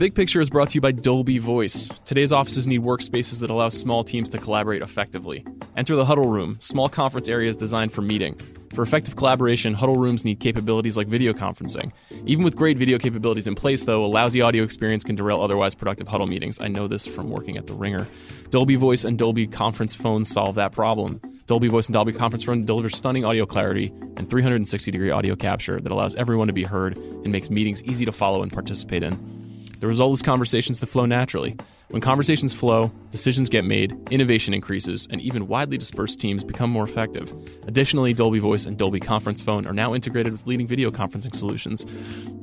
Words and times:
big 0.00 0.14
picture 0.14 0.40
is 0.40 0.48
brought 0.48 0.70
to 0.70 0.76
you 0.76 0.80
by 0.80 0.92
Dolby 0.92 1.36
Voice. 1.36 1.86
Today's 2.06 2.32
offices 2.32 2.66
need 2.66 2.80
workspaces 2.80 3.38
that 3.40 3.50
allow 3.50 3.68
small 3.68 4.02
teams 4.02 4.30
to 4.30 4.38
collaborate 4.38 4.80
effectively. 4.80 5.44
Enter 5.76 5.94
the 5.94 6.06
huddle 6.06 6.26
room, 6.26 6.56
small 6.58 6.88
conference 6.88 7.28
areas 7.28 7.54
designed 7.54 7.92
for 7.92 8.00
meeting. 8.00 8.40
For 8.74 8.80
effective 8.80 9.16
collaboration, 9.16 9.74
huddle 9.74 9.98
rooms 9.98 10.24
need 10.24 10.40
capabilities 10.40 10.96
like 10.96 11.06
video 11.06 11.34
conferencing. 11.34 11.92
Even 12.24 12.44
with 12.44 12.56
great 12.56 12.78
video 12.78 12.98
capabilities 12.98 13.46
in 13.46 13.54
place, 13.54 13.84
though, 13.84 14.02
a 14.02 14.06
lousy 14.06 14.40
audio 14.40 14.64
experience 14.64 15.04
can 15.04 15.16
derail 15.16 15.42
otherwise 15.42 15.74
productive 15.74 16.08
huddle 16.08 16.26
meetings. 16.26 16.58
I 16.62 16.68
know 16.68 16.88
this 16.88 17.06
from 17.06 17.28
working 17.28 17.58
at 17.58 17.66
The 17.66 17.74
Ringer. 17.74 18.08
Dolby 18.48 18.76
Voice 18.76 19.04
and 19.04 19.18
Dolby 19.18 19.48
Conference 19.48 19.94
phones 19.94 20.30
solve 20.30 20.54
that 20.54 20.72
problem. 20.72 21.20
Dolby 21.44 21.68
Voice 21.68 21.88
and 21.88 21.92
Dolby 21.92 22.12
Conference 22.12 22.44
Phone 22.44 22.64
deliver 22.64 22.88
stunning 22.88 23.26
audio 23.26 23.44
clarity 23.44 23.92
and 24.16 24.30
360 24.30 24.92
degree 24.92 25.10
audio 25.10 25.36
capture 25.36 25.78
that 25.78 25.92
allows 25.92 26.14
everyone 26.14 26.46
to 26.46 26.54
be 26.54 26.62
heard 26.62 26.96
and 26.96 27.30
makes 27.30 27.50
meetings 27.50 27.82
easy 27.82 28.06
to 28.06 28.12
follow 28.12 28.42
and 28.42 28.50
participate 28.50 29.02
in. 29.02 29.39
The 29.80 29.86
result 29.86 30.12
is 30.12 30.20
conversations 30.20 30.78
that 30.80 30.88
flow 30.88 31.06
naturally. 31.06 31.56
When 31.88 32.02
conversations 32.02 32.52
flow, 32.52 32.92
decisions 33.10 33.48
get 33.48 33.64
made, 33.64 33.96
innovation 34.10 34.52
increases, 34.52 35.08
and 35.10 35.22
even 35.22 35.48
widely 35.48 35.78
dispersed 35.78 36.20
teams 36.20 36.44
become 36.44 36.68
more 36.68 36.84
effective. 36.84 37.32
Additionally, 37.66 38.12
Dolby 38.12 38.40
Voice 38.40 38.66
and 38.66 38.76
Dolby 38.76 39.00
Conference 39.00 39.40
Phone 39.40 39.66
are 39.66 39.72
now 39.72 39.94
integrated 39.94 40.32
with 40.32 40.46
leading 40.46 40.66
video 40.66 40.90
conferencing 40.90 41.34
solutions 41.34 41.86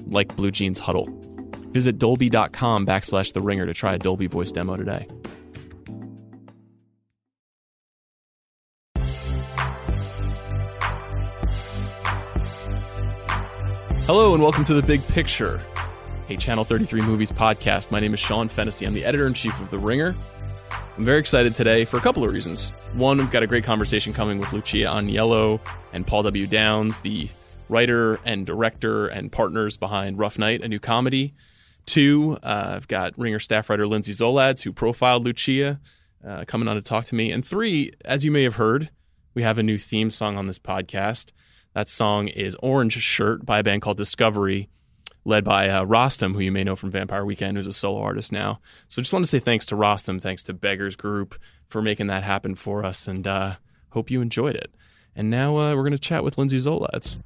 like 0.08 0.30
BlueJeans 0.30 0.80
Huddle. 0.80 1.10
Visit 1.74 2.00
dolby.com 2.00 2.88
backslash 2.88 3.34
the 3.34 3.42
ringer 3.42 3.68
to 3.68 3.74
try 3.76 3.94
a 3.94 4.00
Dolby 4.00 4.26
Voice 4.26 4.52
demo 4.52 4.76
today. 4.76 5.08
Hello 14.08 14.34
and 14.34 14.42
welcome 14.42 14.64
to 14.64 14.74
The 14.74 14.82
Big 14.82 15.06
Picture 15.10 15.62
a 16.30 16.36
Channel 16.36 16.66
33 16.66 17.02
Movies 17.02 17.32
podcast. 17.32 17.90
My 17.90 18.02
name 18.02 18.14
is 18.14 18.20
Sean 18.20 18.50
Fennessey. 18.50 18.86
I'm 18.86 18.94
the 18.94 19.06
editor 19.06 19.28
in 19.28 19.34
chief 19.34 19.58
of 19.62 19.70
The 19.70 19.80
Ringer. 19.80 20.14
I'm 20.98 21.06
very 21.06 21.20
excited 21.20 21.54
today 21.54 21.86
for 21.86 21.98
a 21.98 22.02
couple 22.02 22.24
of 22.24 22.34
reasons. 22.34 22.72
One, 22.94 23.18
we've 23.18 23.32
got 23.32 23.44
a 23.44 23.48
great 23.48 23.64
conversation 23.64 24.12
coming 24.12 24.38
with 24.38 24.52
Lucia 24.52 24.88
Aniello 24.88 25.62
and 25.94 26.06
Paul 26.06 26.24
W. 26.24 26.46
Downs, 26.46 27.00
the 27.00 27.30
writer 27.70 28.20
and 28.26 28.46
director 28.46 29.08
and 29.08 29.32
partners 29.32 29.78
behind 29.78 30.20
Rough 30.20 30.38
Night, 30.38 30.62
a 30.64 30.68
new 30.68 30.80
comedy. 30.80 31.34
Two, 31.86 32.38
uh, 32.44 32.74
I've 32.76 32.90
got 32.90 33.18
Ringer 33.18 33.40
staff 33.40 33.70
writer 33.70 33.88
Lindsay 33.88 34.12
Zoladz, 34.12 34.64
who 34.64 34.74
profiled 34.74 35.24
Lucia, 35.24 35.80
uh, 36.28 36.44
coming 36.46 36.68
on 36.68 36.76
to 36.76 36.82
talk 36.82 37.06
to 37.06 37.16
me. 37.16 37.32
And 37.32 37.46
three, 37.46 37.94
as 38.04 38.26
you 38.26 38.32
may 38.32 38.44
have 38.44 38.56
heard, 38.56 38.90
we 39.34 39.44
have 39.44 39.58
a 39.58 39.64
new 39.64 39.78
theme 39.78 40.10
song 40.10 40.36
on 40.36 40.48
this 40.48 40.60
podcast. 40.60 41.32
That 41.74 41.88
song 41.88 42.28
is 42.28 42.58
Orange 42.62 43.02
Shirt 43.02 43.46
by 43.46 43.60
a 43.60 43.64
band 43.64 43.82
called 43.82 43.98
Discovery 43.98 44.68
led 45.28 45.44
by 45.44 45.68
uh, 45.68 45.84
Rostam, 45.84 46.34
who 46.34 46.40
you 46.40 46.54
may 46.54 46.64
know 46.64 46.78
from 46.78 46.90
Vampire 46.90 47.26
Weekend, 47.26 47.58
who's 47.58 47.68
a 47.68 47.74
solo 47.74 48.02
artist 48.02 48.32
now. 48.32 48.62
So 48.88 49.02
just 49.02 49.12
want 49.12 49.26
to 49.26 49.30
say 49.30 49.40
thanks 49.40 49.66
to 49.68 49.76
Rostam, 49.76 50.22
thanks 50.22 50.42
to 50.44 50.54
Beggars 50.54 50.96
Group 50.96 51.38
for 51.68 51.82
making 51.82 52.08
that 52.08 52.24
happen 52.24 52.56
for 52.56 52.86
us, 52.86 53.10
and 53.10 53.28
uh, 53.28 53.56
hope 53.90 54.10
you 54.10 54.22
enjoyed 54.22 54.56
it. 54.56 54.74
And 55.18 55.30
now 55.30 55.58
uh, 55.58 55.76
we're 55.76 55.82
going 55.82 55.92
to 55.92 56.00
chat 56.00 56.24
with 56.24 56.38
Lindsay 56.38 56.58
Zoladz. 56.58 57.18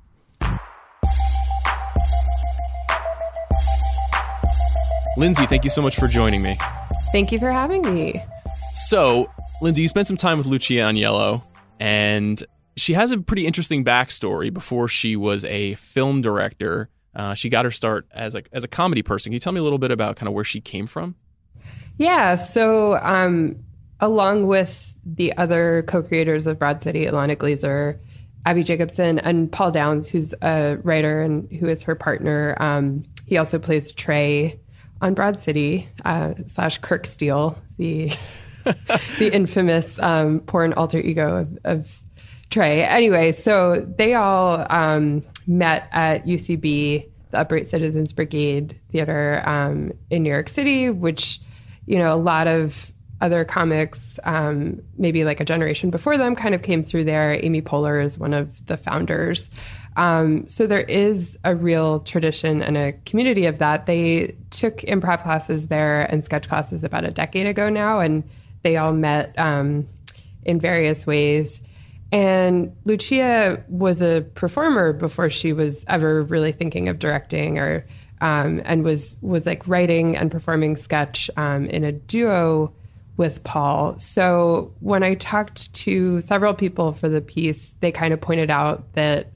Lindsay, 5.16 5.46
thank 5.46 5.64
you 5.64 5.70
so 5.70 5.84
much 5.84 5.96
for 5.96 6.08
joining 6.08 6.42
me. 6.42 6.58
Thank 7.12 7.32
you 7.32 7.38
for 7.38 7.52
having 7.52 7.84
me. 7.84 8.24
So, 8.74 9.30
Lindsay, 9.62 9.84
you 9.84 9.88
spent 9.88 10.08
some 10.08 10.18
time 10.18 10.40
with 10.40 10.48
Lucia 10.48 10.74
Aniello, 10.74 11.44
and 11.80 12.44
she 12.78 12.94
has 12.94 13.12
a 13.12 13.20
pretty 13.20 13.46
interesting 13.46 13.86
backstory 13.86 14.52
before 14.52 14.88
she 14.88 15.16
was 15.16 15.46
a 15.46 15.76
film 15.76 16.22
director 16.22 16.90
uh, 17.16 17.34
she 17.34 17.50
got 17.50 17.66
her 17.66 17.72
start 17.72 18.08
as 18.12 18.36
a 18.36 18.44
as 18.52 18.64
a 18.64 18.68
comedy 18.68 19.02
person. 19.02 19.30
Can 19.30 19.34
you 19.34 19.40
tell 19.40 19.54
me 19.54 19.60
a 19.60 19.64
little 19.64 19.80
bit 19.80 19.92
about 19.92 20.16
kind 20.16 20.28
of 20.28 20.34
where 20.34 20.44
she 20.44 20.62
came 20.62 20.88
from? 20.88 21.16
Yeah. 21.98 22.36
So, 22.36 22.98
um, 23.02 23.58
along 24.00 24.48
with 24.48 24.96
the 25.06 25.36
other 25.38 25.84
co-creators 25.88 26.48
of 26.48 26.58
Broad 26.58 26.82
City, 26.82 27.06
Ilana 27.06 27.36
Glazer, 27.36 28.00
Abby 28.46 28.64
Jacobson, 28.64 29.20
and 29.20 29.52
Paul 29.52 29.72
Downs, 29.72 30.10
who's 30.10 30.34
a 30.42 30.78
writer 30.84 31.22
and 31.22 31.52
who 31.52 31.68
is 31.68 31.84
her 31.84 31.96
partner. 31.96 32.56
Um, 32.60 33.04
he 33.28 33.38
also 33.38 33.60
plays 33.60 33.92
Trey 33.92 34.60
on 35.02 35.14
Broad 35.14 35.38
City 35.38 35.90
uh, 36.06 36.34
slash 36.48 36.78
Kirk 36.80 37.06
Steele, 37.06 37.58
the 37.78 38.12
the 38.64 39.30
infamous 39.34 40.00
um, 40.00 40.40
porn 40.42 40.74
alter 40.74 41.00
ego 41.00 41.38
of, 41.38 41.58
of, 41.64 42.04
Trey. 42.50 42.84
Anyway, 42.84 43.32
so 43.32 43.80
they 43.98 44.14
all 44.14 44.68
um, 44.70 45.24
met 45.48 45.88
at 45.92 46.26
UCB, 46.26 47.10
the 47.32 47.38
Upright 47.40 47.68
Citizens 47.68 48.14
Brigade 48.14 48.80
Theater 48.92 49.42
um, 49.48 49.92
in 50.10 50.24
New 50.24 50.30
York 50.30 50.50
City, 50.50 50.90
which, 50.90 51.40
you 51.86 51.98
know, 51.98 52.14
a 52.14 52.18
lot 52.18 52.48
of 52.48 52.94
other 53.22 53.46
comics, 53.46 54.20
um, 54.24 54.82
maybe 54.98 55.24
like 55.24 55.40
a 55.40 55.46
generation 55.46 55.92
before 55.92 56.18
them, 56.18 56.36
kind 56.36 56.56
of 56.56 56.64
came 56.64 56.82
through 56.82 57.04
there. 57.04 57.34
Amy 57.44 57.62
Poehler 57.62 58.04
is 58.04 58.18
one 58.18 58.34
of 58.34 58.66
the 58.66 58.76
founders. 58.76 59.50
Um, 59.96 60.48
so 60.48 60.66
there 60.68 60.82
is 60.82 61.38
a 61.44 61.56
real 61.56 62.00
tradition 62.00 62.62
and 62.62 62.78
a 62.78 62.94
community 63.06 63.46
of 63.46 63.60
that. 63.60 63.86
They 63.86 64.36
took 64.50 64.78
improv 64.80 65.22
classes 65.22 65.68
there 65.68 66.04
and 66.12 66.24
sketch 66.24 66.48
classes 66.48 66.84
about 66.84 67.06
a 67.06 67.12
decade 67.12 67.46
ago 67.46 67.70
now, 67.70 68.00
and 68.00 68.24
they 68.64 68.78
all 68.78 68.94
met 68.94 69.38
um, 69.38 69.88
in 70.44 70.60
various 70.60 71.06
ways. 71.06 71.62
And 72.12 72.76
Lucia 72.86 73.64
was 73.70 74.02
a 74.02 74.22
performer 74.36 74.92
before 74.92 75.30
she 75.30 75.54
was 75.54 75.86
ever 75.88 76.24
really 76.24 76.52
thinking 76.52 76.90
of 76.90 77.00
directing 77.00 77.58
or 77.58 77.86
um, 78.20 78.62
and 78.66 78.84
was 78.84 79.18
was 79.22 79.46
like 79.46 79.68
writing 79.68 80.16
and 80.16 80.32
performing 80.32 80.76
sketch 80.76 81.30
um, 81.38 81.66
in 81.66 81.84
a 81.84 81.92
duo 81.92 82.72
with 83.18 83.44
Paul. 83.44 83.98
So 84.00 84.74
when 84.80 85.04
I 85.04 85.16
talked 85.16 85.74
to 85.74 86.22
several 86.22 86.54
people 86.54 86.94
for 86.94 87.10
the 87.10 87.22
piece, 87.22 87.76
they 87.80 87.92
kind 87.92 88.14
of 88.14 88.22
pointed 88.22 88.50
out 88.50 88.94
that 88.94 89.32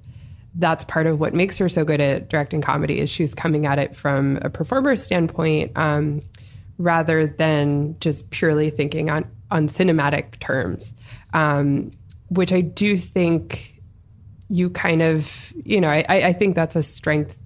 that's 0.55 0.85
part 0.85 1.07
of 1.07 1.19
what 1.19 1.33
makes 1.33 1.57
her 1.57 1.67
so 1.67 1.83
good 1.83 1.99
at 1.99 2.29
directing 2.29 2.61
comedy 2.61 2.99
is 2.99 3.09
she's 3.09 3.33
coming 3.33 3.65
at 3.65 3.77
it 3.77 3.95
from 3.95 4.39
a 4.41 4.49
performer 4.49 4.95
standpoint 4.95 5.71
um, 5.77 6.21
rather 6.77 7.27
than 7.27 7.95
just 7.99 8.29
purely 8.29 8.69
thinking 8.69 9.09
on 9.09 9.25
on 9.51 9.67
cinematic 9.67 10.39
terms. 10.39 10.93
Um, 11.33 11.91
which 12.29 12.51
I 12.51 12.61
do 12.61 12.97
think 12.97 13.81
you 14.49 14.69
kind 14.69 15.01
of, 15.01 15.53
you 15.63 15.81
know, 15.81 15.89
I, 15.89 16.05
I 16.07 16.33
think 16.33 16.55
that's 16.55 16.75
a 16.75 16.83
strength 16.83 17.37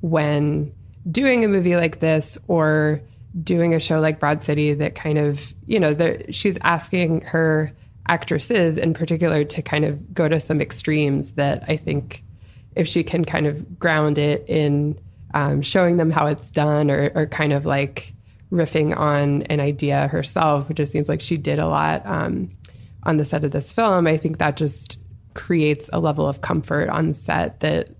when 0.00 0.72
doing 1.10 1.44
a 1.44 1.48
movie 1.48 1.76
like 1.76 2.00
this 2.00 2.38
or 2.48 3.00
doing 3.42 3.74
a 3.74 3.78
show 3.78 4.00
like 4.00 4.18
Broad 4.18 4.42
City 4.42 4.74
that 4.74 4.94
kind 4.94 5.18
of, 5.18 5.54
you 5.66 5.78
know, 5.78 5.94
the, 5.94 6.24
she's 6.32 6.58
asking 6.62 7.22
her 7.22 7.72
actresses 8.08 8.76
in 8.76 8.94
particular 8.94 9.44
to 9.44 9.62
kind 9.62 9.84
of 9.84 10.14
go 10.14 10.28
to 10.28 10.40
some 10.40 10.60
extremes 10.60 11.32
that 11.32 11.64
I 11.68 11.76
think 11.76 12.24
if 12.74 12.88
she 12.88 13.02
can 13.04 13.24
kind 13.24 13.46
of 13.46 13.78
ground 13.78 14.18
it 14.18 14.44
in 14.48 14.98
um, 15.34 15.62
showing 15.62 15.98
them 15.98 16.10
how 16.10 16.26
it's 16.26 16.50
done 16.50 16.90
or, 16.90 17.12
or, 17.14 17.26
kind 17.26 17.52
of 17.52 17.66
like 17.66 18.14
riffing 18.50 18.96
on 18.96 19.42
an 19.42 19.60
idea 19.60 20.08
herself, 20.08 20.68
which 20.70 20.80
it 20.80 20.86
seems 20.86 21.06
like 21.06 21.20
she 21.20 21.36
did 21.36 21.58
a 21.58 21.68
lot. 21.68 22.04
Um, 22.06 22.50
on 23.04 23.16
the 23.16 23.24
set 23.24 23.44
of 23.44 23.50
this 23.50 23.72
film, 23.72 24.06
I 24.06 24.16
think 24.16 24.38
that 24.38 24.56
just 24.56 24.98
creates 25.34 25.88
a 25.92 26.00
level 26.00 26.26
of 26.26 26.40
comfort 26.40 26.88
on 26.88 27.14
set 27.14 27.60
that 27.60 27.90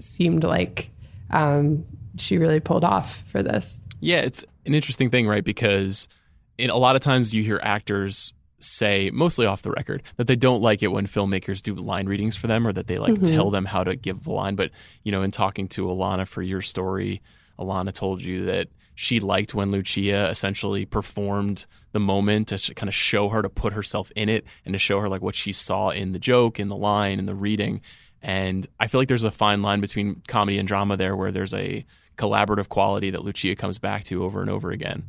seemed 0.00 0.44
like 0.44 0.90
um, 1.30 1.84
she 2.16 2.38
really 2.38 2.60
pulled 2.60 2.84
off 2.84 3.20
for 3.22 3.42
this. 3.42 3.78
Yeah, 4.00 4.18
it's 4.18 4.44
an 4.64 4.74
interesting 4.74 5.10
thing, 5.10 5.26
right? 5.26 5.44
Because 5.44 6.08
in 6.56 6.70
a 6.70 6.76
lot 6.76 6.96
of 6.96 7.02
times 7.02 7.34
you 7.34 7.42
hear 7.42 7.60
actors 7.62 8.32
say, 8.60 9.10
mostly 9.10 9.46
off 9.46 9.62
the 9.62 9.70
record, 9.70 10.02
that 10.16 10.26
they 10.26 10.36
don't 10.36 10.62
like 10.62 10.82
it 10.82 10.88
when 10.88 11.06
filmmakers 11.06 11.62
do 11.62 11.74
line 11.74 12.06
readings 12.06 12.36
for 12.36 12.46
them 12.46 12.66
or 12.66 12.72
that 12.72 12.86
they 12.86 12.98
like 12.98 13.14
mm-hmm. 13.14 13.34
tell 13.34 13.50
them 13.50 13.66
how 13.66 13.84
to 13.84 13.94
give 13.94 14.24
the 14.24 14.32
line. 14.32 14.56
But, 14.56 14.70
you 15.04 15.12
know, 15.12 15.22
in 15.22 15.30
talking 15.30 15.68
to 15.68 15.86
Ilana 15.86 16.26
for 16.26 16.42
your 16.42 16.62
story, 16.62 17.22
Ilana 17.58 17.92
told 17.92 18.22
you 18.22 18.46
that 18.46 18.68
she 19.00 19.20
liked 19.20 19.54
when 19.54 19.70
Lucia 19.70 20.28
essentially 20.28 20.84
performed 20.84 21.66
the 21.92 22.00
moment 22.00 22.48
to 22.48 22.74
kind 22.74 22.88
of 22.88 22.94
show 22.96 23.28
her 23.28 23.42
to 23.42 23.48
put 23.48 23.72
herself 23.72 24.10
in 24.16 24.28
it 24.28 24.44
and 24.64 24.72
to 24.72 24.78
show 24.80 24.98
her 24.98 25.08
like 25.08 25.22
what 25.22 25.36
she 25.36 25.52
saw 25.52 25.90
in 25.90 26.10
the 26.10 26.18
joke, 26.18 26.58
in 26.58 26.66
the 26.66 26.74
line, 26.74 27.20
in 27.20 27.26
the 27.26 27.34
reading. 27.36 27.80
And 28.22 28.66
I 28.80 28.88
feel 28.88 29.00
like 29.00 29.06
there's 29.06 29.22
a 29.22 29.30
fine 29.30 29.62
line 29.62 29.80
between 29.80 30.20
comedy 30.26 30.58
and 30.58 30.66
drama 30.66 30.96
there 30.96 31.14
where 31.14 31.30
there's 31.30 31.54
a 31.54 31.86
collaborative 32.16 32.68
quality 32.68 33.10
that 33.10 33.22
Lucia 33.22 33.54
comes 33.54 33.78
back 33.78 34.02
to 34.02 34.24
over 34.24 34.40
and 34.40 34.50
over 34.50 34.72
again. 34.72 35.04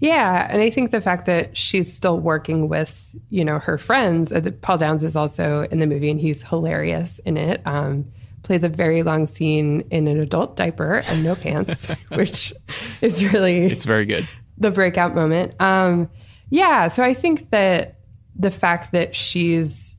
Yeah, 0.00 0.46
and 0.50 0.60
I 0.60 0.68
think 0.68 0.90
the 0.90 1.00
fact 1.00 1.24
that 1.24 1.56
she's 1.56 1.90
still 1.90 2.20
working 2.20 2.68
with, 2.68 3.16
you 3.30 3.42
know, 3.42 3.58
her 3.58 3.78
friends. 3.78 4.32
Uh, 4.32 4.50
Paul 4.60 4.76
Downs 4.76 5.02
is 5.02 5.16
also 5.16 5.62
in 5.70 5.78
the 5.78 5.86
movie 5.86 6.10
and 6.10 6.20
he's 6.20 6.42
hilarious 6.42 7.20
in 7.20 7.38
it. 7.38 7.62
Um, 7.64 8.04
plays 8.44 8.62
a 8.62 8.68
very 8.68 9.02
long 9.02 9.26
scene 9.26 9.80
in 9.90 10.06
an 10.06 10.20
adult 10.20 10.56
diaper 10.56 11.02
and 11.06 11.24
no 11.24 11.34
pants, 11.34 11.92
which 12.08 12.52
is 13.00 13.24
really 13.32 13.66
it's 13.66 13.84
very 13.84 14.06
good. 14.06 14.28
The 14.58 14.70
breakout 14.70 15.14
moment. 15.14 15.60
Um, 15.60 16.08
yeah, 16.50 16.86
so 16.88 17.02
I 17.02 17.14
think 17.14 17.50
that 17.50 17.98
the 18.36 18.50
fact 18.50 18.92
that 18.92 19.16
she's 19.16 19.96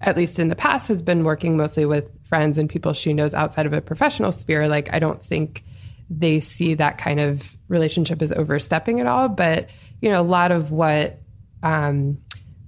at 0.00 0.16
least 0.16 0.38
in 0.38 0.46
the 0.46 0.54
past 0.54 0.86
has 0.86 1.02
been 1.02 1.24
working 1.24 1.56
mostly 1.56 1.84
with 1.84 2.08
friends 2.24 2.56
and 2.56 2.70
people 2.70 2.92
she 2.92 3.12
knows 3.12 3.34
outside 3.34 3.66
of 3.66 3.72
a 3.72 3.80
professional 3.80 4.30
sphere, 4.30 4.68
like 4.68 4.92
I 4.92 5.00
don't 5.00 5.24
think 5.24 5.64
they 6.08 6.38
see 6.40 6.74
that 6.74 6.98
kind 6.98 7.18
of 7.18 7.58
relationship 7.68 8.22
as 8.22 8.32
overstepping 8.32 9.00
at 9.00 9.06
all. 9.06 9.28
But 9.28 9.70
you 10.00 10.08
know, 10.08 10.20
a 10.20 10.22
lot 10.22 10.52
of 10.52 10.70
what 10.70 11.20
um, 11.62 12.18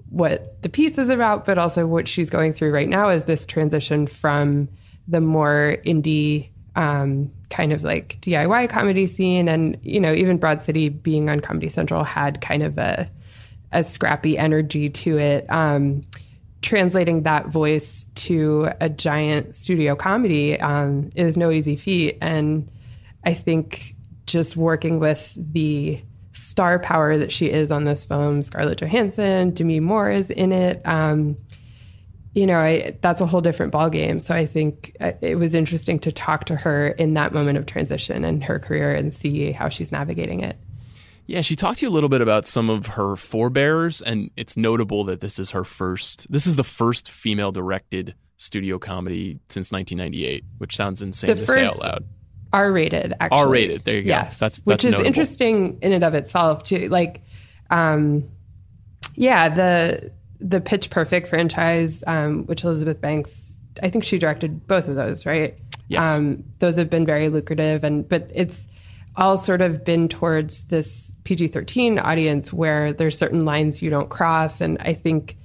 what 0.09 0.61
the 0.63 0.69
piece 0.69 0.99
is 0.99 1.09
about, 1.09 1.47
but 1.47 1.57
also 1.57 1.87
what 1.87 2.09
she's 2.09 2.29
going 2.29 2.53
through 2.53 2.73
right 2.73 2.89
now 2.89 3.09
is 3.09 3.25
this 3.25 3.47
transition 3.47 4.07
from 4.07 4.69
the 5.11 5.21
more 5.21 5.77
indie 5.85 6.51
um, 6.77 7.31
kind 7.51 7.73
of 7.73 7.83
like 7.83 8.21
DIY 8.21 8.69
comedy 8.69 9.07
scene, 9.07 9.49
and 9.49 9.77
you 9.83 10.01
know, 10.01 10.13
even 10.13 10.39
Broad 10.39 10.63
City 10.63 10.89
being 10.89 11.29
on 11.29 11.41
Comedy 11.41 11.69
Central 11.69 12.05
had 12.05 12.41
kind 12.41 12.63
of 12.63 12.79
a 12.79 13.09
a 13.73 13.85
scrappy 13.85 14.37
energy 14.39 14.89
to 14.89 15.19
it. 15.19 15.51
Um, 15.51 16.03
translating 16.63 17.23
that 17.23 17.49
voice 17.49 18.07
to 18.15 18.71
a 18.81 18.89
giant 18.89 19.55
studio 19.55 19.97
comedy 19.97 20.61
um, 20.61 21.11
is 21.15 21.37
no 21.37 21.51
easy 21.51 21.77
feat, 21.77 22.19
and 22.21 22.71
I 23.25 23.35
think 23.35 23.97
just 24.27 24.57
working 24.57 25.01
with 25.01 25.37
the 25.37 26.01
star 26.33 26.79
power 26.79 27.19
that 27.19 27.33
she 27.33 27.51
is 27.51 27.71
on 27.71 27.85
this 27.85 28.07
film, 28.07 28.43
Scarlett 28.43 28.79
Johansson, 28.79 29.51
Demi 29.51 29.81
Moore 29.81 30.11
is 30.11 30.31
in 30.31 30.53
it. 30.53 30.81
Um, 30.87 31.37
you 32.35 32.47
know, 32.47 32.59
I, 32.59 32.97
that's 33.01 33.21
a 33.21 33.27
whole 33.27 33.41
different 33.41 33.73
ballgame. 33.73 34.23
So 34.23 34.35
I 34.35 34.47
think 34.47 34.97
uh, 35.01 35.13
it 35.21 35.37
was 35.37 35.55
interesting 35.55 35.99
to 36.01 36.13
talk 36.13 36.45
to 36.47 36.57
her 36.57 36.89
in 36.89 37.15
that 37.15 37.33
moment 37.33 37.59
of 37.59 37.67
transition 37.67 38.25
in 38.25 38.41
her 38.43 38.59
career 38.59 38.95
and 38.95 39.13
see 39.13 39.51
how 39.53 39.69
she's 39.69 39.91
navigating 39.91 40.41
it. 40.41 40.57
Yeah, 41.27 41.43
she 41.43 41.55
talked 41.55 41.79
to 41.79 41.87
you 41.87 41.91
a 41.91 41.95
little 41.95 42.09
bit 42.09 42.21
about 42.21 42.47
some 42.47 42.71
of 42.71 42.87
her 42.87 43.15
forebears, 43.17 44.01
and 44.01 44.31
it's 44.37 44.57
notable 44.57 45.05
that 45.05 45.21
this 45.21 45.39
is 45.39 45.51
her 45.53 45.63
first. 45.63 46.27
This 46.31 46.45
is 46.45 46.57
the 46.57 46.65
first 46.65 47.09
female-directed 47.09 48.17
studio 48.37 48.79
comedy 48.79 49.39
since 49.49 49.71
1998, 49.71 50.45
which 50.59 50.75
sounds 50.75 51.03
insane 51.03 51.37
the 51.37 51.37
to 51.37 51.47
say 51.47 51.65
out 51.65 51.79
loud. 51.85 52.05
R-rated, 52.53 53.15
actually. 53.21 53.39
R-rated. 53.39 53.85
There 53.85 53.95
you 53.97 54.03
go. 54.03 54.09
Yes, 54.09 54.41
that's, 54.41 54.61
that's 54.61 54.67
which 54.67 54.85
is 54.85 54.93
notable. 54.93 55.07
interesting 55.07 55.79
in 55.83 55.93
and 55.93 56.03
of 56.03 56.15
itself 56.15 56.65
too. 56.65 56.89
Like, 56.89 57.23
um, 57.71 58.29
yeah, 59.15 59.51
the 59.51 60.11
the 60.41 60.61
Pitch 60.61 60.91
Perfect 60.91 61.29
franchise, 61.29 62.03
um, 62.07 62.47
which 62.47 62.65
Elizabeth 62.65 63.01
Banks, 63.01 63.59
I 63.83 63.91
think 63.91 64.05
she 64.05 64.19
directed 64.19 64.67
both 64.67 64.89
of 64.89 64.97
those, 64.97 65.27
right? 65.27 65.59
Yes. 65.89 66.09
Um, 66.09 66.45
those 66.59 66.77
have 66.77 66.89
been 66.89 67.05
very 67.05 67.29
lucrative, 67.29 67.85
and 67.85 68.09
but 68.09 68.31
it's 68.35 68.67
all 69.17 69.37
sort 69.37 69.61
of 69.61 69.85
been 69.85 70.09
towards 70.09 70.65
this 70.65 71.13
PG 71.25 71.49
thirteen 71.49 71.99
audience 71.99 72.53
where 72.53 72.93
there's 72.93 73.19
certain 73.19 73.45
lines 73.45 73.83
you 73.83 73.91
don't 73.91 74.09
cross, 74.09 74.61
and 74.61 74.79
I 74.81 74.95
think 74.95 75.37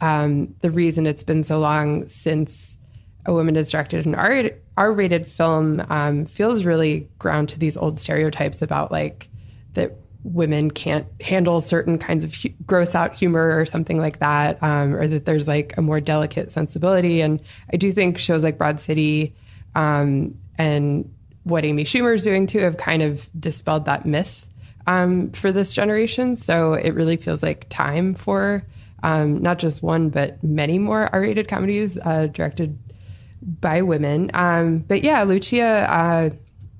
um, 0.00 0.54
the 0.60 0.70
reason 0.70 1.06
it's 1.06 1.22
been 1.22 1.42
so 1.42 1.58
long 1.58 2.06
since 2.08 2.76
a 3.24 3.32
woman 3.32 3.54
has 3.54 3.70
directed 3.70 4.06
an 4.06 4.14
R 4.14 4.92
rated 4.92 5.26
film 5.26 5.84
um, 5.88 6.26
feels 6.26 6.64
really 6.64 7.08
ground 7.18 7.48
to 7.50 7.58
these 7.58 7.76
old 7.76 7.98
stereotypes 7.98 8.62
about 8.62 8.92
like 8.92 9.28
that 9.74 9.96
women 10.32 10.70
can't 10.70 11.06
handle 11.20 11.60
certain 11.60 11.98
kinds 11.98 12.24
of 12.24 12.34
hu- 12.34 12.50
gross 12.66 12.94
out 12.94 13.16
humor 13.16 13.58
or 13.58 13.64
something 13.64 13.98
like 13.98 14.18
that, 14.18 14.62
um, 14.62 14.94
or 14.94 15.06
that 15.06 15.24
there's 15.24 15.46
like 15.46 15.74
a 15.76 15.82
more 15.82 16.00
delicate 16.00 16.50
sensibility. 16.50 17.20
And 17.20 17.40
I 17.72 17.76
do 17.76 17.92
think 17.92 18.18
shows 18.18 18.42
like 18.42 18.58
Broad 18.58 18.80
City 18.80 19.34
um, 19.74 20.36
and 20.58 21.10
what 21.44 21.64
Amy 21.64 21.84
Schumer 21.84 22.14
is 22.14 22.24
doing 22.24 22.46
too 22.46 22.58
have 22.58 22.76
kind 22.76 23.02
of 23.02 23.30
dispelled 23.38 23.84
that 23.84 24.04
myth 24.04 24.46
um, 24.86 25.30
for 25.30 25.52
this 25.52 25.72
generation. 25.72 26.34
So 26.34 26.74
it 26.74 26.94
really 26.94 27.16
feels 27.16 27.42
like 27.42 27.68
time 27.68 28.14
for 28.14 28.64
um, 29.02 29.40
not 29.40 29.58
just 29.58 29.82
one, 29.82 30.08
but 30.08 30.42
many 30.42 30.78
more 30.78 31.08
R 31.12 31.20
rated 31.20 31.46
comedies 31.46 31.98
uh, 31.98 32.26
directed 32.26 32.76
by 33.60 33.82
women. 33.82 34.30
Um, 34.34 34.78
but 34.78 35.04
yeah, 35.04 35.22
Lucia 35.22 35.88
uh, 35.88 36.30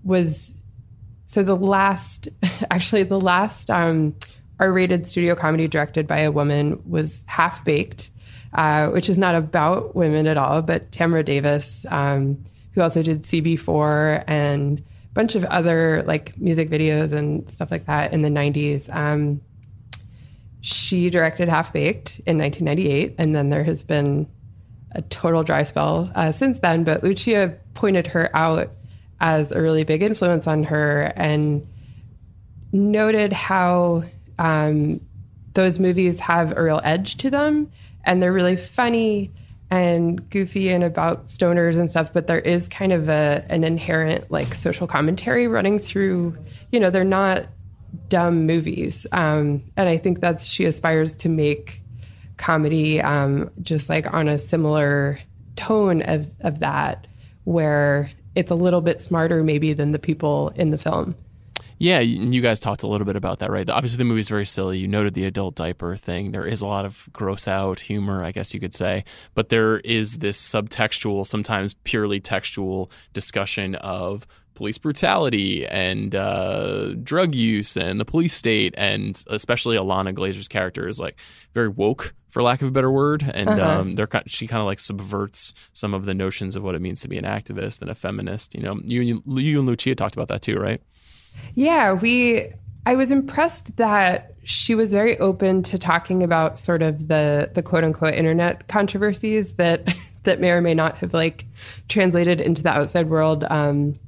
was 0.03 0.56
so 1.27 1.43
the 1.43 1.57
last, 1.57 2.29
actually, 2.71 3.03
the 3.03 3.21
last 3.21 3.71
um, 3.71 4.15
R-rated 4.59 5.07
studio 5.07 5.35
comedy 5.35 5.69
directed 5.69 6.07
by 6.07 6.21
a 6.21 6.31
woman 6.31 6.81
was 6.89 7.23
Half 7.27 7.65
Baked, 7.65 8.11
uh, 8.55 8.89
which 8.89 9.11
is 9.11 9.19
not 9.19 9.35
about 9.35 9.95
women 9.95 10.27
at 10.27 10.39
all, 10.39 10.63
but 10.63 10.91
Tamra 10.93 11.25
Davis, 11.25 11.85
um, 11.91 12.43
who 12.73 12.81
also 12.81 13.03
did 13.03 13.23
CB4 13.23 14.25
and 14.27 14.79
a 14.79 15.15
bunch 15.15 15.35
of 15.35 15.45
other 15.47 16.03
like 16.07 16.39
music 16.39 16.71
videos 16.71 17.13
and 17.13 17.49
stuff 17.51 17.71
like 17.71 17.87
that 17.87 18.13
in 18.13 18.23
the 18.23 18.29
90s. 18.29 18.95
Um, 18.95 19.41
she 20.61 21.11
directed 21.11 21.49
Half 21.49 21.73
Baked 21.73 22.21
in 22.27 22.39
1998, 22.39 23.17
and 23.19 23.35
then 23.35 23.51
there 23.51 23.65
has 23.65 23.85
been 23.85 24.29
a 24.93 25.03
total 25.03 25.43
dry 25.43 25.63
spell 25.63 26.07
uh, 26.15 26.33
since 26.33 26.61
then. 26.61 26.85
But 26.85 27.03
Lucia 27.03 27.57
pointed 27.75 28.07
her 28.07 28.35
out 28.35 28.71
as 29.21 29.53
a 29.53 29.61
really 29.61 29.85
big 29.85 30.03
influence 30.03 30.47
on 30.47 30.65
her 30.65 31.13
and 31.17 31.67
noted 32.73 33.33
how 33.33 34.05
um, 34.39 35.01
those 35.55 35.79
movies 35.79 36.21
have 36.21 36.57
a 36.57 36.63
real 36.63 36.81
edge 36.85 37.17
to 37.17 37.31
them 37.31 37.71
and 38.05 38.23
they're 38.23 38.33
really 38.33 38.57
funny 38.57 39.33
and 39.71 40.29
goofy 40.31 40.69
and 40.69 40.85
about 40.85 41.27
stoners 41.27 41.77
and 41.77 41.91
stuff 41.91 42.13
but 42.13 42.29
there 42.29 42.39
is 42.39 42.69
kind 42.69 42.93
of 42.93 43.09
a 43.09 43.45
an 43.49 43.65
inherent 43.65 44.31
like 44.31 44.55
social 44.55 44.87
commentary 44.87 45.49
running 45.49 45.79
through 45.79 46.37
you 46.71 46.79
know 46.79 46.89
they're 46.89 47.03
not 47.03 47.47
dumb 48.09 48.47
movies 48.47 49.07
um, 49.11 49.63
and 49.77 49.89
i 49.89 49.97
think 49.97 50.21
that's 50.21 50.45
she 50.45 50.65
aspires 50.65 51.17
to 51.17 51.29
make 51.29 51.83
comedy 52.37 53.01
um, 53.01 53.51
just 53.63 53.89
like 53.89 54.13
on 54.13 54.29
a 54.29 54.39
similar 54.39 55.19
tone 55.57 56.03
of, 56.03 56.29
of 56.41 56.61
that 56.61 57.07
where 57.45 58.11
it's 58.37 58.51
a 58.51 58.55
little 58.55 58.81
bit 58.81 59.01
smarter 59.01 59.43
maybe 59.43 59.73
than 59.73 59.91
the 59.91 59.99
people 59.99 60.53
in 60.55 60.71
the 60.71 60.79
film. 60.79 61.17
Yeah, 61.79 62.01
you 62.01 62.41
guys 62.41 62.59
talked 62.59 62.85
a 62.85 62.87
little 62.87 63.05
bit 63.05 63.17
about 63.17 63.41
that, 63.41 63.51
right? 63.51 63.69
Obviously, 63.69 63.99
the 63.99 64.05
movie's 64.05 64.31
very 64.31 64.47
silly. 64.47 64.79
You 64.79 64.89
noted 64.89 65.13
the 65.13 65.27
adult 65.27 65.57
diaper 65.57 65.95
thing. 65.95 66.33
There 66.33 66.47
is 66.47 66.63
a 66.63 66.67
lot 66.67 66.87
of 66.87 67.07
gross 67.13 67.47
out 67.47 67.81
humor, 67.81 68.25
I 68.25 68.33
guess 68.33 68.55
you 68.55 68.61
could 68.61 68.75
say, 68.75 69.05
but 69.35 69.51
there 69.51 69.81
is 69.81 70.19
this 70.19 70.41
subtextual, 70.41 71.27
sometimes 71.27 71.75
purely 71.85 72.19
textual 72.19 72.91
discussion 73.13 73.75
of 73.75 74.27
police 74.57 74.79
brutality 74.79 75.67
and 75.67 76.15
uh, 76.15 76.95
drug 76.95 77.35
use 77.35 77.77
and 77.77 78.01
the 78.01 78.05
police 78.05 78.33
state, 78.33 78.75
and 78.77 79.23
especially 79.29 79.77
Ilana 79.77 80.15
Glazer's 80.15 80.49
character 80.49 80.89
is 80.89 80.99
like 80.99 81.17
very 81.53 81.69
woke 81.69 82.15
for 82.31 82.43
lack 82.43 82.61
of 82.61 82.69
a 82.69 82.71
better 82.71 82.91
word. 82.91 83.23
And 83.33 83.49
uh-huh. 83.49 83.81
um, 83.81 83.95
they're 83.95 84.09
she 84.27 84.47
kind 84.47 84.61
of 84.61 84.67
like 84.67 84.81
subverts 84.81 85.55
some 85.73 85.95
of 85.95 86.05
the 86.05 86.15
notions 86.15 86.57
of 86.57 86.63
what 86.63 86.75
it 86.75 86.81
means 86.81 87.01
to 87.03 87.09
be 87.09 87.17
an 87.17 87.25
activist 87.25 87.81
and 87.81 87.91
a 87.91 87.95
feminist. 87.95 88.55
You 88.55 88.63
know, 88.63 88.79
you 88.85 89.01
you, 89.01 89.23
you 89.27 89.59
and 89.59 89.69
Lucia 89.69 89.95
talked 89.95 90.17
about 90.17 90.29
that 90.29 90.43
too, 90.43 90.57
right? 90.57 90.83
Yeah, 91.55 91.93
we. 91.93 92.53
I 92.85 92.95
was 92.95 93.11
impressed 93.11 93.77
that 93.79 94.37
she 94.45 94.77
was 94.77 94.93
very 94.93 95.19
open 95.19 95.65
to 95.65 95.77
talking 95.77 96.23
about 96.23 96.59
sort 96.59 96.83
of 96.83 97.09
the 97.09 97.51
the 97.53 97.63
quote 97.63 97.85
unquote 97.85 98.15
internet 98.15 98.69
controversies 98.69 99.55
that 99.55 99.93
that 100.23 100.41
may 100.41 100.51
or 100.51 100.61
may 100.61 100.75
not 100.75 100.99
have 100.99 101.15
like 101.15 101.47
translated 101.89 102.41
into 102.41 102.63
the 102.63 102.71
outside 102.71 103.09
world. 103.09 103.45
Um, 103.49 103.99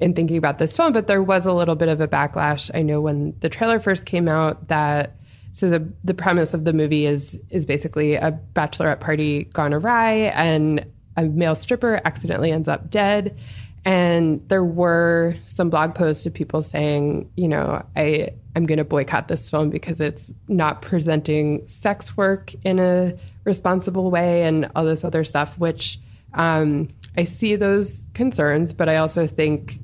in 0.00 0.14
thinking 0.14 0.36
about 0.36 0.58
this 0.58 0.76
film, 0.76 0.92
but 0.92 1.06
there 1.06 1.22
was 1.22 1.46
a 1.46 1.52
little 1.52 1.74
bit 1.74 1.88
of 1.88 2.00
a 2.00 2.08
backlash. 2.08 2.70
I 2.74 2.82
know 2.82 3.00
when 3.00 3.34
the 3.40 3.48
trailer 3.48 3.80
first 3.80 4.06
came 4.06 4.28
out 4.28 4.68
that 4.68 5.16
so 5.52 5.68
the 5.68 5.92
the 6.04 6.14
premise 6.14 6.54
of 6.54 6.64
the 6.64 6.72
movie 6.72 7.06
is 7.06 7.40
is 7.50 7.64
basically 7.64 8.14
a 8.14 8.38
bachelorette 8.54 9.00
party 9.00 9.44
gone 9.44 9.72
awry 9.72 10.12
and 10.34 10.84
a 11.16 11.24
male 11.24 11.54
stripper 11.54 12.00
accidentally 12.04 12.52
ends 12.52 12.68
up 12.68 12.90
dead 12.90 13.36
and 13.84 14.46
there 14.48 14.64
were 14.64 15.34
some 15.46 15.70
blog 15.70 15.94
posts 15.94 16.26
of 16.26 16.34
people 16.34 16.62
saying 16.62 17.30
you 17.36 17.48
know 17.48 17.84
i 17.96 18.28
i'm 18.54 18.66
going 18.66 18.78
to 18.78 18.84
boycott 18.84 19.28
this 19.28 19.50
film 19.50 19.70
because 19.70 20.00
it's 20.00 20.32
not 20.48 20.82
presenting 20.82 21.66
sex 21.66 22.16
work 22.16 22.54
in 22.64 22.78
a 22.78 23.14
responsible 23.44 24.10
way 24.10 24.44
and 24.44 24.70
all 24.76 24.84
this 24.84 25.02
other 25.02 25.24
stuff 25.24 25.58
which 25.58 25.98
um, 26.34 26.88
i 27.16 27.24
see 27.24 27.56
those 27.56 28.04
concerns 28.14 28.72
but 28.72 28.88
i 28.88 28.96
also 28.96 29.26
think 29.26 29.80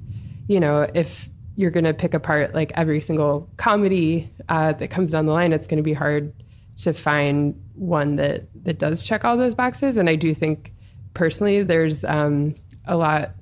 you 0.49 0.61
know 0.61 0.89
if 0.95 1.29
you're 1.57 1.71
going 1.71 1.85
to 1.85 1.95
pick 1.95 2.15
apart 2.15 2.55
like 2.55 2.73
every 2.75 3.01
single 3.01 3.49
comedy 3.57 4.31
uh, 4.49 4.73
that 4.73 4.89
comes 4.89 5.13
down 5.13 5.27
the 5.27 5.33
line, 5.33 5.53
it's 5.53 5.67
going 5.67 5.77
to 5.77 5.85
be 5.85 5.93
hard 5.93 6.33
to 6.77 6.93
find 6.93 7.61
one 7.75 8.17
that 8.17 8.49
that 8.65 8.79
does 8.79 9.03
check 9.03 9.25
all 9.25 9.37
those 9.37 9.55
boxes. 9.55 9.97
And 9.97 10.09
I 10.09 10.17
do 10.17 10.35
think 10.35 10.73
personally, 11.15 11.63
there's 11.63 12.05
um, 12.05 12.55
a 12.87 12.97
lot 12.97 13.33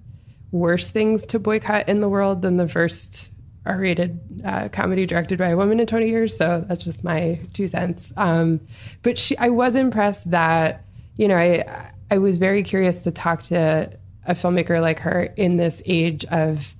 worse 0.50 0.90
things 0.90 1.24
to 1.26 1.38
boycott 1.38 1.88
in 1.88 2.00
the 2.00 2.08
world 2.08 2.42
than 2.42 2.58
the 2.58 2.68
first 2.68 3.32
R-rated 3.64 4.42
uh, 4.44 4.68
comedy 4.68 5.06
directed 5.06 5.38
by 5.38 5.48
a 5.48 5.56
woman 5.56 5.80
in 5.80 5.86
20 5.86 6.08
years. 6.08 6.36
So 6.36 6.64
that's 6.68 6.84
just 6.84 7.04
my 7.04 7.40
two 7.54 7.68
cents. 7.68 8.12
Um, 8.16 8.60
but 9.02 9.18
she, 9.18 9.38
I 9.38 9.48
was 9.48 9.74
impressed 9.74 10.30
that 10.30 10.84
you 11.16 11.28
know 11.28 11.36
I 11.36 11.90
I 12.10 12.18
was 12.18 12.36
very 12.36 12.62
curious 12.62 13.04
to 13.04 13.10
talk 13.10 13.40
to 13.44 13.90
a 14.26 14.34
filmmaker 14.34 14.80
like 14.80 15.00
her 15.00 15.22
in 15.36 15.56
this 15.56 15.80
age 15.86 16.24
of 16.26 16.76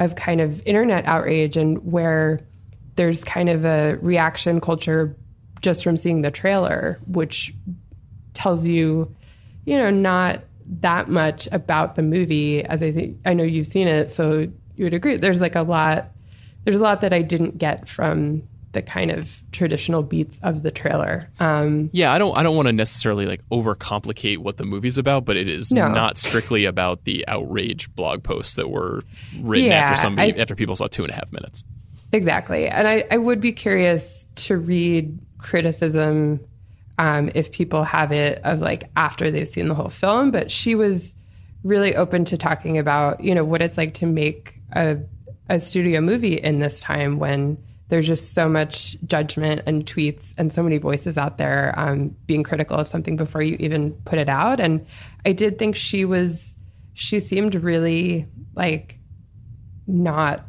of 0.00 0.14
kind 0.16 0.40
of 0.40 0.64
internet 0.66 1.04
outrage 1.06 1.56
and 1.56 1.78
where 1.90 2.40
there's 2.96 3.22
kind 3.24 3.48
of 3.48 3.64
a 3.64 3.96
reaction 4.00 4.60
culture 4.60 5.16
just 5.60 5.82
from 5.82 5.96
seeing 5.96 6.22
the 6.22 6.30
trailer, 6.30 7.00
which 7.06 7.54
tells 8.34 8.66
you, 8.66 9.14
you 9.64 9.76
know, 9.76 9.90
not 9.90 10.40
that 10.80 11.08
much 11.08 11.48
about 11.50 11.96
the 11.96 12.02
movie 12.02 12.64
as 12.64 12.82
I 12.82 12.92
think 12.92 13.18
I 13.24 13.34
know 13.34 13.42
you've 13.44 13.66
seen 13.66 13.88
it. 13.88 14.10
So, 14.10 14.48
you 14.76 14.84
would 14.84 14.94
agree. 14.94 15.16
There's 15.16 15.40
like 15.40 15.56
a 15.56 15.62
lot. 15.62 16.10
There's 16.64 16.78
a 16.78 16.82
lot 16.82 17.00
that 17.00 17.12
I 17.12 17.22
didn't 17.22 17.58
get 17.58 17.88
from 17.88 18.42
the 18.72 18.82
kind 18.82 19.10
of 19.10 19.42
traditional 19.50 20.02
beats 20.02 20.38
of 20.42 20.62
the 20.62 20.70
trailer. 20.70 21.30
Um, 21.40 21.90
yeah, 21.92 22.12
I 22.12 22.18
don't 22.18 22.36
I 22.38 22.42
don't 22.42 22.56
want 22.56 22.66
to 22.66 22.72
necessarily 22.72 23.26
like 23.26 23.40
overcomplicate 23.50 24.38
what 24.38 24.56
the 24.56 24.64
movie's 24.64 24.98
about, 24.98 25.24
but 25.24 25.36
it 25.36 25.48
is 25.48 25.72
no. 25.72 25.88
not 25.88 26.18
strictly 26.18 26.64
about 26.64 27.04
the 27.04 27.26
outrage 27.28 27.94
blog 27.94 28.22
posts 28.22 28.54
that 28.54 28.68
were 28.68 29.02
written 29.40 29.70
yeah, 29.70 29.76
after 29.76 30.00
somebody 30.00 30.38
I, 30.38 30.42
after 30.42 30.54
people 30.54 30.76
saw 30.76 30.86
two 30.86 31.02
and 31.02 31.10
a 31.10 31.14
half 31.14 31.32
minutes. 31.32 31.64
Exactly, 32.12 32.68
and 32.68 32.86
I, 32.86 33.04
I 33.10 33.16
would 33.18 33.40
be 33.40 33.52
curious 33.52 34.26
to 34.36 34.56
read 34.56 35.18
criticism 35.38 36.40
um, 36.98 37.30
if 37.34 37.52
people 37.52 37.84
have 37.84 38.12
it 38.12 38.40
of 38.44 38.60
like 38.60 38.90
after 38.96 39.30
they've 39.30 39.48
seen 39.48 39.68
the 39.68 39.74
whole 39.74 39.88
film. 39.88 40.30
But 40.30 40.50
she 40.50 40.74
was 40.74 41.14
really 41.64 41.96
open 41.96 42.24
to 42.26 42.36
talking 42.36 42.78
about 42.78 43.22
you 43.22 43.34
know 43.34 43.44
what 43.44 43.62
it's 43.62 43.78
like 43.78 43.94
to 43.94 44.06
make 44.06 44.54
a 44.72 44.98
a 45.48 45.58
studio 45.58 46.00
movie 46.02 46.34
in 46.34 46.58
this 46.58 46.80
time 46.80 47.18
when 47.18 47.56
there's 47.88 48.06
just 48.06 48.34
so 48.34 48.48
much 48.48 48.96
judgment 49.06 49.62
and 49.66 49.86
tweets 49.86 50.34
and 50.36 50.52
so 50.52 50.62
many 50.62 50.78
voices 50.78 51.16
out 51.16 51.38
there 51.38 51.74
um, 51.78 52.14
being 52.26 52.42
critical 52.42 52.76
of 52.76 52.86
something 52.86 53.16
before 53.16 53.42
you 53.42 53.56
even 53.58 53.92
put 54.04 54.18
it 54.18 54.28
out. 54.28 54.60
And 54.60 54.86
I 55.24 55.32
did 55.32 55.58
think 55.58 55.74
she 55.74 56.04
was, 56.04 56.54
she 56.92 57.18
seemed 57.18 57.54
really 57.54 58.26
like 58.54 58.98
not, 59.86 60.44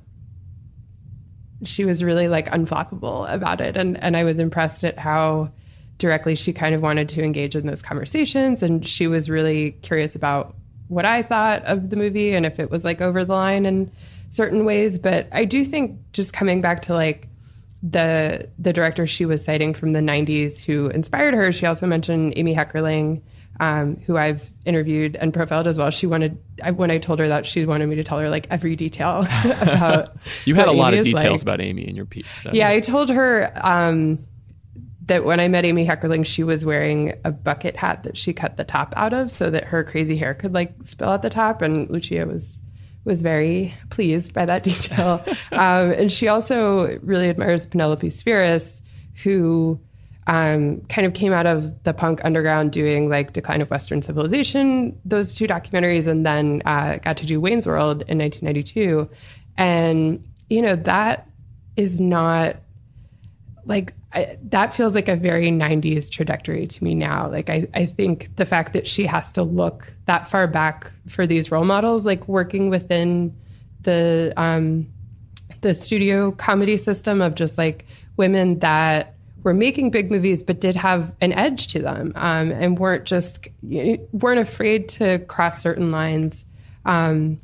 she 1.63 1.85
was 1.85 2.03
really 2.03 2.27
like 2.27 2.49
unflappable 2.51 3.31
about 3.31 3.61
it. 3.61 3.77
And, 3.77 4.01
and 4.03 4.17
I 4.17 4.25
was 4.25 4.37
impressed 4.39 4.83
at 4.83 4.99
how 4.99 5.51
directly 5.97 6.35
she 6.35 6.51
kind 6.51 6.75
of 6.75 6.81
wanted 6.81 7.07
to 7.09 7.23
engage 7.23 7.55
in 7.55 7.67
those 7.67 7.81
conversations. 7.81 8.61
And 8.61 8.85
she 8.85 9.07
was 9.07 9.29
really 9.29 9.71
curious 9.81 10.15
about 10.15 10.55
what 10.89 11.05
I 11.05 11.21
thought 11.23 11.63
of 11.65 11.89
the 11.89 11.95
movie 11.95 12.33
and 12.33 12.45
if 12.45 12.59
it 12.59 12.69
was 12.69 12.83
like 12.83 12.99
over 12.99 13.23
the 13.23 13.33
line 13.33 13.65
in 13.65 13.91
certain 14.29 14.65
ways. 14.65 14.99
But 14.99 15.27
I 15.31 15.45
do 15.45 15.63
think 15.63 15.99
just 16.11 16.33
coming 16.33 16.59
back 16.61 16.81
to 16.83 16.93
like 16.93 17.28
the 17.81 18.49
the 18.57 18.73
director 18.73 19.07
she 19.07 19.25
was 19.25 19.43
citing 19.43 19.73
from 19.73 19.91
the 19.91 19.99
90s 19.99 20.63
who 20.63 20.87
inspired 20.87 21.33
her. 21.33 21.51
She 21.51 21.65
also 21.65 21.87
mentioned 21.87 22.33
Amy 22.35 22.53
Heckerling, 22.53 23.21
um, 23.59 23.97
who 24.05 24.17
I've 24.17 24.51
interviewed 24.65 25.15
and 25.15 25.33
profiled 25.33 25.67
as 25.67 25.77
well. 25.77 25.89
She 25.89 26.05
wanted 26.05 26.37
I, 26.63 26.71
when 26.71 26.91
I 26.91 26.97
told 26.97 27.19
her 27.19 27.27
that 27.29 27.45
she 27.45 27.65
wanted 27.65 27.87
me 27.87 27.95
to 27.95 28.03
tell 28.03 28.19
her 28.19 28.29
like 28.29 28.47
every 28.49 28.75
detail 28.75 29.25
about. 29.61 30.17
you 30.45 30.55
had 30.55 30.67
a 30.67 30.73
lot 30.73 30.93
of 30.93 31.03
details 31.03 31.23
like. 31.23 31.41
about 31.41 31.61
Amy 31.61 31.87
in 31.87 31.95
your 31.95 32.05
piece. 32.05 32.33
So. 32.33 32.51
Yeah, 32.53 32.69
I 32.69 32.81
told 32.81 33.09
her 33.09 33.51
um, 33.55 34.19
that 35.03 35.23
when 35.23 35.39
I 35.39 35.47
met 35.47 35.63
Amy 35.63 35.85
Heckerling, 35.85 36.25
she 36.25 36.43
was 36.43 36.65
wearing 36.65 37.13
a 37.23 37.31
bucket 37.31 37.77
hat 37.77 38.03
that 38.03 38.17
she 38.17 38.33
cut 38.33 38.57
the 38.57 38.65
top 38.65 38.93
out 38.97 39.13
of 39.13 39.31
so 39.31 39.49
that 39.49 39.65
her 39.65 39.85
crazy 39.85 40.17
hair 40.17 40.33
could 40.33 40.53
like 40.53 40.73
spill 40.83 41.11
at 41.11 41.21
the 41.21 41.29
top, 41.29 41.61
and 41.61 41.89
Lucia 41.89 42.25
was 42.25 42.59
was 43.05 43.21
very 43.21 43.73
pleased 43.89 44.33
by 44.33 44.45
that 44.45 44.63
detail. 44.71 45.23
um, 45.51 45.91
and 45.91 46.11
she 46.11 46.27
also 46.27 46.99
really 47.01 47.29
admires 47.29 47.65
Penelope 47.65 48.07
Spheeris, 48.07 48.81
who 49.23 49.79
um, 50.27 50.81
kind 50.81 51.07
of 51.07 51.13
came 51.13 51.33
out 51.33 51.47
of 51.47 51.83
the 51.83 51.93
punk 51.93 52.21
underground 52.23 52.71
doing 52.71 53.09
like 53.09 53.33
Decline 53.33 53.61
of 53.61 53.71
Western 53.71 54.01
Civilization, 54.01 54.99
those 55.03 55.35
two 55.35 55.47
documentaries, 55.47 56.05
and 56.05 56.23
then 56.25 56.61
uh, 56.65 56.97
got 56.97 57.17
to 57.17 57.25
do 57.25 57.41
Wayne's 57.41 57.65
World 57.65 58.03
in 58.07 58.19
1992. 58.19 59.09
And, 59.57 60.23
you 60.49 60.61
know, 60.61 60.75
that 60.75 61.27
is 61.75 61.99
not 61.99 62.57
like 63.65 63.93
I, 64.13 64.37
that 64.43 64.73
feels 64.73 64.95
like 64.95 65.07
a 65.07 65.15
very 65.15 65.49
90s 65.49 66.09
trajectory 66.09 66.65
to 66.65 66.83
me 66.83 66.95
now. 66.95 67.29
Like, 67.29 67.49
I, 67.49 67.67
I 67.73 67.85
think 67.85 68.35
the 68.37 68.45
fact 68.45 68.73
that 68.73 68.87
she 68.87 69.05
has 69.05 69.31
to 69.33 69.43
look 69.43 69.93
that 70.05 70.27
far 70.27 70.47
back 70.47 70.91
for 71.07 71.27
these 71.27 71.51
role 71.51 71.65
models, 71.65 72.05
like 72.05 72.27
working 72.27 72.69
within 72.69 73.35
the, 73.81 74.33
um, 74.35 74.87
the 75.61 75.73
studio 75.73 76.31
comedy 76.31 76.77
system 76.77 77.21
of 77.21 77.35
just 77.35 77.57
like 77.57 77.85
women 78.17 78.59
that 78.59 79.15
were 79.43 79.53
making 79.53 79.91
big 79.91 80.11
movies 80.11 80.43
but 80.43 80.59
did 80.59 80.75
have 80.75 81.13
an 81.21 81.31
edge 81.33 81.67
to 81.67 81.79
them 81.79 82.11
um, 82.15 82.51
and 82.51 82.77
weren't 82.77 83.05
just 83.05 83.47
weren't 83.61 84.39
afraid 84.39 84.89
to 84.89 85.19
cross 85.19 85.61
certain 85.61 85.91
lines 85.91 86.45
um, 86.85 87.39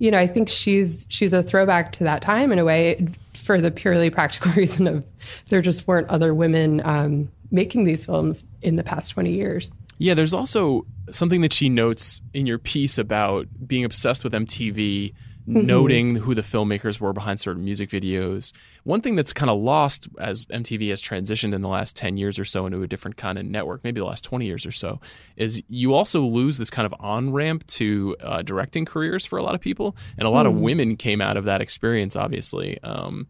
you 0.00 0.10
know 0.10 0.18
i 0.18 0.26
think 0.26 0.48
she's 0.48 1.06
she's 1.08 1.32
a 1.32 1.42
throwback 1.42 1.92
to 1.92 2.02
that 2.02 2.20
time 2.20 2.50
in 2.50 2.58
a 2.58 2.64
way 2.64 3.06
for 3.34 3.60
the 3.60 3.70
purely 3.70 4.10
practical 4.10 4.50
reason 4.56 4.88
of 4.88 5.04
there 5.48 5.62
just 5.62 5.86
weren't 5.86 6.08
other 6.08 6.34
women 6.34 6.84
um, 6.84 7.30
making 7.50 7.84
these 7.84 8.04
films 8.04 8.44
in 8.62 8.76
the 8.76 8.84
past 8.84 9.10
20 9.12 9.32
years. 9.32 9.70
Yeah, 9.98 10.14
there's 10.14 10.34
also 10.34 10.86
something 11.10 11.42
that 11.42 11.52
she 11.52 11.68
notes 11.68 12.20
in 12.32 12.46
your 12.46 12.58
piece 12.58 12.96
about 12.96 13.46
being 13.66 13.84
obsessed 13.84 14.24
with 14.24 14.32
MTV 14.32 15.12
mm-hmm. 15.50 15.66
noting 15.66 16.16
who 16.16 16.34
the 16.34 16.42
filmmakers 16.42 17.00
were 17.00 17.12
behind 17.12 17.40
certain 17.40 17.64
music 17.64 17.90
videos. 17.90 18.52
One 18.84 19.00
thing 19.00 19.16
that's 19.16 19.32
kind 19.32 19.50
of 19.50 19.60
lost 19.60 20.08
as 20.18 20.44
MTV 20.46 20.90
has 20.90 21.02
transitioned 21.02 21.54
in 21.54 21.62
the 21.62 21.68
last 21.68 21.96
10 21.96 22.16
years 22.16 22.38
or 22.38 22.44
so 22.44 22.66
into 22.66 22.82
a 22.82 22.86
different 22.86 23.16
kind 23.16 23.38
of 23.38 23.44
network, 23.44 23.84
maybe 23.84 24.00
the 24.00 24.06
last 24.06 24.24
20 24.24 24.46
years 24.46 24.64
or 24.64 24.72
so, 24.72 25.00
is 25.36 25.62
you 25.68 25.94
also 25.94 26.22
lose 26.22 26.58
this 26.58 26.70
kind 26.70 26.86
of 26.86 26.94
on 27.00 27.32
ramp 27.32 27.66
to 27.66 28.16
uh, 28.20 28.42
directing 28.42 28.84
careers 28.84 29.26
for 29.26 29.38
a 29.38 29.42
lot 29.42 29.54
of 29.54 29.60
people. 29.60 29.96
And 30.16 30.26
a 30.26 30.30
lot 30.30 30.46
mm. 30.46 30.50
of 30.50 30.56
women 30.56 30.96
came 30.96 31.20
out 31.20 31.36
of 31.36 31.44
that 31.44 31.60
experience, 31.60 32.16
obviously. 32.16 32.80
Um, 32.82 33.26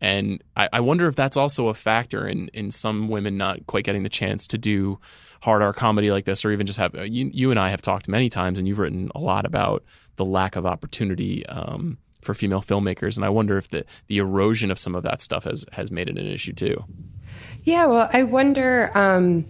and 0.00 0.42
I, 0.56 0.68
I, 0.74 0.80
wonder 0.80 1.08
if 1.08 1.16
that's 1.16 1.36
also 1.36 1.68
a 1.68 1.74
factor 1.74 2.26
in, 2.26 2.48
in 2.48 2.70
some 2.70 3.08
women 3.08 3.38
not 3.38 3.66
quite 3.66 3.84
getting 3.84 4.02
the 4.02 4.10
chance 4.10 4.46
to 4.48 4.58
do 4.58 4.98
hard 5.40 5.62
R 5.62 5.72
comedy 5.72 6.10
like 6.10 6.24
this, 6.24 6.44
or 6.44 6.50
even 6.50 6.66
just 6.66 6.78
have 6.78 6.94
you, 6.94 7.30
you 7.32 7.50
and 7.50 7.60
I 7.60 7.70
have 7.70 7.82
talked 7.82 8.08
many 8.08 8.28
times, 8.28 8.58
and 8.58 8.66
you've 8.66 8.78
written 8.78 9.10
a 9.14 9.20
lot 9.20 9.46
about 9.46 9.84
the 10.16 10.24
lack 10.24 10.56
of 10.56 10.66
opportunity 10.66 11.44
um, 11.46 11.98
for 12.22 12.34
female 12.34 12.62
filmmakers, 12.62 13.16
and 13.16 13.24
I 13.24 13.28
wonder 13.28 13.58
if 13.58 13.68
the 13.68 13.84
the 14.06 14.18
erosion 14.18 14.70
of 14.70 14.78
some 14.78 14.94
of 14.94 15.02
that 15.02 15.22
stuff 15.22 15.44
has 15.44 15.64
has 15.72 15.90
made 15.90 16.08
it 16.08 16.18
an 16.18 16.26
issue 16.26 16.52
too. 16.52 16.84
Yeah, 17.64 17.86
well, 17.86 18.10
I 18.12 18.24
wonder 18.24 18.90
um, 18.96 19.46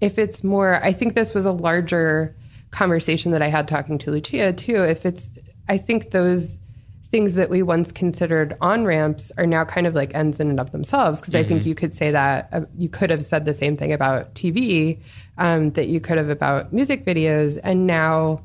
if 0.00 0.18
it's 0.18 0.44
more. 0.44 0.82
I 0.84 0.92
think 0.92 1.14
this 1.14 1.34
was 1.34 1.44
a 1.44 1.52
larger 1.52 2.36
conversation 2.70 3.32
that 3.32 3.42
I 3.42 3.48
had 3.48 3.68
talking 3.68 3.98
to 3.98 4.10
Lucia 4.10 4.52
too. 4.52 4.84
If 4.84 5.06
it's, 5.06 5.30
I 5.68 5.78
think 5.78 6.10
those 6.10 6.58
things 7.06 7.34
that 7.34 7.48
we 7.48 7.62
once 7.62 7.92
considered 7.92 8.56
on 8.60 8.84
ramps 8.84 9.30
are 9.38 9.46
now 9.46 9.64
kind 9.64 9.86
of 9.86 9.94
like 9.94 10.14
ends 10.14 10.40
in 10.40 10.50
and 10.50 10.60
of 10.60 10.72
themselves. 10.72 11.20
Because 11.20 11.34
mm-hmm. 11.34 11.44
I 11.44 11.48
think 11.48 11.60
mm-hmm. 11.60 11.68
you 11.70 11.74
could 11.74 11.94
say 11.94 12.10
that 12.10 12.48
uh, 12.52 12.60
you 12.76 12.88
could 12.88 13.10
have 13.10 13.24
said 13.24 13.44
the 13.44 13.54
same 13.54 13.76
thing 13.76 13.92
about 13.92 14.34
TV 14.34 15.00
um, 15.38 15.70
that 15.72 15.86
you 15.88 16.00
could 16.00 16.18
have 16.18 16.28
about 16.28 16.72
music 16.72 17.04
videos, 17.04 17.58
and 17.62 17.86
now 17.86 18.42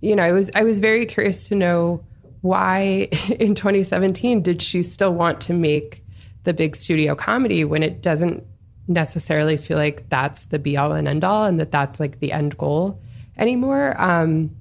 you 0.00 0.14
know, 0.16 0.22
I 0.22 0.32
was 0.32 0.50
I 0.54 0.64
was 0.64 0.80
very 0.80 1.06
curious 1.06 1.48
to 1.48 1.54
know 1.54 2.04
why 2.40 3.08
in 3.38 3.54
2017 3.54 4.42
did 4.42 4.62
she 4.62 4.82
still 4.82 5.12
want 5.12 5.40
to 5.42 5.52
make 5.52 6.04
the 6.44 6.54
big 6.54 6.76
studio 6.76 7.14
comedy 7.14 7.64
when 7.64 7.82
it 7.82 8.00
doesn't 8.00 8.44
necessarily 8.86 9.56
feel 9.56 9.76
like 9.76 10.08
that's 10.08 10.46
the 10.46 10.58
be 10.58 10.76
all 10.76 10.92
and 10.92 11.06
end 11.06 11.22
all 11.22 11.44
and 11.44 11.60
that 11.60 11.70
that's 11.70 12.00
like 12.00 12.20
the 12.20 12.32
end 12.32 12.56
goal 12.56 13.00
anymore. 13.36 14.00
Um, 14.00 14.56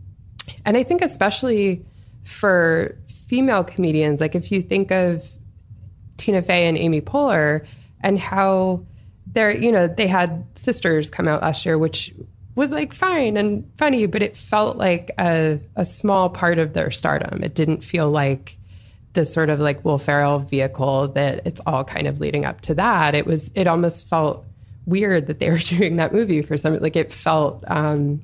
and 0.66 0.76
I 0.76 0.84
think 0.84 1.02
especially 1.02 1.86
for 2.24 2.98
female 3.08 3.64
comedians, 3.64 4.20
like 4.20 4.36
if 4.36 4.52
you 4.52 4.62
think 4.62 4.92
of 4.92 5.30
Tina 6.18 6.42
Fey 6.42 6.68
and 6.68 6.78
Amy 6.78 7.02
Poehler 7.02 7.66
and 8.02 8.20
how 8.20 8.86
they're, 9.28 9.56
you 9.56 9.72
know, 9.72 9.88
they 9.88 10.08
had 10.08 10.46
sisters 10.56 11.10
come 11.10 11.28
out 11.28 11.42
last 11.42 11.66
year, 11.66 11.78
which 11.78 12.14
was 12.58 12.72
like 12.72 12.92
fine 12.92 13.38
and 13.38 13.72
funny, 13.78 14.08
but 14.08 14.24
it 14.24 14.36
felt 14.36 14.78
like 14.78 15.12
a, 15.20 15.60
a 15.76 15.86
small 15.86 16.28
part 16.28 16.58
of 16.58 16.74
their 16.74 16.90
stardom. 16.90 17.44
It 17.44 17.54
didn't 17.54 17.84
feel 17.84 18.10
like 18.10 18.58
this 19.14 19.32
sort 19.32 19.52
of 19.52 19.60
like 19.60 19.86
Will 19.86 20.00
Ferrell 20.00 20.40
vehicle 20.40 21.10
that 21.10 21.42
it's 21.46 21.62
all 21.68 21.84
kind 21.84 22.08
of 22.08 22.20
leading 22.20 22.46
up 22.46 22.62
to 22.62 22.74
that. 22.74 23.14
It 23.14 23.28
was, 23.28 23.52
it 23.54 23.68
almost 23.68 24.08
felt 24.10 24.44
weird 24.88 25.28
that 25.28 25.40
they 25.40 25.52
were 25.52 25.58
doing 25.78 25.98
that 25.98 26.12
movie 26.12 26.42
for 26.42 26.58
some, 26.58 26.80
like 26.80 26.96
it 26.96 27.14
felt 27.14 27.64
um, 27.68 28.22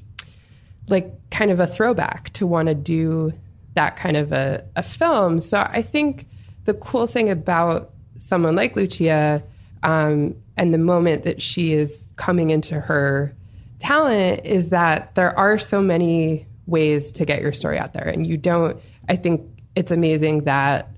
like 0.87 1.11
kind 1.29 1.51
of 1.51 1.59
a 1.59 1.67
throwback 1.67 2.31
to 2.33 2.47
want 2.47 2.69
to 2.69 2.73
do 2.73 3.31
that 3.75 3.97
kind 3.97 4.17
of 4.17 4.31
a, 4.33 4.65
a 4.75 4.81
film. 4.81 5.41
So 5.41 5.59
I 5.59 5.83
think 5.83 6.25
the 6.65 6.73
cool 6.73 7.05
thing 7.05 7.29
about 7.29 7.91
someone 8.17 8.55
like 8.55 8.75
Lucia 8.75 9.43
um, 9.83 10.35
and 10.57 10.73
the 10.73 10.79
moment 10.79 11.21
that 11.21 11.39
she 11.39 11.73
is 11.73 12.07
coming 12.15 12.49
into 12.49 12.79
her 12.79 13.35
talent 13.83 14.45
is 14.45 14.69
that 14.69 15.13
there 15.15 15.37
are 15.37 15.57
so 15.57 15.81
many 15.81 16.47
ways 16.67 17.11
to 17.11 17.25
get 17.25 17.41
your 17.41 17.51
story 17.51 17.77
out 17.77 17.91
there. 17.91 18.07
And 18.07 18.25
you 18.25 18.37
don't, 18.37 18.79
I 19.09 19.17
think 19.17 19.41
it's 19.75 19.91
amazing 19.91 20.45
that 20.45 20.89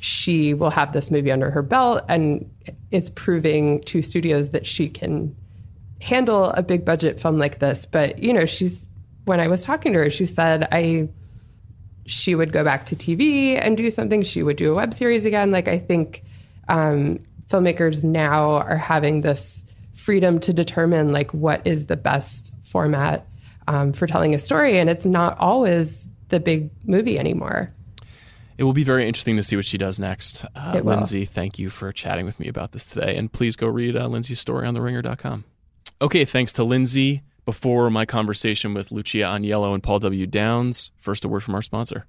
she 0.00 0.52
will 0.52 0.68
have 0.68 0.92
this 0.92 1.10
movie 1.10 1.32
under 1.32 1.50
her 1.50 1.62
belt 1.62 2.04
and 2.10 2.48
it's 2.90 3.08
proving 3.08 3.80
to 3.84 4.02
studios 4.02 4.50
that 4.50 4.66
she 4.66 4.90
can 4.90 5.34
handle 6.02 6.50
a 6.50 6.62
big 6.62 6.84
budget 6.84 7.18
film 7.18 7.38
like 7.38 7.58
this. 7.58 7.86
But, 7.86 8.18
you 8.18 8.34
know, 8.34 8.44
she's, 8.44 8.86
when 9.24 9.40
I 9.40 9.48
was 9.48 9.64
talking 9.64 9.94
to 9.94 9.98
her, 10.00 10.10
she 10.10 10.26
said, 10.26 10.68
I, 10.70 11.08
she 12.04 12.34
would 12.34 12.52
go 12.52 12.62
back 12.62 12.84
to 12.86 12.96
TV 12.96 13.58
and 13.58 13.78
do 13.78 13.88
something. 13.88 14.22
She 14.22 14.42
would 14.42 14.58
do 14.58 14.72
a 14.72 14.74
web 14.74 14.92
series 14.92 15.24
again. 15.24 15.50
Like, 15.52 15.68
I 15.68 15.78
think 15.78 16.22
um, 16.68 17.20
filmmakers 17.48 18.04
now 18.04 18.56
are 18.56 18.76
having 18.76 19.22
this 19.22 19.64
freedom 19.96 20.38
to 20.40 20.52
determine 20.52 21.10
like 21.12 21.32
what 21.34 21.66
is 21.66 21.86
the 21.86 21.96
best 21.96 22.54
format 22.62 23.26
um, 23.66 23.92
for 23.92 24.06
telling 24.06 24.34
a 24.34 24.38
story, 24.38 24.78
and 24.78 24.88
it's 24.88 25.06
not 25.06 25.36
always 25.38 26.06
the 26.28 26.38
big 26.38 26.70
movie 26.84 27.18
anymore. 27.18 27.72
It 28.58 28.64
will 28.64 28.72
be 28.72 28.84
very 28.84 29.06
interesting 29.06 29.36
to 29.36 29.42
see 29.42 29.56
what 29.56 29.66
she 29.66 29.76
does 29.76 29.98
next. 29.98 30.44
Uh, 30.54 30.80
Lindsay, 30.82 31.26
thank 31.26 31.58
you 31.58 31.68
for 31.68 31.92
chatting 31.92 32.24
with 32.24 32.40
me 32.40 32.48
about 32.48 32.72
this 32.72 32.86
today. 32.86 33.16
And 33.16 33.30
please 33.30 33.54
go 33.54 33.66
read 33.66 33.96
uh, 33.96 34.06
Lindsay's 34.06 34.40
story 34.40 34.66
on 34.66 34.72
the 34.72 34.80
theringer.com. 34.80 35.44
Okay, 36.00 36.24
thanks 36.24 36.52
to 36.54 36.64
Lindsay. 36.64 37.22
Before 37.44 37.90
my 37.90 38.06
conversation 38.06 38.74
with 38.74 38.90
Lucia 38.90 39.18
Aniello 39.18 39.72
and 39.72 39.82
Paul 39.82 40.00
W. 40.00 40.26
Downs, 40.26 40.90
first 40.98 41.24
a 41.24 41.28
word 41.28 41.42
from 41.42 41.54
our 41.54 41.62
sponsor. 41.62 42.06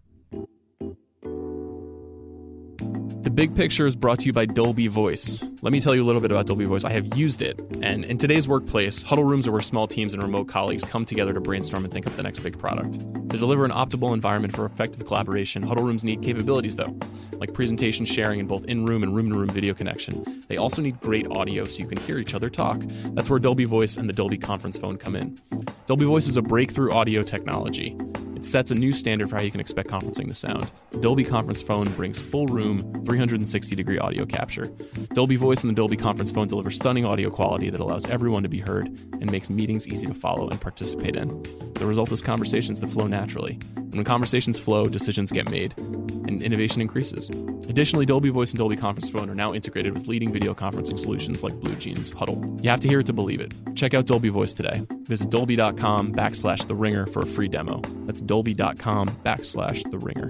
The 3.21 3.29
Big 3.31 3.55
Picture 3.55 3.85
is 3.85 3.95
brought 3.95 4.19
to 4.19 4.25
you 4.25 4.33
by 4.33 4.45
Dolby 4.45 4.87
Voice. 4.87 5.43
Let 5.63 5.73
me 5.73 5.81
tell 5.81 5.95
you 5.95 6.03
a 6.03 6.05
little 6.05 6.21
bit 6.21 6.29
about 6.29 6.45
Dolby 6.45 6.65
Voice. 6.65 6.83
I 6.83 6.91
have 6.91 7.17
used 7.17 7.41
it, 7.41 7.59
and 7.81 8.05
in 8.05 8.19
today's 8.19 8.47
workplace, 8.47 9.01
huddle 9.01 9.23
rooms 9.23 9.47
are 9.47 9.51
where 9.51 9.61
small 9.61 9.87
teams 9.87 10.13
and 10.13 10.21
remote 10.21 10.47
colleagues 10.47 10.83
come 10.83 11.03
together 11.03 11.33
to 11.33 11.41
brainstorm 11.41 11.83
and 11.83 11.91
think 11.91 12.05
up 12.05 12.15
the 12.15 12.21
next 12.21 12.39
big 12.39 12.59
product. 12.59 12.99
To 13.29 13.37
deliver 13.39 13.65
an 13.65 13.71
optimal 13.71 14.13
environment 14.13 14.55
for 14.55 14.65
effective 14.65 15.07
collaboration, 15.07 15.63
huddle 15.63 15.83
rooms 15.83 16.03
need 16.03 16.21
capabilities, 16.21 16.75
though, 16.75 16.95
like 17.39 17.55
presentation 17.55 18.05
sharing 18.05 18.39
and 18.39 18.47
both 18.47 18.65
in 18.65 18.85
room 18.85 19.01
and 19.01 19.15
room 19.15 19.29
to 19.29 19.35
room 19.35 19.49
video 19.49 19.73
connection. 19.73 20.43
They 20.47 20.57
also 20.57 20.83
need 20.83 20.99
great 20.99 21.27
audio 21.31 21.65
so 21.65 21.79
you 21.79 21.87
can 21.87 21.97
hear 21.97 22.19
each 22.19 22.35
other 22.35 22.51
talk. 22.51 22.79
That's 23.15 23.27
where 23.27 23.39
Dolby 23.39 23.65
Voice 23.65 23.97
and 23.97 24.07
the 24.07 24.13
Dolby 24.13 24.37
Conference 24.37 24.77
Phone 24.77 24.97
come 24.97 25.15
in. 25.15 25.39
Dolby 25.87 26.05
Voice 26.05 26.27
is 26.27 26.37
a 26.37 26.43
breakthrough 26.43 26.91
audio 26.91 27.23
technology. 27.23 27.97
It 28.37 28.45
sets 28.45 28.69
a 28.69 28.75
new 28.75 28.93
standard 28.93 29.31
for 29.31 29.37
how 29.37 29.41
you 29.41 29.49
can 29.49 29.59
expect 29.59 29.89
conferencing 29.89 30.27
to 30.27 30.35
sound. 30.35 30.71
The 30.91 30.99
Dolby 30.99 31.23
Conference 31.23 31.59
Phone 31.63 31.91
brings 31.93 32.19
full 32.19 32.45
room, 32.45 33.03
360 33.03 33.75
degree 33.75 33.97
audio 33.97 34.27
capture. 34.27 34.67
Dolby 35.13 35.37
Voice 35.37 35.46
and 35.47 35.69
the 35.69 35.73
Dolby 35.73 35.95
Conference 35.95 36.29
Phone 36.29 36.47
delivers 36.47 36.75
stunning 36.75 37.05
audio 37.05 37.29
quality 37.29 37.69
that 37.69 37.79
allows 37.79 38.05
everyone 38.07 38.43
to 38.43 38.49
be 38.49 38.59
heard 38.59 38.87
and 38.87 39.31
makes 39.31 39.49
meetings 39.49 39.87
easy 39.87 40.05
to 40.05 40.13
follow 40.13 40.49
and 40.49 40.59
participate 40.59 41.15
in. 41.15 41.41
The 41.75 41.85
result 41.85 42.11
is 42.11 42.21
conversations 42.21 42.81
that 42.81 42.89
flow 42.89 43.07
naturally. 43.07 43.59
When 43.75 44.03
conversations 44.03 44.59
flow, 44.59 44.89
decisions 44.89 45.31
get 45.31 45.49
made, 45.49 45.73
and 45.77 46.43
innovation 46.43 46.81
increases. 46.81 47.29
Additionally, 47.69 48.05
Dolby 48.05 48.29
Voice 48.29 48.51
and 48.51 48.57
Dolby 48.57 48.75
Conference 48.75 49.09
Phone 49.09 49.29
are 49.29 49.35
now 49.35 49.53
integrated 49.53 49.93
with 49.93 50.07
leading 50.07 50.33
video 50.33 50.53
conferencing 50.53 50.99
solutions 50.99 51.43
like 51.43 51.53
BlueJeans, 51.61 52.13
Huddle. 52.13 52.43
You 52.61 52.69
have 52.69 52.81
to 52.81 52.89
hear 52.89 52.99
it 52.99 53.05
to 53.05 53.13
believe 53.13 53.39
it. 53.39 53.53
Check 53.73 53.93
out 53.93 54.05
Dolby 54.05 54.29
Voice 54.29 54.51
today. 54.51 54.85
Visit 55.03 55.29
dolby.com 55.29 56.13
backslash 56.13 56.67
the 56.67 56.75
ringer 56.75 57.05
for 57.05 57.21
a 57.21 57.25
free 57.25 57.47
demo. 57.47 57.81
That's 58.05 58.19
dolby.com 58.19 59.09
backslash 59.23 59.89
the 59.89 59.97
ringer. 59.97 60.29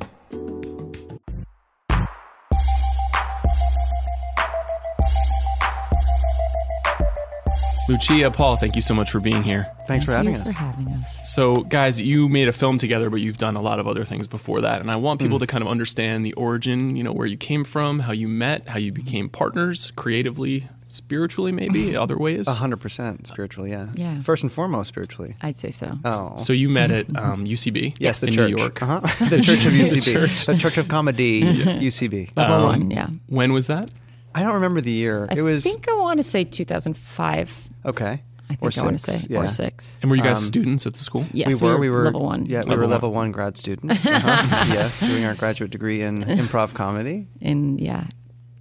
Lucia, 7.88 8.30
Paul, 8.32 8.58
thank 8.58 8.76
you 8.76 8.82
so 8.82 8.94
much 8.94 9.12
for 9.12 9.22
being 9.22 9.44
here. 9.44 9.66
Thanks 9.88 10.04
for 10.04 10.12
having 10.12 10.34
you 10.34 10.40
us. 10.42 10.48
For 10.48 10.54
having 10.54 10.88
us. 10.90 11.34
So, 11.34 11.56
guys, 11.64 12.02
you 12.02 12.28
made 12.28 12.50
a 12.50 12.54
film 12.54 12.78
together, 12.78 13.10
but 13.10 13.22
you've 13.22 13.38
done 13.38 13.56
a 13.56 13.62
lot 13.62 13.80
of 13.80 13.88
other 13.88 14.04
things 14.04 14.28
before 14.28 14.60
that. 14.62 14.82
And 14.82 14.92
I 14.92 14.98
want 14.98 15.22
people 15.22 15.40
to 15.40 15.48
kind 15.48 15.64
of 15.64 15.70
understand 15.70 16.26
the 16.26 16.34
origin, 16.34 16.98
you 16.98 17.04
know, 17.04 17.14
where 17.14 17.26
you 17.28 17.38
came 17.38 17.64
from, 17.64 18.00
how 18.00 18.12
you 18.12 18.28
met, 18.28 18.68
how 18.68 18.78
you 18.78 18.92
became 18.92 19.30
partners 19.30 19.92
creatively, 19.96 20.68
spiritually, 20.90 21.54
maybe, 21.54 21.96
other 21.96 22.18
ways. 22.18 22.50
A 22.50 22.52
hundred 22.56 22.82
percent 22.82 23.26
spiritually, 23.26 23.72
yeah. 23.72 23.88
Yeah. 23.94 24.20
First 24.22 24.44
and 24.44 24.52
foremost, 24.52 24.90
spiritually. 24.90 25.38
I'd 25.42 25.58
say 25.58 25.72
so. 25.72 25.98
Oh, 26.04 26.36
So 26.36 26.52
you 26.52 26.68
met 26.68 26.92
at 26.92 27.08
um, 27.16 27.46
UCB 27.46 27.96
yes, 28.00 28.20
the 28.20 28.28
in 28.28 28.34
church. 28.34 28.52
New 28.52 28.58
York. 28.58 28.82
Uh-huh. 28.84 29.00
the 29.30 29.42
Church 29.42 29.66
of 29.66 29.72
UCB, 29.72 30.46
the 30.46 30.58
Church 30.58 30.78
of 30.78 30.90
Comedy, 30.90 31.42
UCB. 31.42 32.32
Level 32.36 32.56
Um, 32.56 32.64
one, 32.64 32.92
yeah. 32.92 33.08
When 33.28 33.54
was 33.54 33.68
that? 33.68 33.90
I 34.36 34.44
don't 34.44 34.56
remember 34.56 34.82
the 34.82 34.92
year. 34.92 35.26
I 35.32 35.36
it 35.38 35.42
was 35.42 35.64
think 35.64 35.88
I 35.90 35.94
want 35.96 36.18
to 36.18 36.24
say 36.24 36.44
2005. 36.44 37.67
Okay. 37.86 38.24
I 38.50 38.56
think 38.56 38.62
or 38.78 38.80
I 38.80 38.84
want 38.86 38.98
to 38.98 39.12
say 39.12 39.28
yeah. 39.30 39.40
or 39.40 39.48
six. 39.50 40.00
And 40.02 40.10
were 40.10 40.16
you 40.16 40.24
guys 40.24 40.38
Um, 40.40 40.44
students 40.46 40.88
at 40.88 40.94
the 40.94 41.00
school? 41.00 41.26
Yes, 41.34 41.62
we 41.62 41.68
were. 41.68 41.78
We 41.78 41.90
were 41.90 42.06
level 42.06 42.24
one. 42.24 42.46
Yeah, 42.46 42.64
we 42.64 42.76
were 42.76 42.84
one. 42.84 42.90
level 42.92 43.12
one 43.12 43.32
grad 43.34 43.58
students. 43.58 44.06
Uh-huh. 44.10 44.74
yes, 44.74 45.02
doing 45.02 45.26
our 45.26 45.36
graduate 45.36 45.70
degree 45.72 46.02
in 46.02 46.24
improv 46.42 46.74
comedy, 46.74 47.28
And 47.42 47.80
yeah, 47.80 48.06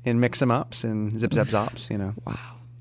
in 0.04 0.18
mix 0.18 0.42
'em 0.42 0.50
ups 0.50 0.82
and 0.82 1.18
zip 1.20 1.32
zap 1.32 1.46
zops. 1.46 1.88
You 1.88 1.98
know. 1.98 2.14
wow. 2.26 2.36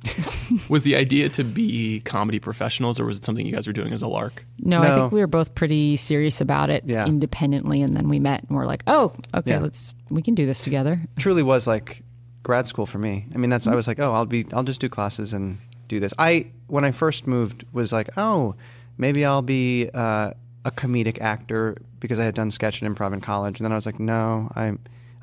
Was 0.69 0.83
the 0.83 0.95
idea 0.95 1.29
to 1.29 1.43
be 1.43 1.99
comedy 2.05 2.39
professionals, 2.39 2.99
or 2.99 3.05
was 3.05 3.17
it 3.17 3.25
something 3.25 3.43
you 3.45 3.51
guys 3.51 3.65
were 3.65 3.73
doing 3.73 3.91
as 3.93 4.01
a 4.03 4.07
lark? 4.07 4.45
No, 4.59 4.81
I 4.83 4.95
think 4.95 5.11
we 5.11 5.19
were 5.19 5.25
both 5.27 5.55
pretty 5.55 5.95
serious 5.95 6.41
about 6.41 6.69
it 6.69 6.83
Yeah. 6.85 7.07
independently, 7.07 7.81
and 7.81 7.95
then 7.97 8.07
we 8.09 8.19
met 8.19 8.43
and 8.47 8.55
we're 8.57 8.67
like, 8.67 8.83
oh, 8.87 9.13
okay, 9.33 9.51
Yeah. 9.51 9.59
let's 9.59 9.93
we 10.09 10.21
can 10.21 10.35
do 10.35 10.45
this 10.45 10.61
together. 10.61 10.99
truly 11.17 11.41
was 11.43 11.65
like 11.67 12.03
grad 12.43 12.67
school 12.67 12.85
for 12.85 12.99
me. 12.99 13.25
I 13.33 13.37
mean, 13.37 13.49
that's 13.49 13.65
I 13.67 13.73
was 13.75 13.87
like, 13.87 13.99
oh, 13.99 14.11
I'll 14.11 14.27
be, 14.27 14.45
I'll 14.53 14.63
just 14.63 14.79
do 14.81 14.89
classes 14.89 15.33
and 15.33 15.57
do 15.87 15.99
this. 15.99 16.13
I 16.17 16.47
when 16.67 16.83
I 16.85 16.91
first 16.91 17.27
moved 17.27 17.65
was 17.73 17.91
like, 17.93 18.09
oh, 18.17 18.55
maybe 18.97 19.23
I'll 19.25 19.41
be 19.41 19.89
uh, 19.93 20.31
a 20.63 20.71
comedic 20.71 21.19
actor 21.21 21.77
because 21.99 22.19
I 22.19 22.23
had 22.25 22.35
done 22.35 22.51
sketch 22.51 22.81
and 22.81 22.95
improv 22.95 23.13
in 23.13 23.21
college, 23.21 23.59
and 23.59 23.65
then 23.65 23.71
I 23.71 23.75
was 23.75 23.85
like, 23.85 23.99
no, 23.99 24.49
I 24.55 24.73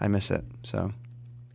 I 0.01 0.09
miss 0.09 0.31
it. 0.31 0.45
So 0.63 0.93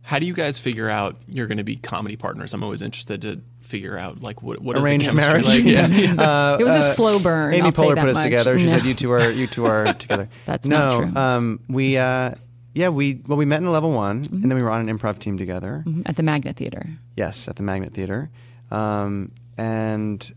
How 0.02 0.18
do 0.18 0.26
you 0.26 0.34
guys 0.34 0.58
figure 0.58 0.88
out 0.88 1.16
you're 1.28 1.46
going 1.46 1.58
to 1.58 1.64
be 1.64 1.76
comedy 1.76 2.16
partners? 2.16 2.54
I'm 2.54 2.62
always 2.62 2.82
interested 2.82 3.22
to 3.22 3.40
figure 3.60 3.98
out 3.98 4.22
like 4.22 4.42
what 4.42 4.60
what 4.62 4.76
is 4.78 4.82
arranged 4.84 5.08
the 5.08 5.12
marriage. 5.12 5.44
like? 5.44 5.64
Yeah. 5.64 5.82
Uh, 6.18 6.56
It 6.60 6.64
was 6.64 6.74
a 6.76 6.78
uh, 6.78 6.82
slow 6.82 7.18
burn. 7.18 7.52
Amy 7.54 7.66
I'll 7.66 7.72
Poehler 7.72 7.94
that 7.96 8.00
put 8.00 8.08
us 8.10 8.14
much. 8.16 8.24
together. 8.24 8.58
She 8.58 8.64
No. 8.66 8.70
said, 8.72 8.84
"You 8.86 8.94
two 8.94 9.10
are 9.12 9.30
you 9.30 9.46
two 9.46 9.66
are 9.66 9.92
together." 9.92 10.28
That's 10.46 10.66
no, 10.66 11.00
not 11.00 11.12
true. 11.12 11.20
Um, 11.20 11.60
we 11.68 11.98
uh, 11.98 12.32
yeah 12.74 12.88
we 12.88 13.20
well 13.26 13.36
we 13.36 13.44
met 13.44 13.60
in 13.60 13.66
a 13.66 13.70
level 13.70 13.92
one, 13.92 14.24
Mm-hmm. 14.24 14.34
and 14.42 14.50
then 14.50 14.56
we 14.56 14.62
were 14.62 14.70
on 14.70 14.86
an 14.88 14.98
improv 14.98 15.18
team 15.18 15.36
together. 15.36 15.84
at 16.06 16.16
the 16.16 16.22
Magnet 16.22 16.56
Theater. 16.56 16.82
Yes, 17.16 17.46
at 17.48 17.56
the 17.56 17.62
Magnet 17.62 17.92
Theater, 17.92 18.30
um, 18.70 19.32
and 19.56 20.34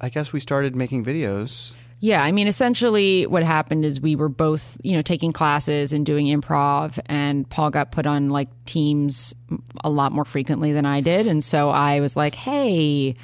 I 0.00 0.08
guess 0.08 0.32
we 0.32 0.40
started 0.40 0.76
making 0.76 1.04
videos. 1.04 1.72
Yeah, 2.00 2.22
I 2.22 2.30
mean, 2.30 2.46
essentially, 2.46 3.26
what 3.26 3.42
happened 3.42 3.84
is 3.84 4.00
we 4.00 4.14
were 4.14 4.28
both, 4.28 4.78
you 4.84 4.94
know, 4.94 5.02
taking 5.02 5.32
classes 5.32 5.92
and 5.92 6.06
doing 6.06 6.26
improv, 6.26 7.00
and 7.06 7.48
Paul 7.48 7.70
got 7.70 7.90
put 7.90 8.06
on 8.06 8.30
like 8.30 8.48
teams 8.66 9.34
a 9.82 9.90
lot 9.90 10.12
more 10.12 10.24
frequently 10.24 10.72
than 10.72 10.86
I 10.86 11.00
did, 11.00 11.26
and 11.26 11.42
so 11.42 11.70
I 11.70 11.98
was 11.98 12.16
like, 12.16 12.36
"Hey, 12.36 13.16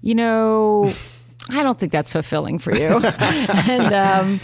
you 0.00 0.14
know, 0.14 0.94
I 1.50 1.62
don't 1.62 1.78
think 1.78 1.92
that's 1.92 2.10
fulfilling 2.10 2.58
for 2.58 2.74
you," 2.74 2.86
and 3.04 3.92
um, 3.92 4.40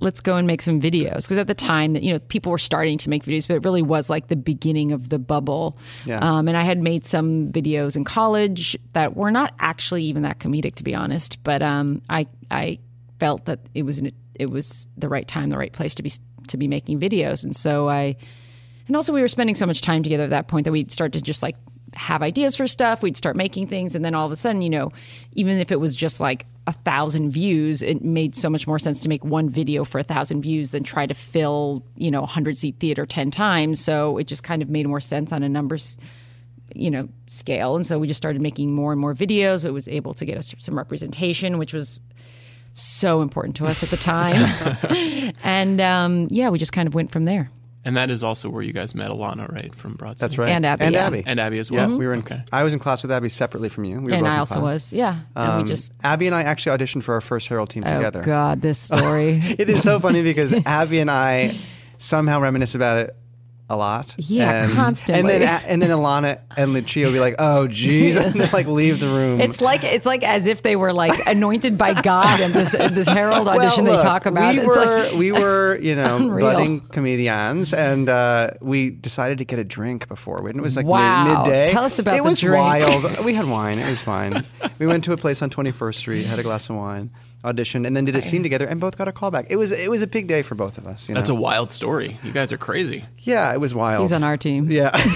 let's 0.00 0.20
go 0.20 0.36
and 0.36 0.46
make 0.46 0.62
some 0.62 0.80
videos 0.80 1.22
because 1.24 1.38
at 1.38 1.46
the 1.46 1.54
time, 1.54 1.94
that 1.94 2.02
you 2.02 2.12
know, 2.12 2.18
people 2.18 2.52
were 2.52 2.58
starting 2.58 2.98
to 2.98 3.10
make 3.10 3.24
videos, 3.24 3.48
but 3.48 3.54
it 3.54 3.64
really 3.64 3.82
was 3.82 4.10
like 4.10 4.28
the 4.28 4.36
beginning 4.36 4.92
of 4.92 5.08
the 5.08 5.18
bubble. 5.18 5.78
Yeah. 6.04 6.18
Um, 6.18 6.48
and 6.48 6.56
I 6.56 6.62
had 6.62 6.78
made 6.78 7.04
some 7.04 7.50
videos 7.52 7.96
in 7.96 8.04
college 8.04 8.76
that 8.92 9.16
were 9.16 9.30
not 9.30 9.54
actually 9.58 10.04
even 10.04 10.22
that 10.22 10.38
comedic, 10.38 10.74
to 10.76 10.84
be 10.84 10.94
honest, 10.94 11.42
but 11.42 11.62
um, 11.62 12.02
I 12.08 12.26
I 12.50 12.78
felt 13.18 13.46
that 13.46 13.60
it 13.74 13.84
was 13.84 13.98
an, 13.98 14.12
it 14.34 14.50
was 14.50 14.86
the 14.96 15.08
right 15.08 15.26
time, 15.26 15.48
the 15.48 15.58
right 15.58 15.72
place 15.72 15.94
to 15.96 16.02
be 16.02 16.12
to 16.48 16.56
be 16.56 16.68
making 16.68 17.00
videos, 17.00 17.44
and 17.44 17.56
so 17.56 17.88
I, 17.88 18.16
and 18.86 18.96
also 18.96 19.12
we 19.12 19.20
were 19.20 19.28
spending 19.28 19.54
so 19.54 19.66
much 19.66 19.80
time 19.80 20.02
together 20.02 20.24
at 20.24 20.30
that 20.30 20.48
point 20.48 20.64
that 20.64 20.72
we'd 20.72 20.92
start 20.92 21.12
to 21.14 21.20
just 21.20 21.42
like 21.42 21.56
have 21.94 22.22
ideas 22.22 22.56
for 22.56 22.66
stuff. 22.66 23.02
We'd 23.02 23.16
start 23.16 23.36
making 23.36 23.68
things, 23.68 23.94
and 23.94 24.04
then 24.04 24.14
all 24.14 24.26
of 24.26 24.32
a 24.32 24.36
sudden, 24.36 24.62
you 24.62 24.70
know, 24.70 24.90
even 25.32 25.58
if 25.58 25.70
it 25.70 25.80
was 25.80 25.94
just 25.94 26.20
like 26.20 26.46
a 26.66 26.72
thousand 26.72 27.30
views, 27.30 27.82
it 27.82 28.02
made 28.02 28.34
so 28.34 28.50
much 28.50 28.66
more 28.66 28.78
sense 28.78 29.00
to 29.02 29.08
make 29.08 29.24
one 29.24 29.48
video 29.48 29.84
for 29.84 29.98
a 29.98 30.02
thousand 30.02 30.42
views 30.42 30.70
than 30.70 30.82
try 30.82 31.06
to 31.06 31.14
fill 31.14 31.84
you 31.96 32.10
know 32.10 32.22
a 32.22 32.26
hundred 32.26 32.56
seat 32.56 32.76
theater 32.80 33.06
ten 33.06 33.30
times. 33.30 33.80
So 33.80 34.18
it 34.18 34.24
just 34.24 34.42
kind 34.42 34.62
of 34.62 34.68
made 34.68 34.86
more 34.86 35.00
sense 35.00 35.32
on 35.32 35.42
a 35.42 35.48
numbers 35.48 35.98
you 36.74 36.90
know 36.90 37.08
scale 37.28 37.76
and 37.76 37.86
so 37.86 37.98
we 37.98 38.08
just 38.08 38.18
started 38.18 38.42
making 38.42 38.74
more 38.74 38.90
and 38.92 39.00
more 39.00 39.14
videos 39.14 39.64
it 39.64 39.70
was 39.70 39.86
able 39.88 40.14
to 40.14 40.24
get 40.24 40.36
us 40.36 40.54
some 40.58 40.76
representation 40.76 41.58
which 41.58 41.72
was 41.72 42.00
so 42.72 43.22
important 43.22 43.56
to 43.56 43.64
us 43.64 43.82
at 43.82 43.88
the 43.90 43.96
time 43.96 44.34
and 45.44 45.80
um, 45.80 46.26
yeah 46.30 46.48
we 46.48 46.58
just 46.58 46.72
kind 46.72 46.88
of 46.88 46.94
went 46.94 47.10
from 47.10 47.24
there 47.24 47.50
And 47.86 47.96
that 47.96 48.10
is 48.10 48.22
also 48.22 48.50
where 48.50 48.62
you 48.62 48.72
guys 48.74 48.94
met 48.94 49.10
Ilana, 49.10 49.50
right, 49.50 49.74
from 49.74 49.94
Broad 49.94 50.18
City? 50.18 50.28
That's 50.28 50.38
right, 50.38 50.48
And 50.50 50.66
Abby, 50.66 50.84
and 50.84 50.94
yeah. 50.94 51.06
Abby. 51.06 51.22
And 51.24 51.40
Abby 51.40 51.58
as 51.58 51.70
yeah, 51.70 51.86
well. 51.86 51.96
we 51.96 52.06
were 52.06 52.12
in. 52.12 52.18
Okay. 52.20 52.42
I 52.52 52.62
was 52.64 52.72
in 52.74 52.78
class 52.80 53.00
with 53.02 53.10
Abby 53.12 53.28
separately 53.30 53.68
from 53.70 53.84
you. 53.84 54.00
We 54.00 54.10
were 54.10 54.18
and 54.18 54.24
both 54.24 54.30
i 54.30 54.34
in 54.34 54.38
also 54.40 54.54
class. 54.60 54.74
was 54.74 54.92
yeah 54.92 55.18
and 55.36 55.48
Um, 55.52 55.62
we 55.62 55.68
just 55.68 55.92
Abby 56.02 56.26
and 56.26 56.34
I 56.34 56.42
actually 56.42 56.76
auditioned 56.76 57.04
for 57.04 57.14
our 57.14 57.20
first 57.22 57.46
Herald 57.48 57.70
team 57.70 57.84
together. 57.84 58.20
oh 58.22 58.26
god 58.26 58.60
this 58.60 58.78
story 58.78 59.40
It 59.58 59.68
is 59.70 59.82
so 59.82 59.98
funny 60.00 60.22
because 60.22 60.52
Abby 60.66 60.98
and 60.98 61.10
I 61.10 61.56
somehow 61.98 62.40
reminisce 62.40 62.74
about 62.74 62.98
it 62.98 63.16
a 63.68 63.76
lot. 63.76 64.14
Yeah, 64.16 64.64
and, 64.64 64.72
constantly. 64.78 65.20
And 65.34 65.42
then 65.42 65.62
and 65.66 65.82
then 65.82 65.90
Ilana 65.90 66.38
and 66.56 66.72
Lucia 66.72 67.00
will 67.06 67.12
be 67.12 67.18
like, 67.18 67.34
"Oh, 67.40 67.66
geez," 67.66 68.16
and 68.24 68.32
then 68.34 68.48
like 68.52 68.66
leave 68.68 69.00
the 69.00 69.08
room. 69.08 69.40
it's 69.40 69.60
like 69.60 69.82
it's 69.82 70.06
like 70.06 70.22
as 70.22 70.46
if 70.46 70.62
they 70.62 70.76
were 70.76 70.92
like 70.92 71.18
anointed 71.26 71.76
by 71.76 72.00
god 72.02 72.38
in 72.40 72.52
this 72.52 72.70
this 72.72 73.08
herald 73.08 73.48
audition 73.48 73.84
Well, 73.84 73.96
they 73.96 74.02
talk 74.02 74.26
about 74.26 74.54
We 74.54 74.60
it's 74.60 74.68
were 74.68 74.84
like 75.08 75.12
we 75.14 75.32
were 75.32 75.78
you 75.82 75.96
know 75.96 76.16
Unreal. 76.26 76.40
budding 76.52 76.80
comedians, 76.80 77.74
and 77.74 78.08
uh, 78.08 78.50
we 78.62 78.90
decided 78.90 79.38
to 79.38 79.44
get 79.44 79.58
a 79.58 79.64
drink 79.64 80.06
before. 80.08 80.46
And 80.48 80.58
it 80.58 80.62
was 80.62 80.76
like 80.76 80.86
Wow. 80.86 81.24
mid- 81.24 81.38
midday. 81.38 81.72
Tell 81.72 81.84
us 81.84 81.98
about 81.98 82.14
it 82.14 82.18
the 82.18 82.22
was 82.22 82.38
drink. 82.40 82.62
wild. 82.62 83.24
We 83.24 83.34
had 83.34 83.46
wine. 83.48 83.78
It 83.80 83.88
was 83.90 84.00
fine. 84.00 84.44
we 84.78 84.86
went 84.86 85.02
to 85.04 85.12
a 85.12 85.16
place 85.16 85.42
on 85.42 85.50
Twenty 85.50 85.72
First 85.72 85.98
Street, 85.98 86.24
had 86.24 86.38
a 86.38 86.42
glass 86.44 86.70
of 86.70 86.76
wine, 86.76 87.10
auditioned, 87.44 87.86
and 87.86 87.96
then 87.96 88.04
did 88.04 88.14
a 88.16 88.22
scene 88.22 88.42
together, 88.42 88.66
and 88.66 88.80
both 88.80 88.96
got 88.96 89.08
a 89.08 89.12
callback. 89.12 89.46
It 89.50 89.56
was 89.56 89.72
it 89.72 89.90
was 89.90 90.02
a 90.02 90.06
big 90.06 90.28
day 90.28 90.42
for 90.42 90.54
both 90.54 90.78
of 90.78 90.86
us. 90.86 91.08
You 91.08 91.14
That's 91.14 91.28
a 91.28 91.34
wild 91.34 91.70
story. 91.72 92.18
You 92.22 92.30
guys 92.32 92.52
are 92.52 92.58
crazy. 92.58 93.04
yeah. 93.20 93.55
It 93.56 93.58
was 93.58 93.74
wild. 93.74 94.02
he's 94.02 94.12
on 94.12 94.22
our 94.22 94.36
team 94.36 94.70
yeah. 94.70 94.94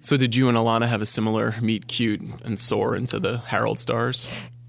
So 0.00 0.16
did 0.16 0.34
you 0.36 0.48
and 0.48 0.56
Ilana 0.56 0.86
have 0.86 1.02
a 1.02 1.06
similar 1.06 1.54
meet 1.60 1.86
cute 1.86 2.22
and 2.44 2.58
soar 2.58 2.94
into 2.96 3.18
the 3.18 3.38
Herald 3.38 3.78
stars? 3.78 4.26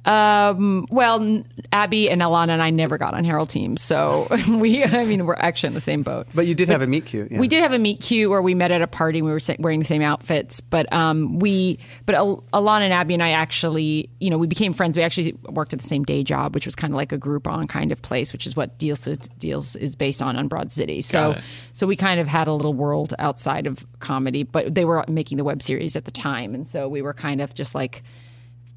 Um, 0.08 0.88
well, 0.90 1.44
Abby 1.74 2.10
and 2.10 2.22
Ilana 2.22 2.50
and 2.50 2.62
I 2.62 2.70
never 2.70 2.98
got 2.98 3.14
on 3.14 3.26
Herald 3.26 3.50
teams, 3.50 3.82
so 3.82 4.28
we, 4.50 4.84
I 4.84 5.04
mean, 5.04 5.26
we're 5.26 5.36
actually 5.36 5.68
in 5.68 5.74
the 5.74 5.82
same 5.82 6.02
boat. 6.02 6.28
But 6.34 6.48
you 6.48 6.56
did 6.56 6.70
have 6.70 6.82
a 6.82 6.88
meet 6.88 7.06
cute. 7.06 7.30
Yeah. 7.30 7.40
We 7.40 7.50
did 7.50 7.62
have 7.62 7.74
a 7.74 7.80
meet 7.80 8.00
cute 8.00 8.30
where 8.30 8.42
we 8.42 8.56
met 8.56 8.72
at 8.72 8.82
a 8.82 8.88
party. 8.88 9.20
and 9.20 9.26
We 9.26 9.34
were 9.34 9.40
wearing 9.60 9.80
the 9.80 9.86
same 9.86 10.02
outfits, 10.02 10.62
but 10.62 10.92
um, 10.94 11.40
we, 11.40 11.80
but 12.06 12.16
Al- 12.16 12.44
Ilana 12.54 12.82
and 12.82 12.94
Abby 12.94 13.16
and 13.16 13.24
I 13.24 13.32
actually, 13.32 14.10
you 14.20 14.30
know, 14.30 14.38
we 14.38 14.48
became 14.48 14.72
friends. 14.72 14.96
We 14.96 15.04
actually 15.04 15.34
worked 15.50 15.74
at 15.74 15.80
the 15.82 15.88
same 15.88 16.04
day 16.04 16.24
job, 16.24 16.56
which 16.56 16.66
was 16.66 16.76
kind 16.76 16.94
of 16.94 16.96
like 16.96 17.12
a 17.12 17.18
Groupon 17.18 17.68
kind 17.68 17.92
of 17.92 18.02
place, 18.02 18.32
which 18.32 18.46
is 18.46 18.56
what 18.56 18.78
Deals 18.78 19.04
Deals 19.40 19.76
is 19.76 19.96
based 19.96 20.22
on 20.22 20.38
on 20.38 20.48
Broad 20.48 20.72
City. 20.72 21.02
So, 21.02 21.36
so 21.74 21.86
we 21.86 21.98
kind 21.98 22.22
of 22.22 22.28
had 22.28 22.48
a 22.48 22.54
little 22.54 22.74
world 22.74 23.14
outside 23.20 23.68
of 23.68 23.86
comedy, 24.00 24.44
but 24.44 24.74
they 24.74 24.86
were 24.86 25.04
making 25.10 25.38
the 25.38 25.44
web 25.44 25.62
series 25.62 25.96
at 25.98 26.06
the 26.06 26.12
time, 26.12 26.56
and 26.56 26.66
so 26.66 26.88
we 26.88 27.02
were 27.02 27.14
kind 27.14 27.42
of 27.42 27.54
just 27.54 27.76
like 27.76 28.04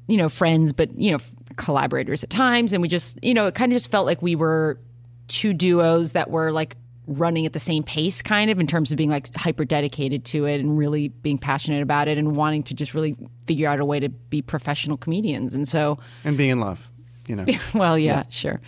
you 0.07 0.17
know, 0.17 0.29
friends, 0.29 0.73
but 0.73 0.95
you 0.97 1.11
know, 1.11 1.19
collaborators 1.55 2.23
at 2.23 2.29
times, 2.29 2.73
and 2.73 2.81
we 2.81 2.87
just, 2.87 3.23
you 3.23 3.33
know, 3.33 3.47
it 3.47 3.55
kind 3.55 3.71
of 3.71 3.75
just 3.75 3.91
felt 3.91 4.05
like 4.05 4.21
we 4.21 4.35
were 4.35 4.79
two 5.27 5.53
duos 5.53 6.11
that 6.11 6.29
were 6.29 6.51
like 6.51 6.75
running 7.07 7.45
at 7.45 7.53
the 7.53 7.59
same 7.59 7.83
pace, 7.83 8.21
kind 8.21 8.51
of 8.51 8.59
in 8.59 8.67
terms 8.67 8.91
of 8.91 8.97
being 8.97 9.09
like 9.09 9.33
hyper 9.35 9.65
dedicated 9.65 10.25
to 10.25 10.45
it 10.45 10.59
and 10.59 10.77
really 10.77 11.09
being 11.09 11.37
passionate 11.37 11.81
about 11.81 12.07
it 12.07 12.17
and 12.17 12.35
wanting 12.35 12.63
to 12.63 12.73
just 12.73 12.93
really 12.93 13.15
figure 13.47 13.67
out 13.67 13.79
a 13.79 13.85
way 13.85 13.99
to 13.99 14.09
be 14.09 14.41
professional 14.41 14.97
comedians. 14.97 15.53
And 15.53 15.67
so, 15.67 15.99
and 16.23 16.37
being 16.37 16.51
in 16.51 16.59
love. 16.59 16.87
You 17.27 17.35
know. 17.35 17.45
well, 17.73 17.97
yeah, 17.97 18.23
sure. 18.29 18.59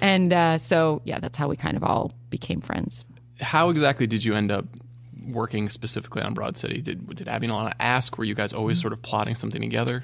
And 0.00 0.32
uh, 0.32 0.58
so, 0.58 1.00
yeah, 1.04 1.18
that's 1.18 1.38
how 1.38 1.48
we 1.48 1.56
kind 1.56 1.76
of 1.76 1.84
all 1.84 2.12
became 2.30 2.60
friends. 2.60 3.04
How 3.40 3.70
exactly 3.70 4.06
did 4.06 4.24
you 4.24 4.34
end 4.34 4.50
up 4.50 4.66
working 5.28 5.68
specifically 5.68 6.22
on 6.22 6.34
Broad 6.34 6.56
City? 6.56 6.80
Did 6.80 7.14
did 7.14 7.28
Abby 7.28 7.46
and 7.46 7.54
Ilana 7.54 7.72
ask? 7.80 8.18
Were 8.18 8.24
you 8.24 8.34
guys 8.34 8.52
always 8.52 8.80
sort 8.80 8.92
of 8.92 9.02
plotting 9.02 9.34
something 9.34 9.62
together? 9.62 10.02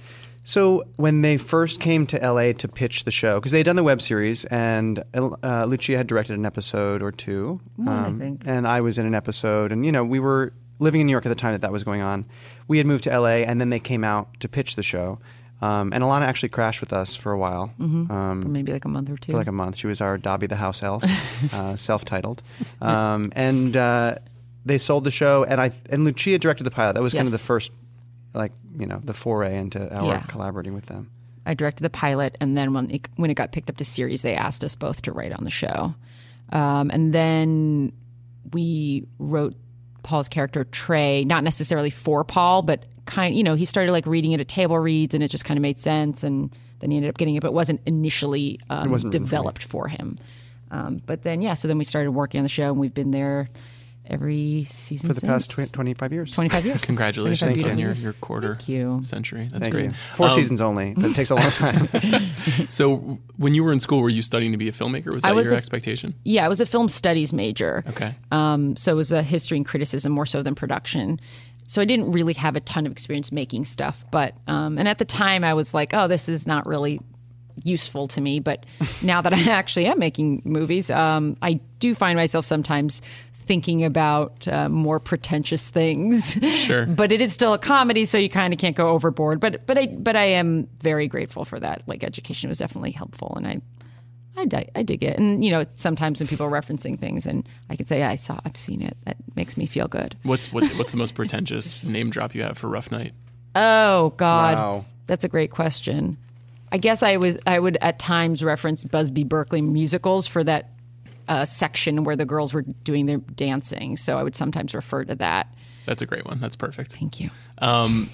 So 0.49 0.85
when 0.97 1.21
they 1.21 1.37
first 1.37 1.79
came 1.79 2.07
to 2.07 2.17
LA 2.19 2.53
to 2.53 2.69
pitch 2.69 3.05
the 3.05 3.11
show, 3.11 3.35
because 3.39 3.53
they 3.53 3.59
had 3.59 3.67
done 3.67 3.77
the 3.77 3.83
web 3.85 4.01
series, 4.01 4.47
and 4.47 5.05
uh, 5.15 5.67
Lucia 5.69 5.97
had 5.99 6.07
directed 6.07 6.39
an 6.39 6.47
episode 6.47 7.03
or 7.03 7.13
two, 7.13 7.61
I 7.87 8.11
think. 8.17 8.45
and 8.47 8.67
I 8.67 8.81
was 8.81 8.97
in 8.97 9.05
an 9.05 9.15
episode, 9.15 9.73
and 9.73 9.85
you 9.85 9.93
know 9.93 10.03
we 10.05 10.19
were 10.21 10.55
living 10.79 11.03
in 11.03 11.07
New 11.07 11.11
York 11.11 11.27
at 11.27 11.29
the 11.29 11.35
time 11.35 11.53
that 11.53 11.61
that 11.61 11.71
was 11.73 11.85
going 11.85 12.01
on. 12.01 12.25
We 12.67 12.79
had 12.79 12.87
moved 12.87 13.05
to 13.05 13.11
LA, 13.21 13.45
and 13.45 13.61
then 13.61 13.69
they 13.69 13.79
came 13.81 14.05
out 14.05 14.41
to 14.41 14.49
pitch 14.49 14.75
the 14.75 14.83
show, 14.83 15.19
um, 15.61 15.93
and 15.93 16.03
Ilana 16.03 16.23
actually 16.23 16.49
crashed 16.49 16.81
with 16.81 16.95
us 16.95 17.15
for 17.15 17.31
a 17.33 17.39
while, 17.39 17.75
Mm-hmm. 17.79 18.11
um, 18.11 18.43
For 18.45 18.49
maybe 18.49 18.73
like 18.73 18.87
a 18.87 18.89
month 18.89 19.11
or 19.11 19.19
two. 19.19 19.33
for 19.33 19.39
like 19.39 19.49
a 19.49 19.53
month. 19.53 19.77
She 19.77 19.87
was 19.87 20.01
our 20.01 20.17
Dobby 20.17 20.47
the 20.47 20.57
house 20.57 20.83
elf, 20.83 21.05
uh, 21.53 21.77
self-titled, 21.77 22.43
um, 22.81 23.33
and 23.37 23.77
uh, 23.77 24.15
they 24.65 24.79
sold 24.79 25.05
the 25.05 25.11
show, 25.11 25.45
and 25.45 25.61
I 25.61 25.73
and 25.91 26.05
Lucia 26.05 26.39
directed 26.39 26.65
the 26.65 26.71
pilot. 26.71 26.95
That 26.95 27.03
was 27.03 27.13
kind 27.13 27.27
of 27.27 27.33
the 27.33 27.39
first, 27.39 27.71
like 28.35 28.53
you 28.79 28.87
know, 28.87 29.01
the 29.03 29.15
foray 29.15 29.57
into 29.59 29.93
our 29.95 30.07
Yeah. 30.15 30.21
collaborating 30.23 30.75
with 30.75 30.87
them. 30.87 31.11
I 31.47 31.55
directed 31.55 31.83
the 31.83 31.91
pilot, 31.91 32.37
and 32.41 32.57
then 32.57 32.75
when 32.75 32.91
it, 32.91 33.09
when 33.17 33.31
it 33.31 33.35
got 33.35 33.53
picked 33.53 33.71
up 33.71 33.77
to 33.79 33.85
series, 33.85 34.23
they 34.23 34.35
asked 34.35 34.63
us 34.65 34.75
both 34.75 35.03
to 35.03 35.13
write 35.13 35.33
on 35.33 35.45
the 35.45 35.51
show, 35.51 35.95
um, 36.53 36.91
and 36.93 37.13
then 37.13 37.93
we 38.53 39.07
wrote 39.19 39.55
Paul's 40.03 40.29
character 40.29 40.65
Trey, 40.65 41.25
not 41.25 41.45
necessarily 41.45 41.91
for 41.91 42.23
Paul, 42.25 42.63
but 42.63 42.85
kind. 43.07 43.35
You 43.37 43.43
know, 43.43 43.55
he 43.55 43.65
started 43.65 43.93
like 43.93 44.07
reading 44.07 44.33
it 44.33 44.41
at 44.41 44.49
table 44.49 44.79
reads, 44.79 45.15
and 45.15 45.23
it 45.25 45.29
just 45.29 45.45
kind 45.47 45.57
of 45.57 45.63
made 45.63 45.79
sense, 45.79 46.23
and 46.23 46.55
then 46.81 46.91
he 46.91 46.97
ended 46.99 47.09
up 47.09 47.17
getting 47.19 47.35
it, 47.35 47.41
but 47.41 47.49
it 47.49 47.55
wasn't 47.55 47.81
initially 47.87 48.61
um, 48.71 48.91
wasn't 48.91 49.13
written 49.15 49.21
for 49.23 49.25
you. 49.25 49.29
developed 49.31 49.63
for 49.63 49.89
him. 49.89 50.19
Um, 50.71 51.01
but 51.07 51.23
then, 51.23 51.41
yeah, 51.41 51.55
so 51.55 51.67
then 51.67 51.79
we 51.79 51.85
started 51.85 52.11
working 52.11 52.39
on 52.41 52.45
the 52.45 52.49
show, 52.51 52.69
and 52.69 52.77
we've 52.79 52.93
been 52.93 53.11
there 53.11 53.49
every 54.09 54.65
season 54.65 55.09
for 55.09 55.15
the 55.21 55.27
past 55.27 55.51
tw- 55.51 55.73
25 55.73 56.13
years. 56.13 56.33
25 56.33 56.67
years. 56.67 56.81
Congratulations 56.85 57.61
25 57.61 57.73
on 57.73 57.79
your, 57.79 57.89
years. 57.91 58.03
your 58.03 58.13
quarter 58.15 58.55
Thank 58.55 58.69
you. 58.69 59.01
century. 59.03 59.49
That's 59.53 59.63
Thank 59.65 59.75
great. 59.75 59.85
you. 59.87 59.93
Four 60.15 60.27
Um, 60.27 60.33
seasons 60.33 60.61
only. 60.61 60.95
That 60.95 61.15
takes 61.15 61.31
a 61.31 61.35
long 61.35 61.51
time. 61.51 61.89
So 62.69 63.19
when 63.37 63.55
you 63.55 63.65
were 63.65 63.73
in 63.73 63.81
school, 63.81 64.01
were 64.01 64.09
you 64.09 64.23
studying 64.23 64.53
to 64.53 64.59
be 64.59 64.69
a 64.69 64.73
filmmaker? 64.73 65.15
Was 65.15 65.23
that 65.23 65.35
was 65.35 65.47
your 65.47 65.55
a- 65.55 65.59
expectation? 65.59 66.15
Yeah, 66.25 66.45
I 66.45 66.49
was 66.49 66.61
a 66.61 66.67
film 66.67 66.89
studies 66.89 67.33
major. 67.33 67.83
Okay. 67.89 68.15
Um, 68.33 68.77
so 68.77 68.93
it 68.93 68.97
was 68.97 69.13
a 69.13 69.23
history 69.23 69.57
and 69.57 69.67
criticism 69.67 70.13
more 70.13 70.27
so 70.27 70.43
than 70.43 70.55
production. 70.55 71.21
So 71.67 71.83
I 71.83 71.85
didn't 71.85 72.11
really 72.13 72.33
have 72.35 72.57
a 72.57 72.61
ton 72.61 72.87
of 72.87 72.93
experience 72.93 73.31
making 73.31 73.65
stuff, 73.67 74.05
but 74.11 74.35
um, 74.47 74.79
and 74.79 74.89
at 74.89 74.99
the 74.99 75.05
time 75.05 75.45
I 75.45 75.53
was 75.55 75.75
like, 75.75 75.93
oh, 75.93 76.09
this 76.09 76.29
is 76.29 76.47
not 76.47 76.67
really 76.67 76.99
useful 77.65 78.07
to 78.09 78.21
me. 78.21 78.39
But 78.41 78.65
now 79.03 79.21
that 79.21 79.35
I 79.35 79.51
actually 79.51 79.87
am 79.87 79.99
making 79.99 80.43
movies, 80.45 80.91
um, 80.91 81.37
I 81.43 81.55
do 81.79 81.95
find 81.95 82.17
myself 82.17 82.45
sometimes 82.45 83.03
thinking 83.49 83.83
about 83.83 84.47
uh, 84.47 84.69
more 84.69 85.01
pretentious 85.01 85.69
things. 85.71 86.39
Sure. 86.59 86.87
but 86.87 87.11
it 87.11 87.21
is 87.21 87.33
still 87.33 87.55
a 87.55 87.59
comedy, 87.59 88.05
so 88.05 88.19
you 88.19 88.29
kind 88.29 88.53
of 88.53 88.61
can't 88.61 88.77
go 88.77 88.91
overboard. 88.91 89.41
But 89.41 89.67
but 89.67 89.77
I 89.77 89.87
but 89.87 90.15
I 90.15 90.25
am 90.25 90.69
very 90.81 91.09
grateful 91.09 91.45
for 91.45 91.59
that. 91.59 91.83
Like 91.89 92.05
education 92.05 92.49
was 92.49 92.59
definitely 92.59 92.93
helpful, 92.93 93.33
and 93.37 93.47
I 93.47 93.61
I, 94.37 94.45
di- 94.45 94.71
I 94.77 94.83
dig 94.85 95.03
it. 95.03 95.19
And, 95.19 95.43
you 95.43 95.51
know, 95.51 95.65
sometimes 95.75 96.21
when 96.21 96.29
people 96.29 96.47
are 96.47 96.51
referencing 96.51 96.97
things 96.97 97.27
and 97.27 97.49
I 97.71 97.75
can 97.75 97.87
say, 97.87 98.05
I 98.05 98.15
saw, 98.15 98.39
I've 98.45 98.57
seen 98.57 98.83
it, 98.83 98.97
that 99.05 99.17
makes 99.35 99.57
me 99.57 99.67
feel 99.67 99.89
good. 99.89 100.15
What's 100.23 100.53
what, 100.53 100.65
what's 100.77 100.93
the 100.93 100.97
most 100.97 101.17
pretentious 101.17 101.83
name 101.83 102.09
drop 102.09 102.37
you 102.37 102.45
have 102.45 102.57
for 102.57 102.69
Rough 102.69 102.93
Night? 102.93 103.15
Oh, 103.57 104.11
God. 104.11 104.55
Wow. 104.55 104.85
That's 105.09 105.25
a 105.25 105.29
great 105.29 105.51
question. 105.51 106.19
I 106.71 106.79
guess 106.79 107.03
I 107.03 107.17
was, 107.17 107.37
I 107.49 107.59
would 107.59 107.79
at 107.81 107.99
times 107.99 108.45
reference 108.45 108.85
Busby 108.85 109.25
Berkeley 109.25 109.61
musicals 109.61 110.29
for 110.29 110.45
that 110.45 110.71
uh, 111.29 111.45
section 111.45 112.05
where 112.05 112.17
the 112.17 112.25
girls 112.27 112.53
were 112.55 112.63
doing 112.63 113.07
their 113.07 113.19
dancing. 113.19 113.97
So 113.97 114.19
I 114.19 114.23
would 114.23 114.35
sometimes 114.35 114.75
refer 114.75 115.05
to 115.05 115.15
that. 115.17 115.55
That's 115.87 116.03
a 116.03 116.07
great 116.07 116.27
one. 116.27 116.41
That's 116.41 116.57
perfect. 116.57 116.93
Thank 116.93 117.21
you. 117.21 117.31
Um, 117.59 118.11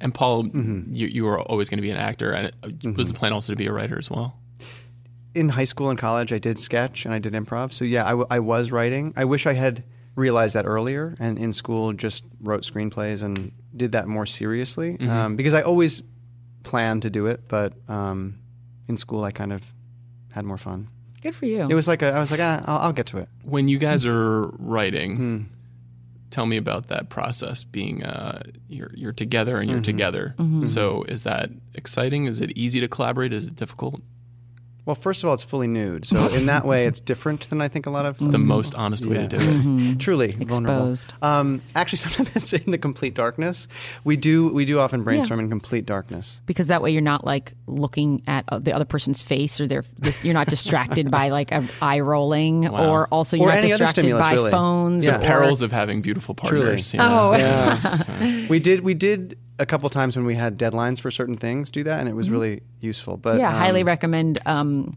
and 0.00 0.14
Paul, 0.14 0.44
Mm-hmm. 0.44 0.94
you, 0.94 1.06
you 1.08 1.24
were 1.24 1.40
always 1.40 1.68
going 1.68 1.78
to 1.78 1.82
be 1.82 1.90
an 1.90 1.96
actor. 1.98 2.30
And 2.32 2.52
uh, 2.62 2.92
was 2.96 3.08
the 3.08 3.14
plan 3.14 3.32
also 3.32 3.52
to 3.52 3.56
be 3.56 3.66
a 3.66 3.72
writer 3.72 3.98
as 3.98 4.10
well? 4.10 4.36
in 5.32 5.48
high 5.48 5.62
school 5.64 5.90
and 5.90 5.98
college, 5.98 6.32
I 6.32 6.38
did 6.40 6.58
sketch 6.58 7.04
and 7.04 7.14
I 7.14 7.20
did 7.20 7.34
improv. 7.34 7.70
So 7.72 7.84
yeah, 7.84 8.04
I, 8.04 8.10
w- 8.10 8.26
I 8.30 8.40
was 8.40 8.72
writing. 8.72 9.14
I 9.16 9.24
wish 9.26 9.46
I 9.46 9.52
had 9.52 9.84
realized 10.16 10.56
that 10.56 10.66
earlier, 10.66 11.14
and 11.20 11.38
in 11.38 11.52
school 11.52 11.92
just 11.92 12.24
wrote 12.40 12.62
screenplays 12.62 13.22
and 13.22 13.52
did 13.76 13.92
that 13.92 14.08
more 14.08 14.26
seriously 14.26 14.98
um, 15.08 15.36
because 15.36 15.54
I 15.54 15.62
always 15.62 16.02
planned 16.64 17.02
to 17.02 17.10
do 17.10 17.26
it, 17.26 17.42
but 17.46 17.74
um, 17.88 18.40
in 18.88 18.96
school 18.96 19.22
I 19.22 19.30
kind 19.30 19.52
of 19.52 19.62
had 20.32 20.44
more 20.44 20.58
fun. 20.58 20.88
Good 21.22 21.34
for 21.34 21.46
you. 21.46 21.66
It 21.68 21.74
was 21.74 21.86
like 21.86 22.02
a, 22.02 22.12
I 22.12 22.18
was 22.20 22.30
like, 22.30 22.40
ah, 22.40 22.62
I'll, 22.66 22.78
I'll 22.78 22.92
get 22.92 23.06
to 23.06 23.18
it. 23.18 23.28
When 23.44 23.68
you 23.68 23.78
guys 23.78 24.04
are 24.06 24.46
writing, 24.58 25.16
Hmm. 25.16 25.42
tell 26.30 26.46
me 26.46 26.56
about 26.56 26.88
that 26.88 27.08
process. 27.08 27.62
Being 27.64 28.02
uh, 28.04 28.42
you're 28.68 28.90
you're 28.94 29.12
together 29.12 29.58
and 29.58 29.68
you're 29.68 29.78
Mm-hmm. 29.80 29.84
together. 29.96 30.34
So 30.62 31.02
is 31.04 31.22
that 31.24 31.50
exciting? 31.74 32.24
Is 32.26 32.40
it 32.40 32.56
easy 32.56 32.80
to 32.80 32.88
collaborate? 32.88 33.32
Is 33.32 33.46
it 33.48 33.56
difficult? 33.56 34.00
Well, 34.90 34.96
first 34.96 35.22
of 35.22 35.28
all, 35.28 35.34
it's 35.34 35.44
fully 35.44 35.68
nude, 35.68 36.04
so 36.04 36.16
in 36.34 36.46
that 36.46 36.64
way, 36.66 36.86
it's 36.86 36.98
different 36.98 37.48
than 37.48 37.60
I 37.60 37.68
think 37.68 37.86
a 37.86 37.90
lot 37.90 38.06
of. 38.06 38.18
The 38.18 38.38
most 38.38 38.74
honest 38.74 39.06
way 39.06 39.18
to 39.18 39.28
do 39.28 39.36
Mm-hmm. 39.50 39.90
it. 39.92 40.00
Truly 40.00 40.32
vulnerable. 40.32 40.90
Exposed. 40.90 41.14
Um, 41.22 41.62
actually, 41.76 41.98
sometimes 42.04 42.34
it's 42.34 42.52
in 42.52 42.72
the 42.72 42.78
complete 42.78 43.14
darkness. 43.14 43.68
We 44.02 44.16
do 44.16 44.48
we 44.48 44.64
do 44.64 44.80
often 44.80 45.04
brainstorm 45.04 45.38
in 45.38 45.48
complete 45.48 45.86
darkness. 45.86 46.40
because 46.46 46.66
that 46.66 46.82
way 46.82 46.90
you're 46.90 47.02
not 47.02 47.24
like 47.24 47.52
looking 47.68 48.22
at 48.26 48.44
uh, 48.48 48.58
the 48.58 48.72
other 48.72 48.84
person's 48.84 49.22
face 49.22 49.60
or 49.60 49.68
they're 49.68 49.84
this, 49.98 50.24
you're 50.24 50.34
not 50.34 50.48
distracted 50.48 51.08
by 51.08 51.28
like 51.28 51.52
a 51.52 51.64
eye 51.80 52.00
rolling 52.00 52.66
or 52.68 53.06
also 53.12 53.36
you're 53.36 53.46
Or 53.48 53.52
not 53.54 53.62
distracted 53.62 54.00
stimulus, 54.02 54.26
by 54.26 54.32
really. 54.32 54.50
phones 54.50 55.04
Yeah. 55.04 55.18
or 55.18 55.20
Perils 55.20 55.62
of 55.62 55.70
having 55.70 56.02
beautiful 56.02 56.34
partners. 56.34 56.92
you 56.92 56.98
know? 56.98 57.30
Oh. 57.34 57.70
It's, 57.70 58.08
uh, 58.08 58.46
we 58.48 58.58
did 58.58 58.80
we 58.80 58.94
did 58.94 59.38
a 59.60 59.66
couple 59.66 59.88
times 59.90 60.16
when 60.16 60.24
we 60.26 60.34
had 60.34 60.58
deadlines 60.58 61.00
for 61.00 61.10
certain 61.10 61.36
things 61.36 61.70
do 61.70 61.82
that 61.84 62.00
and 62.00 62.08
it 62.08 62.14
was 62.16 62.28
really 62.30 62.62
useful 62.80 63.16
but 63.16 63.30
Mm-hmm. 63.34 63.40
yeah 63.40 63.48
um, 63.48 63.54
highly 63.54 63.82
recommend 63.84 64.38
um, 64.46 64.96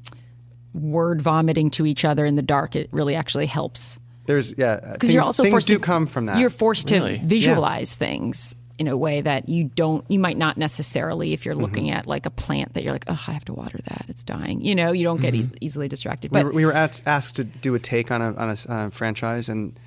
word 0.74 1.22
vomiting 1.22 1.70
to 1.72 1.86
each 1.86 2.04
other 2.06 2.26
in 2.26 2.36
the 2.36 2.42
dark 2.42 2.76
it 2.76 2.90
really 2.92 3.16
actually 3.16 3.46
helps 3.46 4.00
there's 4.26 4.58
yeah 4.58 4.80
because 4.94 5.14
you're 5.14 5.22
also 5.24 5.44
things 5.44 5.52
forced 5.54 5.68
do 5.68 5.76
to, 5.76 5.80
come 5.80 6.08
from 6.08 6.26
that 6.26 6.38
you're 6.40 6.50
forced 6.50 6.88
to 6.88 6.96
Really? 6.96 7.18
visualize 7.24 7.96
things 7.96 8.56
in 8.80 8.88
a 8.88 8.98
way 8.98 9.22
that 9.22 9.48
you 9.50 9.66
don't 9.66 10.04
you 10.10 10.18
might 10.18 10.38
not 10.38 10.58
necessarily 10.58 11.34
if 11.34 11.46
you're 11.46 11.54
looking 11.56 11.86
Mm-hmm. 11.86 11.98
at 12.00 12.08
like 12.08 12.26
a 12.26 12.32
plant 12.32 12.74
that 12.74 12.84
you're 12.84 12.94
like 12.94 13.06
oh 13.08 13.24
i 13.28 13.32
have 13.32 13.46
to 13.46 13.54
water 13.54 13.78
that 13.86 14.06
it's 14.08 14.24
dying 14.24 14.62
you 14.62 14.74
know 14.74 14.92
you 14.92 15.04
don't 15.04 15.22
get 15.22 15.36
eas 15.36 15.54
easily 15.62 15.88
distracted 15.88 16.32
we 16.32 16.36
but 16.42 16.46
were, 16.46 16.52
we 16.54 16.66
were 16.66 16.74
at, 16.74 17.02
asked 17.06 17.36
to 17.36 17.44
do 17.44 17.76
a 17.76 17.80
take 17.80 18.10
on 18.10 18.22
a, 18.24 18.34
on 18.34 18.50
a 18.50 18.54
s- 18.54 18.66
on 18.66 18.88
a 18.88 18.92
franchise 18.92 19.48
and 19.50 19.78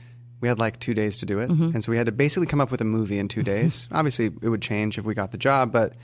we 0.40 0.48
had 0.48 0.58
like 0.58 0.78
two 0.80 0.94
days 0.94 1.18
to 1.18 1.26
do 1.26 1.38
it. 1.38 1.50
Mm-hmm. 1.50 1.70
and 1.74 1.84
so 1.84 1.90
we 1.90 1.96
had 1.96 2.06
to 2.06 2.12
basically 2.12 2.46
come 2.46 2.60
up 2.60 2.70
with 2.70 2.80
a 2.80 2.84
movie 2.84 3.18
in 3.18 3.28
two 3.28 3.42
days. 3.42 3.88
Obviously 3.92 4.26
it 4.26 4.48
would 4.48 4.62
change 4.62 4.98
if 4.98 5.04
we 5.04 5.14
got 5.14 5.32
the 5.32 5.38
job 5.38 5.72
but 5.72 5.94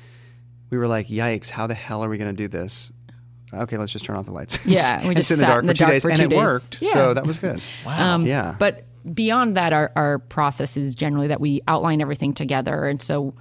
we 0.70 0.78
were 0.78 0.88
like 0.88 1.08
yikes 1.08 1.50
how 1.50 1.66
the 1.66 1.74
hell 1.74 2.02
are 2.04 2.08
we 2.08 2.18
going 2.18 2.34
to 2.34 2.42
do 2.42 2.48
this? 2.48 2.92
Okay 3.52 3.76
let's 3.76 3.92
just 3.92 4.04
turn 4.04 4.16
off 4.16 4.26
the 4.26 4.32
lights. 4.32 4.64
Yeah, 4.66 5.06
we 5.06 5.14
just 5.16 5.28
sit 5.28 5.34
in 5.34 5.40
the 5.40 5.46
dark 5.46 5.62
in 5.62 5.66
the 5.66 5.74
for 5.74 5.78
two 5.78 5.84
dark 5.84 5.92
days 5.92 6.02
for 6.02 6.10
and 6.10 6.18
two 6.18 6.24
it 6.30 6.36
worked. 6.36 6.78
Yeah. 6.80 6.92
so 6.92 7.14
that 7.14 7.26
was 7.26 7.38
good. 7.38 7.60
Um, 7.86 8.26
yeah. 8.26 8.56
But 8.58 8.86
beyond 9.14 9.56
that, 9.56 9.72
our, 9.72 9.92
our 9.96 10.18
process 10.18 10.76
is 10.76 10.94
generally 10.94 11.28
that 11.28 11.40
we 11.40 11.60
outline 11.68 12.00
everything 12.00 12.32
together. 12.34 12.86
And 12.86 13.00
so, 13.00 13.32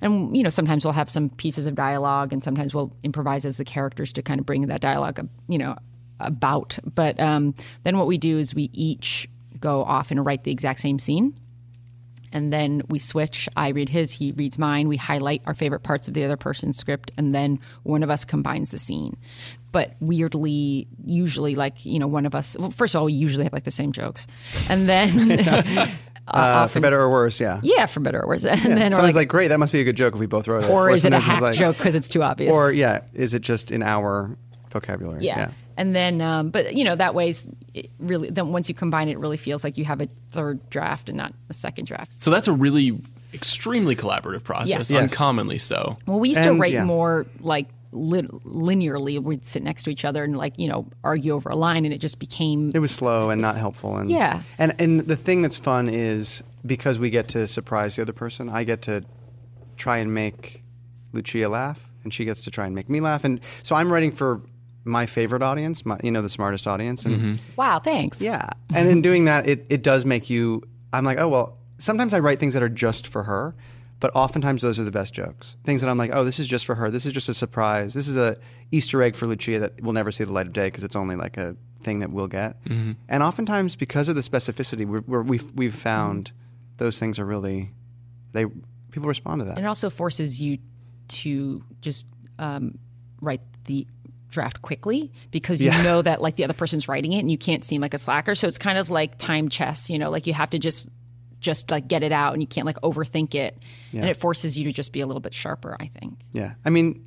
and, 0.00 0.34
you 0.36 0.42
know, 0.42 0.48
sometimes 0.48 0.84
we'll 0.84 0.94
have 0.94 1.10
some 1.10 1.28
pieces 1.30 1.66
of 1.66 1.74
dialogue 1.74 2.32
and 2.32 2.42
sometimes 2.42 2.74
we'll 2.74 2.92
improvise 3.02 3.44
as 3.44 3.58
the 3.58 3.64
characters 3.64 4.12
to 4.14 4.22
kind 4.22 4.40
of 4.40 4.46
bring 4.46 4.66
that 4.66 4.80
dialogue, 4.80 5.28
you 5.48 5.58
know, 5.58 5.76
about. 6.18 6.78
But 6.84 7.20
um, 7.20 7.54
then 7.82 7.98
what 7.98 8.06
we 8.06 8.18
do 8.18 8.38
is 8.38 8.54
we 8.54 8.70
each 8.72 9.28
go 9.60 9.84
off 9.84 10.10
and 10.10 10.24
write 10.24 10.44
the 10.44 10.50
exact 10.50 10.80
same 10.80 10.98
scene. 10.98 11.34
and 12.32 12.52
then 12.52 12.82
we 12.88 12.98
switch. 13.00 13.48
I 13.56 13.70
read 13.70 13.88
his, 13.88 14.12
he 14.12 14.30
reads 14.32 14.56
mine. 14.56 14.86
We 14.86 14.96
highlight 14.96 15.42
our 15.46 15.54
favorite 15.54 15.80
parts 15.82 16.06
of 16.06 16.14
the 16.14 16.24
other 16.24 16.36
person's 16.36 16.76
script, 16.78 17.10
and 17.18 17.34
then 17.34 17.58
one 17.82 18.04
of 18.04 18.10
us 18.10 18.24
combines 18.24 18.70
the 18.70 18.78
scene. 18.78 19.16
But 19.72 19.94
weirdly, 20.00 20.86
usually, 21.04 21.54
like 21.56 21.84
you 21.84 21.98
know, 21.98 22.06
one 22.06 22.26
of 22.26 22.34
us. 22.36 22.56
Well, 22.58 22.70
first 22.70 22.94
of 22.94 23.00
all, 23.00 23.06
we 23.06 23.14
usually 23.14 23.42
have 23.44 23.52
like 23.52 23.64
the 23.64 23.70
same 23.72 23.90
jokes, 23.92 24.26
and 24.68 24.88
then. 24.88 25.90
Uh, 26.32 26.66
for 26.68 26.78
better 26.78 27.00
or 27.00 27.10
worse, 27.10 27.40
yeah. 27.40 27.58
Yeah, 27.64 27.86
for 27.86 27.98
better 27.98 28.22
or 28.22 28.28
worse. 28.28 28.44
And 28.46 28.58
then 28.78 28.92
or 28.92 28.96
Someone's 28.96 29.16
like, 29.16 29.22
like, 29.22 29.28
great, 29.28 29.48
that 29.48 29.58
must 29.58 29.72
be 29.72 29.80
a 29.80 29.84
good 29.84 29.96
joke 29.96 30.14
if 30.14 30.20
we 30.20 30.26
both 30.26 30.46
wrote 30.46 30.62
it. 30.62 30.70
or 30.70 30.88
is 30.90 31.04
it 31.04 31.12
a 31.12 31.18
hack 31.18 31.40
like- 31.40 31.56
joke 31.56 31.76
because 31.76 31.96
it's 31.96 32.08
too 32.08 32.22
obvious? 32.22 32.54
Or, 32.54 32.70
yeah, 32.70 33.00
is 33.14 33.34
it 33.34 33.40
just 33.42 33.72
in 33.72 33.82
our 33.82 34.36
vocabulary? 34.70 35.24
yeah. 35.24 35.50
And 35.80 35.96
then, 35.96 36.20
um, 36.20 36.50
but 36.50 36.74
you 36.74 36.84
know, 36.84 36.94
that 36.94 37.14
way, 37.14 37.32
it 37.72 37.90
really, 37.98 38.28
then 38.28 38.52
once 38.52 38.68
you 38.68 38.74
combine 38.74 39.08
it, 39.08 39.12
it 39.12 39.18
really 39.18 39.38
feels 39.38 39.64
like 39.64 39.78
you 39.78 39.86
have 39.86 40.02
a 40.02 40.08
third 40.28 40.68
draft 40.68 41.08
and 41.08 41.16
not 41.16 41.32
a 41.48 41.54
second 41.54 41.86
draft. 41.86 42.10
So 42.18 42.30
that's 42.30 42.48
a 42.48 42.52
really 42.52 43.00
extremely 43.32 43.96
collaborative 43.96 44.44
process, 44.44 44.68
Yes. 44.68 44.90
Yes. 44.90 45.02
uncommonly 45.04 45.56
so. 45.56 45.96
Well, 46.06 46.20
we 46.20 46.28
used 46.28 46.42
to 46.42 46.52
write 46.52 46.72
yeah. 46.72 46.84
more 46.84 47.24
like 47.40 47.68
li- 47.92 48.28
linearly. 48.44 49.18
We'd 49.22 49.46
sit 49.46 49.62
next 49.62 49.84
to 49.84 49.90
each 49.90 50.04
other 50.04 50.22
and 50.22 50.36
like 50.36 50.58
you 50.58 50.68
know 50.68 50.86
argue 51.02 51.32
over 51.32 51.48
a 51.48 51.56
line, 51.56 51.86
and 51.86 51.94
it 51.94 51.98
just 51.98 52.18
became 52.18 52.70
It 52.74 52.78
was 52.80 52.90
slow 52.90 53.30
and 53.30 53.40
not 53.40 53.56
helpful. 53.56 53.96
And 53.96 54.10
Yeah. 54.10 54.42
and 54.58 54.74
and 54.78 55.00
the 55.00 55.16
thing 55.16 55.40
that's 55.40 55.56
fun 55.56 55.88
is 55.88 56.42
because 56.66 56.98
we 56.98 57.08
get 57.08 57.28
to 57.28 57.46
surprise 57.48 57.96
the 57.96 58.02
other 58.02 58.12
person. 58.12 58.50
I 58.50 58.64
get 58.64 58.82
to 58.82 59.02
try 59.78 59.96
and 59.98 60.12
make 60.12 60.62
Lucia 61.14 61.48
laugh, 61.48 61.82
and 62.04 62.12
she 62.12 62.26
gets 62.26 62.44
to 62.44 62.50
try 62.50 62.66
and 62.66 62.74
make 62.74 62.90
me 62.90 63.00
laugh. 63.00 63.24
And 63.24 63.40
so 63.62 63.74
I'm 63.76 63.90
writing 63.90 64.12
for 64.12 64.42
my 64.84 65.06
favorite 65.06 65.42
audience, 65.42 65.84
my, 65.84 65.98
you 66.02 66.10
know, 66.10 66.22
the 66.22 66.28
smartest 66.28 66.66
audience. 66.66 67.04
And 67.04 67.38
wow. 67.56 67.78
Thanks. 67.78 68.20
yeah, 68.20 68.50
and 68.74 68.88
in 68.88 69.02
doing 69.02 69.26
that, 69.26 69.48
it 69.48 69.66
it 69.68 69.82
does 69.82 70.04
make 70.04 70.30
you. 70.30 70.62
I'm 70.92 71.04
like, 71.04 71.18
oh 71.18 71.28
well. 71.28 71.56
Sometimes 71.78 72.12
I 72.12 72.18
write 72.18 72.38
things 72.38 72.52
that 72.52 72.62
are 72.62 72.68
just 72.68 73.06
for 73.06 73.22
her. 73.22 73.54
But 74.00 74.14
oftentimes 74.14 74.62
those 74.62 74.80
are 74.80 74.84
the 74.84 74.90
best 74.90 75.12
jokes. 75.12 75.56
Things 75.64 75.82
that 75.82 75.90
I'm 75.90 75.98
like, 75.98 76.10
oh, 76.14 76.24
this 76.24 76.38
is 76.38 76.48
just 76.48 76.64
for 76.64 76.74
her. 76.74 76.90
This 76.90 77.04
is 77.04 77.12
just 77.12 77.28
a 77.28 77.34
surprise. 77.34 77.92
This 77.92 78.08
is 78.08 78.16
a 78.16 78.38
Easter 78.70 79.02
egg 79.02 79.14
for 79.14 79.26
Lucia 79.26 79.58
that 79.60 79.82
will 79.82 79.92
never 79.92 80.10
see 80.10 80.24
the 80.24 80.32
light 80.32 80.46
of 80.46 80.54
day 80.54 80.68
because 80.68 80.84
it's 80.84 80.96
only 80.96 81.16
like 81.16 81.36
a 81.36 81.54
thing 81.82 82.00
that 82.00 82.10
we'll 82.10 82.26
get. 82.26 82.56
And 82.66 83.22
oftentimes, 83.22 83.76
because 83.76 84.08
of 84.08 84.14
the 84.14 84.22
specificity, 84.22 84.86
we're, 84.86 85.02
we're, 85.06 85.22
we've 85.22 85.52
we've 85.54 85.74
found 85.74 86.32
those 86.78 86.98
things 86.98 87.18
are 87.18 87.26
really 87.26 87.72
they 88.32 88.46
people 88.90 89.08
respond 89.08 89.40
to 89.40 89.44
that. 89.44 89.56
And 89.56 89.66
it 89.66 89.68
also 89.68 89.90
forces 89.90 90.40
you 90.40 90.58
to 91.08 91.62
just 91.82 92.06
um, 92.38 92.78
write 93.20 93.42
the 93.64 93.86
draft 94.30 94.62
quickly 94.62 95.12
because 95.30 95.60
you 95.60 95.70
Yeah. 95.70 95.82
know 95.82 96.02
that 96.02 96.20
like 96.22 96.36
the 96.36 96.44
other 96.44 96.54
person's 96.54 96.88
writing 96.88 97.12
it 97.12 97.18
and 97.20 97.30
you 97.30 97.38
can't 97.38 97.64
seem 97.64 97.80
like 97.80 97.94
a 97.94 97.98
slacker. 97.98 98.34
So 98.34 98.46
it's 98.48 98.58
kind 98.58 98.78
of 98.78 98.90
like 98.90 99.18
time 99.18 99.48
chess, 99.48 99.90
you 99.90 99.98
know, 99.98 100.10
like 100.10 100.26
you 100.26 100.32
have 100.34 100.50
to 100.50 100.58
just 100.58 100.86
just 101.40 101.70
like 101.70 101.88
get 101.88 102.02
it 102.02 102.12
out 102.12 102.34
and 102.34 102.42
you 102.42 102.46
can't 102.46 102.66
like 102.66 102.76
overthink 102.82 103.34
it. 103.34 103.56
And 103.92 104.04
it 104.04 104.16
forces 104.16 104.58
you 104.58 104.64
to 104.66 104.72
just 104.72 104.92
be 104.92 105.00
a 105.00 105.06
little 105.06 105.20
bit 105.22 105.32
sharper, 105.34 105.74
I 105.80 105.86
think. 105.86 106.18
Yeah. 106.32 106.52
I 106.64 106.70
mean, 106.70 107.06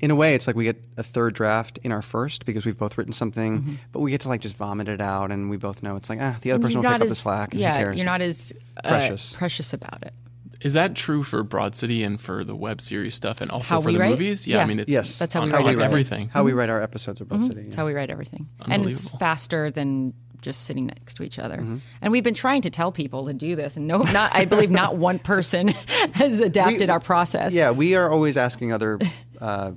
in 0.00 0.10
a 0.10 0.14
way, 0.14 0.34
it's 0.34 0.46
like 0.46 0.54
we 0.56 0.64
get 0.64 0.82
a 0.98 1.02
third 1.02 1.34
draft 1.34 1.78
in 1.82 1.90
our 1.92 2.02
first 2.02 2.44
because 2.46 2.64
we've 2.66 2.78
both 2.78 2.96
written 2.98 3.12
something, 3.12 3.58
Mm-hmm. 3.60 3.74
but 3.92 4.00
we 4.00 4.10
get 4.10 4.22
to 4.22 4.28
like 4.28 4.40
just 4.42 4.56
vomit 4.56 4.88
it 4.88 5.00
out, 5.00 5.30
and 5.30 5.50
we 5.50 5.56
both 5.58 5.82
know 5.82 5.96
it's 5.96 6.08
like 6.08 6.18
ah, 6.22 6.36
the 6.42 6.52
other 6.52 6.62
person 6.62 6.80
will 6.82 6.90
pick 6.90 7.02
up 7.02 7.08
the 7.08 7.14
slack. 7.14 7.52
And 7.52 7.60
Yeah, 7.60 7.72
who 7.76 7.84
cares? 7.84 7.96
you're 7.96 8.06
not 8.06 8.20
as 8.22 8.52
uh, 8.82 8.88
Precious. 8.88 9.32
precious 9.34 9.72
about 9.74 10.02
it. 10.02 10.14
Is 10.60 10.74
that 10.74 10.94
true 10.94 11.22
for 11.22 11.42
Broad 11.42 11.74
City 11.74 12.02
and 12.02 12.20
for 12.20 12.44
the 12.44 12.54
web 12.54 12.80
series 12.80 13.14
stuff 13.14 13.40
and 13.40 13.50
also 13.50 13.76
How 13.76 13.80
for 13.80 13.92
the 13.92 13.98
write? 13.98 14.10
movies? 14.10 14.46
Yeah, 14.46 14.56
Yeah. 14.58 14.62
I 14.62 14.66
mean, 14.66 14.80
it's 14.80 14.92
Yes. 14.92 15.18
That's 15.18 15.32
how 15.34 15.40
on, 15.40 15.48
we 15.48 15.52
write 15.54 15.64
on 15.66 15.72
it, 15.72 15.76
right? 15.76 15.84
everything. 15.84 16.28
how 16.28 16.44
we 16.44 16.52
write 16.52 16.68
our 16.68 16.82
episodes 16.82 17.20
of 17.20 17.28
Broad 17.28 17.42
City. 17.42 17.62
That's 17.62 17.76
how 17.76 17.86
we 17.86 17.94
write 17.94 18.10
everything. 18.10 18.48
And 18.68 18.86
it's 18.88 19.08
faster 19.08 19.70
than 19.70 20.12
just 20.42 20.62
sitting 20.64 20.86
next 20.86 21.14
to 21.14 21.22
each 21.22 21.38
other. 21.38 21.56
Mm-hmm. 21.58 21.76
And 22.02 22.12
we've 22.12 22.24
been 22.24 22.34
trying 22.34 22.62
to 22.62 22.70
tell 22.70 22.92
people 22.92 23.26
to 23.26 23.34
do 23.34 23.56
this, 23.56 23.76
and 23.76 23.86
no, 23.86 23.98
not 23.98 24.34
I 24.34 24.46
believe 24.46 24.70
not 24.70 24.96
one 24.96 25.18
person 25.18 25.68
has 26.14 26.40
adapted 26.40 26.80
We- 26.80 26.88
our 26.88 27.00
process. 27.00 27.52
Yeah, 27.52 27.70
we 27.72 27.94
are 27.94 28.10
always 28.10 28.36
asking 28.38 28.72
other 28.72 28.98
uh, 29.40 29.72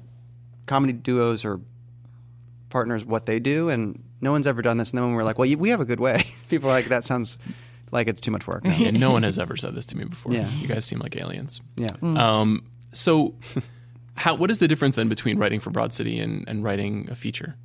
comedy 0.66 0.94
duos 0.94 1.44
or 1.46 1.60
partners 2.70 3.06
what 3.06 3.26
they 3.26 3.40
do, 3.40 3.70
and 3.70 4.02
no 4.22 4.32
one's 4.32 4.48
ever 4.48 4.62
done 4.62 4.78
this. 4.78 4.92
And 4.92 4.98
then 4.98 5.06
when 5.08 5.16
we're 5.16 5.24
like, 5.24 5.38
well, 5.38 5.54
we 5.58 5.70
have 5.70 5.82
a 5.82 5.86
good 5.86 6.00
way, 6.00 6.24
people 6.50 6.70
are 6.70 6.74
like, 6.74 6.86
that 6.88 7.04
sounds 7.04 7.38
like 7.94 8.08
it's 8.08 8.20
too 8.20 8.32
much 8.32 8.48
work. 8.48 8.64
Now. 8.64 8.76
Yeah, 8.76 8.92
no 8.92 9.12
one 9.12 9.24
has 9.24 9.40
ever 9.40 9.56
said 9.56 9.76
this 9.76 9.86
to 9.88 9.98
me 9.98 10.04
before. 10.06 10.34
Yeah. 10.34 10.50
You 10.50 10.68
guys 10.68 10.84
seem 10.86 11.00
like 11.00 11.16
aliens. 11.16 11.62
yeah. 11.78 11.88
Um, 12.02 12.66
so, 12.92 13.36
how 14.16 14.36
what 14.36 14.52
is 14.52 14.60
the 14.60 14.68
difference 14.68 14.96
then 14.96 15.10
between 15.10 15.38
writing 15.38 15.60
for 15.60 15.70
Broad 15.70 15.94
City 15.94 16.20
and, 16.20 16.44
and 16.48 16.64
writing 16.64 17.08
a 17.10 17.16
feature? 17.16 17.56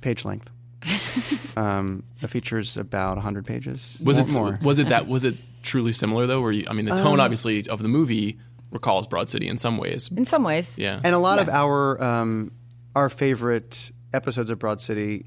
Page 0.00 0.24
length. 0.24 0.50
um, 1.56 2.04
a 2.22 2.56
is 2.56 2.76
about 2.76 3.16
100 3.16 3.46
pages. 3.46 4.00
Was 4.04 4.18
more, 4.18 4.26
it 4.26 4.32
more? 4.34 4.58
was 4.62 4.78
it 4.78 4.88
that 4.90 5.08
was 5.08 5.24
it 5.24 5.34
truly 5.62 5.92
similar 5.92 6.26
though? 6.26 6.40
Where 6.42 6.52
you, 6.52 6.66
I 6.68 6.74
mean, 6.74 6.84
the 6.84 6.92
Um, 6.92 6.98
tone 6.98 7.20
obviously 7.20 7.66
of 7.68 7.80
the 7.82 7.88
movie 7.88 8.38
recalls 8.70 9.06
Broad 9.06 9.30
City 9.30 9.48
in 9.48 9.56
some 9.56 9.78
ways. 9.78 10.10
In 10.14 10.24
some 10.24 10.42
ways. 10.44 10.78
Yeah, 10.78 11.00
And 11.02 11.14
a 11.14 11.18
lot 11.18 11.38
of 11.38 11.48
our 11.48 12.02
um, 12.02 12.52
our 12.94 13.08
favorite 13.08 13.90
episodes 14.12 14.50
of 14.50 14.58
Broad 14.58 14.80
City 14.80 15.26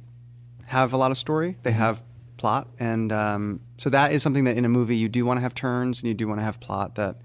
have 0.66 0.94
a 0.94 0.98
lot 0.98 1.12
of 1.12 1.18
story. 1.18 1.58
They 1.64 1.72
have 1.72 2.04
plot, 2.38 2.68
and 2.80 3.12
um, 3.12 3.62
so 3.78 3.90
that 3.92 4.12
is 4.12 4.24
something 4.24 4.44
that 4.46 4.58
in 4.58 4.66
a 4.66 4.70
movie 4.70 4.98
you 4.98 5.08
do 5.08 5.26
want 5.26 5.38
to 5.38 5.42
have 5.42 5.54
turns 5.54 6.02
and 6.02 6.08
you 6.08 6.14
do 6.14 6.28
want 6.28 6.40
to 6.40 6.44
have 6.44 6.60
plot 6.60 6.96
that 6.96 7.18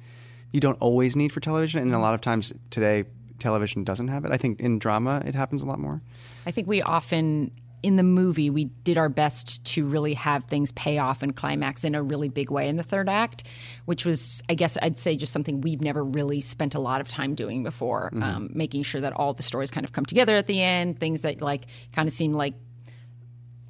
you 0.52 0.60
don't 0.60 0.78
always 0.80 1.16
need 1.16 1.32
for 1.32 1.40
television. 1.40 1.80
And 1.82 1.94
a 1.94 1.98
lot 1.98 2.14
of 2.14 2.20
times 2.20 2.52
today, 2.70 3.04
television 3.38 3.84
doesn't 3.84 4.08
have 4.08 4.24
it. 4.24 4.30
I 4.30 4.36
think 4.36 4.60
in 4.60 4.78
drama 4.78 5.22
it 5.26 5.34
happens 5.34 5.62
a 5.62 5.66
lot 5.66 5.80
more. 5.80 6.00
I 6.46 6.50
think 6.50 6.68
we 6.68 6.82
often 6.82 7.50
in 7.82 7.96
the 7.96 8.02
movie 8.04 8.48
we 8.48 8.66
did 8.84 8.96
our 8.96 9.08
best 9.08 9.64
to 9.64 9.84
really 9.84 10.14
have 10.14 10.44
things 10.44 10.70
pay 10.72 10.98
off 10.98 11.22
and 11.22 11.34
climax 11.34 11.82
in 11.82 11.96
a 11.96 12.02
really 12.02 12.28
big 12.28 12.48
way 12.48 12.68
in 12.68 12.76
the 12.76 12.82
third 12.84 13.08
act, 13.08 13.44
which 13.86 14.04
was 14.04 14.42
I 14.48 14.54
guess 14.54 14.78
I'd 14.80 14.98
say 14.98 15.16
just 15.16 15.32
something 15.32 15.62
we've 15.62 15.80
never 15.80 16.04
really 16.04 16.40
spent 16.40 16.74
a 16.74 16.78
lot 16.78 17.00
of 17.00 17.08
time 17.08 17.34
doing 17.34 17.62
before, 17.62 18.10
um, 18.22 18.50
making 18.54 18.84
sure 18.84 19.00
that 19.00 19.14
all 19.14 19.34
the 19.34 19.42
stories 19.42 19.70
kind 19.70 19.84
of 19.84 19.92
come 19.92 20.04
together 20.04 20.36
at 20.36 20.46
the 20.46 20.62
end, 20.62 21.00
things 21.00 21.22
that 21.22 21.40
like 21.40 21.66
kind 21.92 22.06
of 22.06 22.12
seem 22.12 22.34
like 22.34 22.54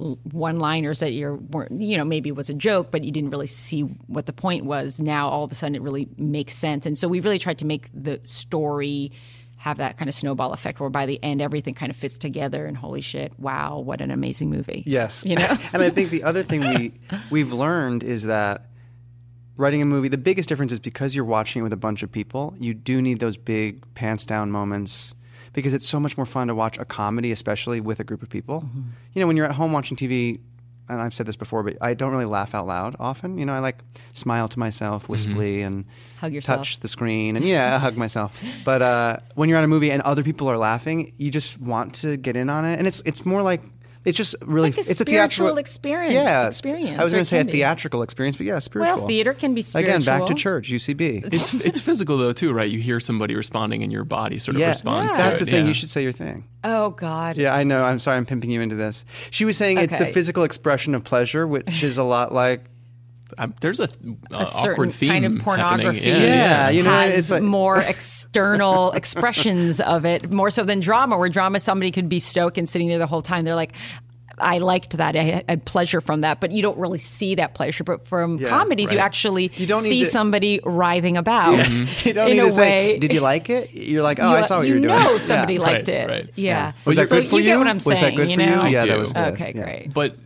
one 0.03 0.59
liners 0.59 1.01
that 1.01 1.12
you're 1.12 1.37
weren't 1.37 1.81
you 1.81 1.97
know 1.97 2.05
maybe 2.05 2.29
it 2.29 2.37
was 2.37 2.51
a 2.51 2.55
joke 2.55 2.91
but 2.91 3.05
you 3.05 3.11
didn't 3.11 3.31
really 3.31 3.47
see 3.47 3.83
what 3.83 4.27
the 4.27 4.33
point 4.33 4.65
was. 4.65 4.99
Now 4.99 5.29
all 5.29 5.45
of 5.45 5.53
a 5.53 5.55
sudden 5.55 5.75
it 5.75 5.83
really 5.83 6.09
makes 6.17 6.55
sense. 6.55 6.87
And 6.87 6.97
so 6.97 7.09
we 7.09 7.21
really 7.21 7.38
tried 7.38 7.59
to 7.59 7.67
make 7.67 7.88
the 7.95 8.21
story 8.25 9.12
have 9.57 9.79
that 9.79 9.97
kind 9.97 10.09
of 10.09 10.15
snowball 10.15 10.53
effect 10.53 10.81
where 10.81 10.91
by 10.91 11.07
the 11.07 11.23
end 11.23 11.41
everything 11.41 11.73
kind 11.73 11.91
of 11.91 11.97
fits 11.97 12.19
together 12.19 12.67
and 12.67 12.77
holy 12.77 13.01
shit 13.01 13.33
wow 13.38 13.79
what 13.79 14.01
an 14.01 14.11
amazing 14.11 14.51
movie. 14.51 14.83
Yes. 14.87 15.25
you 15.25 15.37
know? 15.37 15.57
And 15.73 15.83
I 15.83 15.91
think 15.91 16.11
the 16.11 16.25
other 16.25 16.43
thing 16.43 16.61
we 16.61 16.95
we've 17.31 17.53
learned 17.53 18.03
is 18.03 18.25
that 18.25 18.67
writing 19.57 19.83
a 19.83 19.87
movie, 19.87 20.09
the 20.09 20.19
biggest 20.19 20.49
difference 20.49 20.73
is 20.73 20.81
because 20.81 21.15
you're 21.15 21.25
watching 21.25 21.61
it 21.61 21.62
with 21.62 21.73
a 21.73 21.79
bunch 21.79 22.03
of 22.03 22.11
people, 22.11 22.55
you 22.59 22.75
do 22.75 23.01
need 23.01 23.21
those 23.21 23.37
big 23.37 23.95
pants 23.95 24.25
down 24.25 24.51
moments 24.51 25.15
because 25.53 25.75
it's 25.75 25.88
so 25.88 26.01
much 26.01 26.17
more 26.17 26.27
fun 26.27 26.49
to 26.49 26.55
watch 26.55 26.79
a 26.79 26.85
comedy, 26.85 27.33
especially 27.33 27.81
with 27.81 28.01
a 28.01 28.05
group 28.05 28.23
of 28.23 28.29
people. 28.29 28.62
Mm-hmm. 28.62 28.81
You 29.15 29.21
know, 29.21 29.27
when 29.27 29.37
you're 29.37 29.47
at 29.47 29.53
home 29.53 29.73
watching 29.73 29.97
TV, 29.97 30.41
and 30.88 31.01
I've 31.01 31.15
said 31.15 31.27
this 31.27 31.37
before, 31.37 31.62
but 31.62 31.77
I 31.81 31.95
don't 31.95 32.11
really 32.11 32.27
laugh 32.27 32.55
out 32.55 32.67
loud 32.67 32.97
often. 32.99 33.38
You 33.38 33.47
know, 33.47 33.53
I 33.53 33.61
like 33.61 33.79
smile 34.12 34.49
to 34.49 34.59
myself 34.59 35.09
wistfully 35.09 35.62
and 35.62 35.85
Hug 36.21 36.33
yourself. 36.33 36.59
touch 36.59 36.81
the 36.81 36.88
screen 36.88 37.37
and 37.37 37.45
yeah, 37.45 37.79
hug 37.79 37.97
myself. 37.97 38.43
But 38.65 38.83
uh, 38.83 39.17
when 39.35 39.49
you're 39.49 39.59
on 39.59 39.65
a 39.65 39.69
movie 39.69 39.91
and 39.91 40.03
other 40.03 40.23
people 40.23 40.49
are 40.51 40.59
laughing, 40.59 41.12
you 41.17 41.31
just 41.31 41.61
want 41.61 41.95
to 41.97 42.17
get 42.17 42.37
in 42.37 42.51
on 42.51 42.65
it, 42.65 42.79
and 42.79 42.87
it's 42.87 43.01
it's 43.05 43.25
more 43.25 43.43
like 43.43 43.62
it's 44.05 44.17
just 44.17 44.35
really 44.43 44.71
Like 44.71 44.79
a 44.79 44.91
it's 44.91 45.01
a 45.01 45.05
theatrical 45.05 45.59
experience- 45.59 46.15
Yeah, 46.15 46.47
experience, 46.49 46.99
I 46.99 47.05
was 47.05 47.12
going 47.12 47.23
to 47.23 47.29
say 47.29 47.37
a 47.37 47.41
can 47.41 47.47
be. 47.47 47.53
theatrical 47.53 48.03
experience, 48.03 48.37
but 48.37 48.47
yeah, 48.47 48.59
spiritual. 48.59 48.97
well 48.99 49.07
theater 49.07 49.33
can 49.35 49.55
be 49.55 49.62
spiritual 49.62 49.95
Again, 49.97 50.05
back 50.05 50.27
to 50.27 50.35
church, 50.35 50.71
UCB. 50.71 51.33
it's 51.33 51.55
it's 51.55 51.81
physical 51.81 52.17
though 52.19 52.33
too, 52.33 52.53
right? 52.53 52.69
You 52.71 52.79
hear 52.81 52.99
somebody 53.01 53.35
responding, 53.35 53.83
and 53.83 53.93
your 53.93 54.05
body 54.05 54.38
sort 54.38 54.57
of 54.57 54.62
responds. 54.62 55.12
yeah, 55.12 55.17
responds. 55.17 55.17
that's 55.17 55.38
to 55.41 55.45
the 55.45 55.51
thing. 55.51 55.65
Yeah. 55.65 55.69
You 55.69 55.75
should 55.75 55.91
say 55.91 56.03
your 56.03 56.12
thing. 56.12 56.45
oh 56.65 56.91
god 56.91 57.37
Yeah, 57.37 57.55
I 57.55 57.65
know. 57.65 57.85
I'm 57.85 57.99
sorry, 57.99 58.17
I'm 58.17 58.27
pimping 58.27 58.51
you 58.51 58.61
into 58.61 58.77
this. 58.77 59.05
She 59.31 59.45
was 59.45 59.57
saying 59.57 59.79
it's 59.79 59.97
the 59.97 60.07
physical 60.07 60.43
expression 60.45 60.95
of 60.95 61.05
pleasure, 61.05 61.47
which 61.47 61.83
is 61.83 61.99
a 61.99 62.05
lot 62.05 62.33
like 62.35 62.65
Um, 63.38 63.55
there's 63.61 63.81
a, 63.81 63.85
uh, 63.85 63.87
a 64.38 64.47
certain 64.47 64.73
awkward 64.73 64.92
theme 64.92 65.09
kind 65.11 65.25
of 65.25 65.33
happening. 65.33 65.45
pornography 65.45 66.09
Yeah, 66.09 66.16
Yeah, 66.18 66.68
you 66.71 66.83
know, 66.83 66.90
has 66.90 67.14
it's 67.16 67.31
like- 67.31 67.42
more 67.42 67.79
external 67.81 68.92
expressions 68.92 69.81
of 69.81 70.05
it 70.05 70.31
more 70.31 70.51
so 70.51 70.64
than 70.64 70.81
drama 70.81 71.16
where 71.18 71.29
drama 71.29 71.61
somebody 71.61 71.90
could 71.90 72.09
be 72.09 72.18
stoked 72.18 72.59
and 72.59 72.68
sitting 72.68 72.88
there 72.88 72.99
the 72.99 73.07
whole 73.07 73.23
time 73.23 73.45
they're 73.45 73.55
like 73.55 73.73
I 74.43 74.59
liked 74.59 74.97
that. 74.99 75.17
I 75.17 75.45
had 75.49 75.65
pleasure 75.65 76.01
from 76.01 76.23
that, 76.23 76.41
but 76.41 76.51
you 76.53 76.63
don't 76.63 76.79
really 76.79 76.99
see 76.99 77.35
that 77.37 77.55
pleasure. 77.55 77.85
But 77.85 78.07
from 78.07 78.39
Yeah, 78.39 78.49
comedies, 78.49 78.93
you 78.93 78.99
actually 78.99 79.51
You 79.57 79.67
don't 79.67 79.83
see 79.83 80.01
to- 80.05 80.11
somebody 80.11 80.61
writhing 80.65 81.17
about. 81.17 81.57
Yes. 81.57 81.81
You 82.07 82.13
don't 82.13 82.29
in 82.31 82.37
need 82.37 82.43
a 82.43 82.47
to 82.47 82.53
say, 82.53 82.93
way. 82.95 82.99
"Did 82.99 83.13
you 83.13 83.21
like 83.21 83.49
it?" 83.49 83.73
You're 83.75 84.03
like, 84.03 84.19
"Oh, 84.21 84.29
I 84.31 84.43
saw 84.43 84.59
what 84.59 84.67
you, 84.67 84.75
were 84.75 84.81
doing." 84.81 84.95
know 84.97 85.13
Yeah. 85.13 85.19
somebody 85.19 85.59
liked 85.59 85.89
Right, 85.89 85.97
it. 85.97 86.09
right. 86.09 86.31
Yeah. 86.35 86.73
Was 86.85 86.97
that 86.97 87.09
so 87.09 87.17
good 87.21 87.29
for 87.29 87.37
you? 87.37 87.43
you? 87.43 87.49
Get 87.51 87.59
what 87.59 87.69
I'm 87.69 87.77
Was 87.77 87.85
saying? 87.85 88.01
that 88.03 88.17
good 88.17 88.31
you 88.31 88.37
for 88.37 88.43
you? 88.43 88.51
know? 88.51 88.65
Yeah, 88.67 88.85
that 88.87 88.99
was 88.99 89.13
good. 89.13 89.33
Okay, 89.35 89.53
Yeah. 89.55 89.63
great. 89.63 89.95
But 89.95 90.17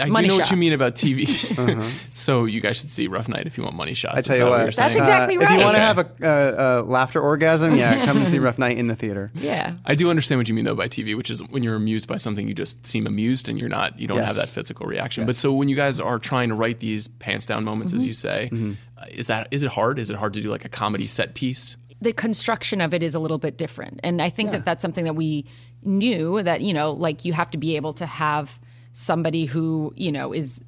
I 0.00 0.06
Money 0.06 0.28
do 0.28 0.34
know 0.34 0.38
what 0.40 0.50
you 0.50 0.56
mean 0.56 0.72
about 0.72 0.94
TV. 0.94 1.28
Uh-huh. 1.58 1.86
so 2.10 2.44
you 2.46 2.60
guys 2.60 2.78
should 2.78 2.90
see 2.90 3.06
Rough 3.06 3.28
Night 3.28 3.46
if 3.46 3.56
you 3.58 3.64
want 3.64 3.76
money 3.76 3.94
shots. 3.94 4.16
I 4.16 4.20
tell 4.22 4.36
you 4.36 4.44
that 4.44 4.50
what, 4.50 4.58
That's 4.64 4.76
saying? 4.78 4.96
exactly 4.98 5.34
If 5.36 5.50
you 5.50 5.58
want 5.58 5.76
to 5.76 5.82
have 5.82 5.98
a, 5.98 6.08
a, 6.22 6.80
a 6.80 6.82
laughter 6.82 7.20
orgasm, 7.20 7.76
yeah, 7.76 8.04
come 8.06 8.16
and 8.16 8.26
see 8.26 8.38
Rough 8.38 8.58
Night 8.58 8.78
in 8.78 8.86
the 8.88 8.96
theater. 8.96 9.30
Yeah. 9.34 9.74
I 9.84 9.94
do 9.94 10.08
understand 10.10 10.38
what 10.40 10.48
you 10.48 10.54
mean 10.54 10.64
though 10.64 10.74
by 10.74 10.88
TV, 10.88 11.16
which 11.16 11.30
is 11.30 11.40
when 11.50 11.62
you're 11.62 11.76
amused 11.76 12.06
by 12.08 12.16
something, 12.16 12.48
you 12.48 12.54
just 12.54 12.86
seem 12.86 13.06
amused 13.06 13.48
and 13.52 13.60
you're 13.60 13.68
not, 13.70 13.98
you 14.00 14.08
don't 14.08 14.18
Yes. 14.18 14.26
have 14.26 14.36
that 14.36 14.48
physical 14.48 14.86
reaction. 14.86 15.24
But 15.26 15.36
so 15.36 15.52
when 15.52 15.68
you 15.68 15.76
guys 15.76 16.00
are 16.00 16.18
trying 16.18 16.48
to 16.48 16.54
write 16.56 16.80
these 16.80 17.06
pants 17.08 17.46
down 17.46 17.62
moments, 17.64 17.92
Mm-hmm. 17.92 18.00
as 18.02 18.06
you 18.06 18.12
say, 18.12 18.50
uh, 18.98 19.04
is 19.10 19.28
that 19.28 19.46
is 19.52 19.62
it 19.62 19.70
hard? 19.70 19.98
Is 20.00 20.10
it 20.10 20.16
hard 20.16 20.34
to 20.34 20.40
do 20.40 20.50
like 20.50 20.64
a 20.64 20.68
comedy 20.68 21.06
set 21.06 21.34
piece? 21.34 21.76
the 22.00 22.12
construction 22.12 22.80
of 22.80 22.92
it 22.92 23.00
is 23.00 23.14
a 23.14 23.20
little 23.20 23.38
bit 23.38 23.56
different. 23.56 24.00
And 24.02 24.20
I 24.20 24.28
think 24.28 24.50
that 24.50 24.64
that's 24.64 24.82
something 24.82 25.04
that 25.04 25.14
we 25.14 25.44
knew 25.84 26.42
that, 26.42 26.60
you 26.60 26.74
know, 26.74 26.90
like 26.90 27.24
you 27.24 27.32
have 27.32 27.48
to 27.52 27.58
be 27.58 27.76
able 27.76 27.92
to 27.92 28.06
have 28.06 28.58
somebody 28.90 29.44
who, 29.44 29.92
you 29.94 30.10
know, 30.10 30.32
is 30.34 30.64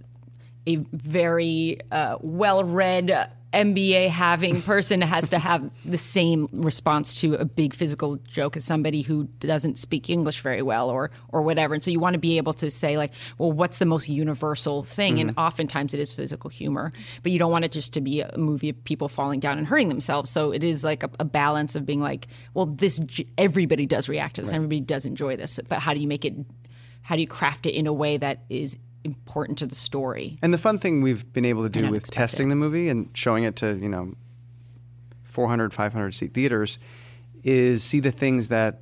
a 0.68 0.76
very 0.92 1.80
uh, 1.90 2.18
well 2.20 2.62
read 2.62 3.28
MBA 3.54 4.08
having 4.08 4.60
person 4.62 5.00
has 5.00 5.28
to 5.30 5.38
have 5.38 5.70
the 5.84 5.96
same 5.96 6.48
response 6.52 7.14
to 7.20 7.34
a 7.34 7.44
big 7.44 7.72
physical 7.74 8.16
joke 8.16 8.56
as 8.56 8.64
somebody 8.64 9.02
who 9.02 9.24
doesn't 9.38 9.78
speak 9.78 10.10
English 10.10 10.40
very 10.40 10.62
well 10.62 10.90
or 10.90 11.10
or 11.28 11.42
whatever. 11.42 11.74
And 11.74 11.82
so 11.82 11.90
you 11.90 12.00
want 12.00 12.14
to 12.14 12.18
be 12.18 12.36
able 12.36 12.52
to 12.54 12.70
say 12.70 12.96
like, 12.96 13.12
well, 13.38 13.52
what's 13.52 13.78
the 13.78 13.86
most 13.86 14.08
universal 14.08 14.82
thing? 14.82 15.20
And 15.20 15.30
mm-hmm. 15.30 15.40
oftentimes 15.40 15.94
it 15.94 16.00
is 16.00 16.12
physical 16.12 16.50
humor, 16.50 16.92
but 17.22 17.32
you 17.32 17.38
don't 17.38 17.52
want 17.52 17.64
it 17.64 17.72
just 17.72 17.92
to 17.94 18.00
be 18.00 18.20
a 18.20 18.36
movie 18.36 18.70
of 18.70 18.84
people 18.84 19.08
falling 19.08 19.40
down 19.40 19.58
and 19.58 19.66
hurting 19.66 19.88
themselves. 19.88 20.30
So 20.30 20.52
it 20.52 20.64
is 20.64 20.84
like 20.84 21.02
a, 21.02 21.10
a 21.20 21.24
balance 21.24 21.76
of 21.76 21.86
being 21.86 22.00
like, 22.00 22.26
well, 22.52 22.66
this 22.66 23.00
everybody 23.38 23.86
does 23.86 24.08
react 24.08 24.36
to 24.36 24.42
this, 24.42 24.52
everybody 24.52 24.80
does 24.80 25.06
enjoy 25.06 25.36
this, 25.36 25.60
but 25.68 25.78
how 25.78 25.94
do 25.94 26.00
you 26.00 26.08
make 26.08 26.24
it? 26.24 26.34
How 27.02 27.16
do 27.16 27.20
you 27.20 27.28
craft 27.28 27.66
it 27.66 27.74
in 27.74 27.86
a 27.86 27.92
way 27.92 28.16
that 28.16 28.44
is 28.48 28.78
important 29.04 29.58
to 29.58 29.66
the 29.66 29.74
story? 29.74 30.38
And 30.42 30.52
the 30.52 30.58
fun 30.58 30.78
thing 30.78 31.02
we've 31.02 31.30
been 31.32 31.44
able 31.44 31.62
to 31.62 31.68
do 31.68 31.80
with 31.82 31.88
unexpected. 31.88 32.12
testing 32.18 32.48
the 32.48 32.56
movie 32.56 32.88
and 32.88 33.08
showing 33.14 33.44
it 33.44 33.56
to, 33.56 33.76
you 33.76 33.88
know, 33.88 34.14
400, 35.24 35.72
500 35.72 36.12
seat 36.14 36.34
theaters 36.34 36.78
is 37.42 37.82
see 37.82 38.00
the 38.00 38.12
things 38.12 38.48
that 38.48 38.80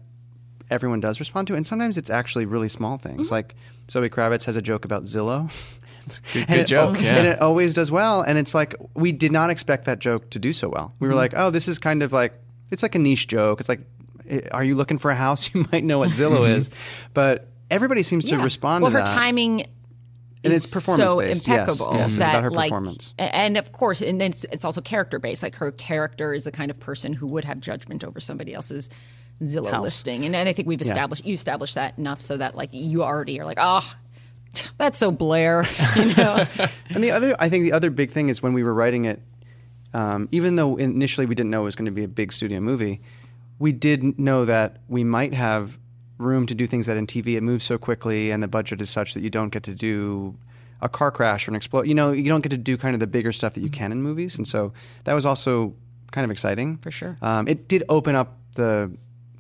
everyone 0.70 1.00
does 1.00 1.18
respond 1.20 1.46
to. 1.48 1.54
And 1.54 1.66
sometimes 1.66 1.98
it's 1.98 2.10
actually 2.10 2.46
really 2.46 2.68
small 2.68 2.98
things. 2.98 3.26
Mm-hmm. 3.26 3.34
Like 3.34 3.54
Zoe 3.90 4.08
Kravitz 4.08 4.44
has 4.44 4.56
a 4.56 4.62
joke 4.62 4.84
about 4.84 5.04
Zillow. 5.04 5.50
It's 6.04 6.18
a 6.18 6.20
good, 6.32 6.36
And 6.40 6.48
good 6.48 6.58
it- 6.58 6.66
joke. 6.66 7.00
yeah. 7.00 7.16
And 7.16 7.26
it 7.28 7.40
always 7.40 7.74
does 7.74 7.88
well. 7.92 8.22
And 8.22 8.36
it's 8.36 8.54
like, 8.54 8.74
we 8.94 9.12
did 9.12 9.30
not 9.30 9.50
expect 9.50 9.84
that 9.84 10.00
joke 10.00 10.30
to 10.30 10.40
do 10.40 10.52
so 10.52 10.68
well. 10.68 10.92
We 10.98 11.06
were 11.06 11.12
Mm-hmm. 11.12 11.18
like, 11.18 11.34
oh, 11.36 11.50
this 11.50 11.68
is 11.68 11.78
kind 11.78 12.02
of 12.02 12.12
like, 12.12 12.32
it's 12.72 12.82
like 12.82 12.96
a 12.96 12.98
niche 12.98 13.28
joke. 13.28 13.60
It's 13.60 13.68
like, 13.68 13.82
eh, 14.28 14.40
are 14.50 14.64
you 14.64 14.74
looking 14.74 14.98
for 14.98 15.12
a 15.12 15.14
house? 15.14 15.48
You 15.54 15.64
might 15.70 15.84
know 15.84 16.00
what 16.00 16.08
Zillow 16.10 16.48
is. 16.58 16.68
But 17.14 17.46
everybody 17.70 18.02
seems 18.02 18.24
to 18.24 18.32
Mm-hmm. 18.32 18.40
Yeah. 18.40 18.44
respond 18.44 18.82
well, 18.82 18.90
to 18.90 18.98
her 18.98 19.04
that. 19.04 19.14
timing 19.14 19.66
And 20.44 20.52
it's 20.52 20.70
performance-based, 20.72 21.44
so 21.44 21.54
yes, 21.54 21.66
impeccable 21.66 21.94
yes, 21.94 22.06
it's 22.08 22.16
that 22.16 22.30
about 22.30 22.44
her 22.44 22.50
like, 22.50 22.70
performance. 22.70 23.14
and 23.18 23.56
of 23.56 23.72
course, 23.72 24.00
and 24.00 24.20
then 24.20 24.32
it's, 24.32 24.44
it's 24.44 24.64
also 24.64 24.80
character 24.80 25.18
based. 25.18 25.42
Like 25.42 25.54
her 25.56 25.70
character 25.70 26.34
is 26.34 26.44
the 26.44 26.50
kind 26.50 26.70
of 26.70 26.80
person 26.80 27.12
who 27.12 27.26
would 27.28 27.44
have 27.44 27.60
judgment 27.60 28.02
over 28.02 28.18
somebody 28.18 28.52
else's 28.52 28.90
Zillow 29.42 29.70
House. 29.70 29.82
listing, 29.82 30.24
and, 30.24 30.34
and 30.34 30.48
I 30.48 30.52
think 30.52 30.66
we've 30.66 30.82
established 30.82 31.24
you 31.24 31.34
established 31.34 31.76
that 31.76 31.96
enough 31.96 32.20
so 32.20 32.36
that 32.36 32.56
like 32.56 32.70
you 32.72 33.04
already 33.04 33.38
are 33.40 33.44
like, 33.44 33.58
oh, 33.60 33.88
that's 34.78 34.98
so 34.98 35.10
Blair, 35.10 35.64
you 35.96 36.14
know. 36.16 36.44
And 36.90 37.02
the 37.02 37.12
other, 37.12 37.34
I 37.38 37.48
think 37.48 37.64
the 37.64 37.72
other 37.72 37.90
big 37.90 38.10
thing 38.10 38.28
is 38.28 38.42
when 38.42 38.52
we 38.52 38.62
were 38.62 38.74
writing 38.74 39.04
it, 39.04 39.22
um, 39.94 40.28
even 40.32 40.56
though 40.56 40.76
initially 40.76 41.26
we 41.26 41.34
didn't 41.34 41.50
know 41.50 41.62
it 41.62 41.66
was 41.66 41.76
going 41.76 41.86
to 41.86 41.92
be 41.92 42.04
a 42.04 42.08
big 42.08 42.32
studio 42.32 42.60
movie, 42.60 43.00
we 43.58 43.72
did 43.72 44.18
know 44.18 44.44
that 44.44 44.78
we 44.88 45.04
might 45.04 45.34
have 45.34 45.78
room 46.22 46.46
to 46.46 46.54
do 46.54 46.66
things 46.66 46.86
that 46.86 46.96
in 46.96 47.06
TV 47.06 47.36
it 47.36 47.42
moves 47.42 47.64
so 47.64 47.76
quickly 47.78 48.30
and 48.30 48.42
the 48.42 48.48
budget 48.48 48.80
is 48.80 48.90
such 48.90 49.14
that 49.14 49.22
you 49.22 49.30
don't 49.30 49.50
get 49.52 49.62
to 49.64 49.74
do 49.74 50.36
a 50.80 50.88
car 50.88 51.10
crash 51.10 51.46
or 51.46 51.50
an 51.52 51.56
explode. 51.56 51.86
You 51.86 51.94
know, 51.94 52.10
you 52.12 52.24
don't 52.24 52.40
get 52.40 52.50
to 52.50 52.56
do 52.56 52.76
kind 52.76 52.94
of 52.94 53.00
the 53.00 53.06
bigger 53.06 53.32
stuff 53.32 53.54
that 53.54 53.60
you 53.62 53.70
can 53.70 53.92
in 53.92 54.02
movies, 54.02 54.36
and 54.36 54.46
so 54.46 54.72
that 55.04 55.12
was 55.14 55.24
also 55.26 55.74
kind 56.10 56.24
of 56.24 56.30
exciting 56.30 56.78
For 56.78 56.90
sure. 56.90 57.16
Um, 57.22 57.46
it 57.48 57.68
did 57.68 57.84
open 57.88 58.14
up 58.16 58.36
the 58.54 58.90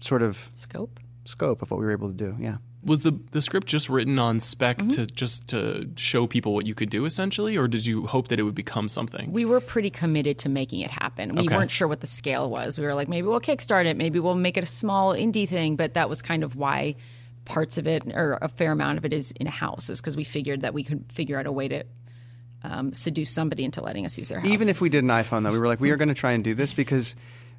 sort 0.00 0.22
of 0.22 0.50
Scope. 0.54 1.00
scope 1.24 1.60
of 1.62 1.70
what 1.70 1.80
we 1.80 1.86
were 1.86 1.92
able 1.92 2.08
to 2.08 2.14
do. 2.14 2.36
Yeah. 2.38 2.58
Was 2.84 3.02
the 3.02 3.12
the 3.30 3.40
script 3.40 3.66
just 3.68 3.88
written 3.88 4.18
on 4.18 4.40
spec 4.40 4.78
Mm-hmm. 4.78 4.88
to 4.88 5.06
just 5.06 5.48
to 5.48 5.88
show 5.96 6.26
people 6.26 6.52
what 6.54 6.66
you 6.66 6.74
could 6.74 6.90
do 6.90 7.04
essentially, 7.04 7.56
or 7.56 7.68
did 7.68 7.86
you 7.86 8.06
hope 8.06 8.28
that 8.28 8.40
it 8.40 8.42
would 8.42 8.54
become 8.54 8.88
something? 8.88 9.30
We 9.32 9.44
were 9.44 9.60
pretty 9.60 9.90
committed 9.90 10.38
to 10.38 10.48
making 10.48 10.80
it 10.80 10.90
happen. 10.90 11.34
We 11.36 11.44
Okay. 11.44 11.56
weren't 11.56 11.70
sure 11.70 11.86
what 11.88 12.00
the 12.00 12.06
scale 12.06 12.50
was. 12.50 12.78
We 12.78 12.84
were 12.86 12.94
like, 12.94 13.08
maybe 13.08 13.26
we'll 13.28 13.40
kickstart 13.40 13.86
it, 13.86 13.96
maybe 13.96 14.18
we'll 14.18 14.34
make 14.34 14.56
it 14.56 14.64
a 14.64 14.66
small 14.66 15.14
indie 15.14 15.48
thing, 15.48 15.76
but 15.76 15.94
that 15.94 16.08
was 16.08 16.22
kind 16.22 16.42
of 16.42 16.56
why 16.56 16.96
parts 17.44 17.76
of 17.78 17.86
it 17.86 18.02
or 18.14 18.38
a 18.40 18.48
fair 18.48 18.72
amount 18.72 18.98
of 18.98 19.04
it 19.04 19.12
is 19.12 19.32
in 19.32 19.46
a 19.46 19.50
house, 19.50 19.90
is 19.90 20.00
because 20.00 20.16
we 20.16 20.24
figured 20.24 20.60
that 20.62 20.74
we 20.74 20.82
could 20.84 21.04
figure 21.12 21.38
out 21.38 21.46
a 21.46 21.52
way 21.52 21.68
to 21.68 21.84
um, 22.64 22.92
seduce 22.92 23.30
somebody 23.30 23.64
into 23.64 23.80
letting 23.82 24.04
us 24.04 24.16
use 24.16 24.28
their 24.28 24.38
house. 24.40 24.48
Even 24.48 24.68
if 24.68 24.80
we 24.80 24.88
did 24.88 25.02
an 25.02 25.10
iPhone, 25.10 25.42
though, 25.42 25.50
we 25.52 25.58
were 25.58 25.66
like, 25.66 25.80
we 25.80 25.90
are 25.90 25.96
going 25.96 26.08
to 26.08 26.14
try 26.14 26.32
and 26.32 26.44
do 26.44 26.54
this 26.54 26.72
because, 26.72 27.16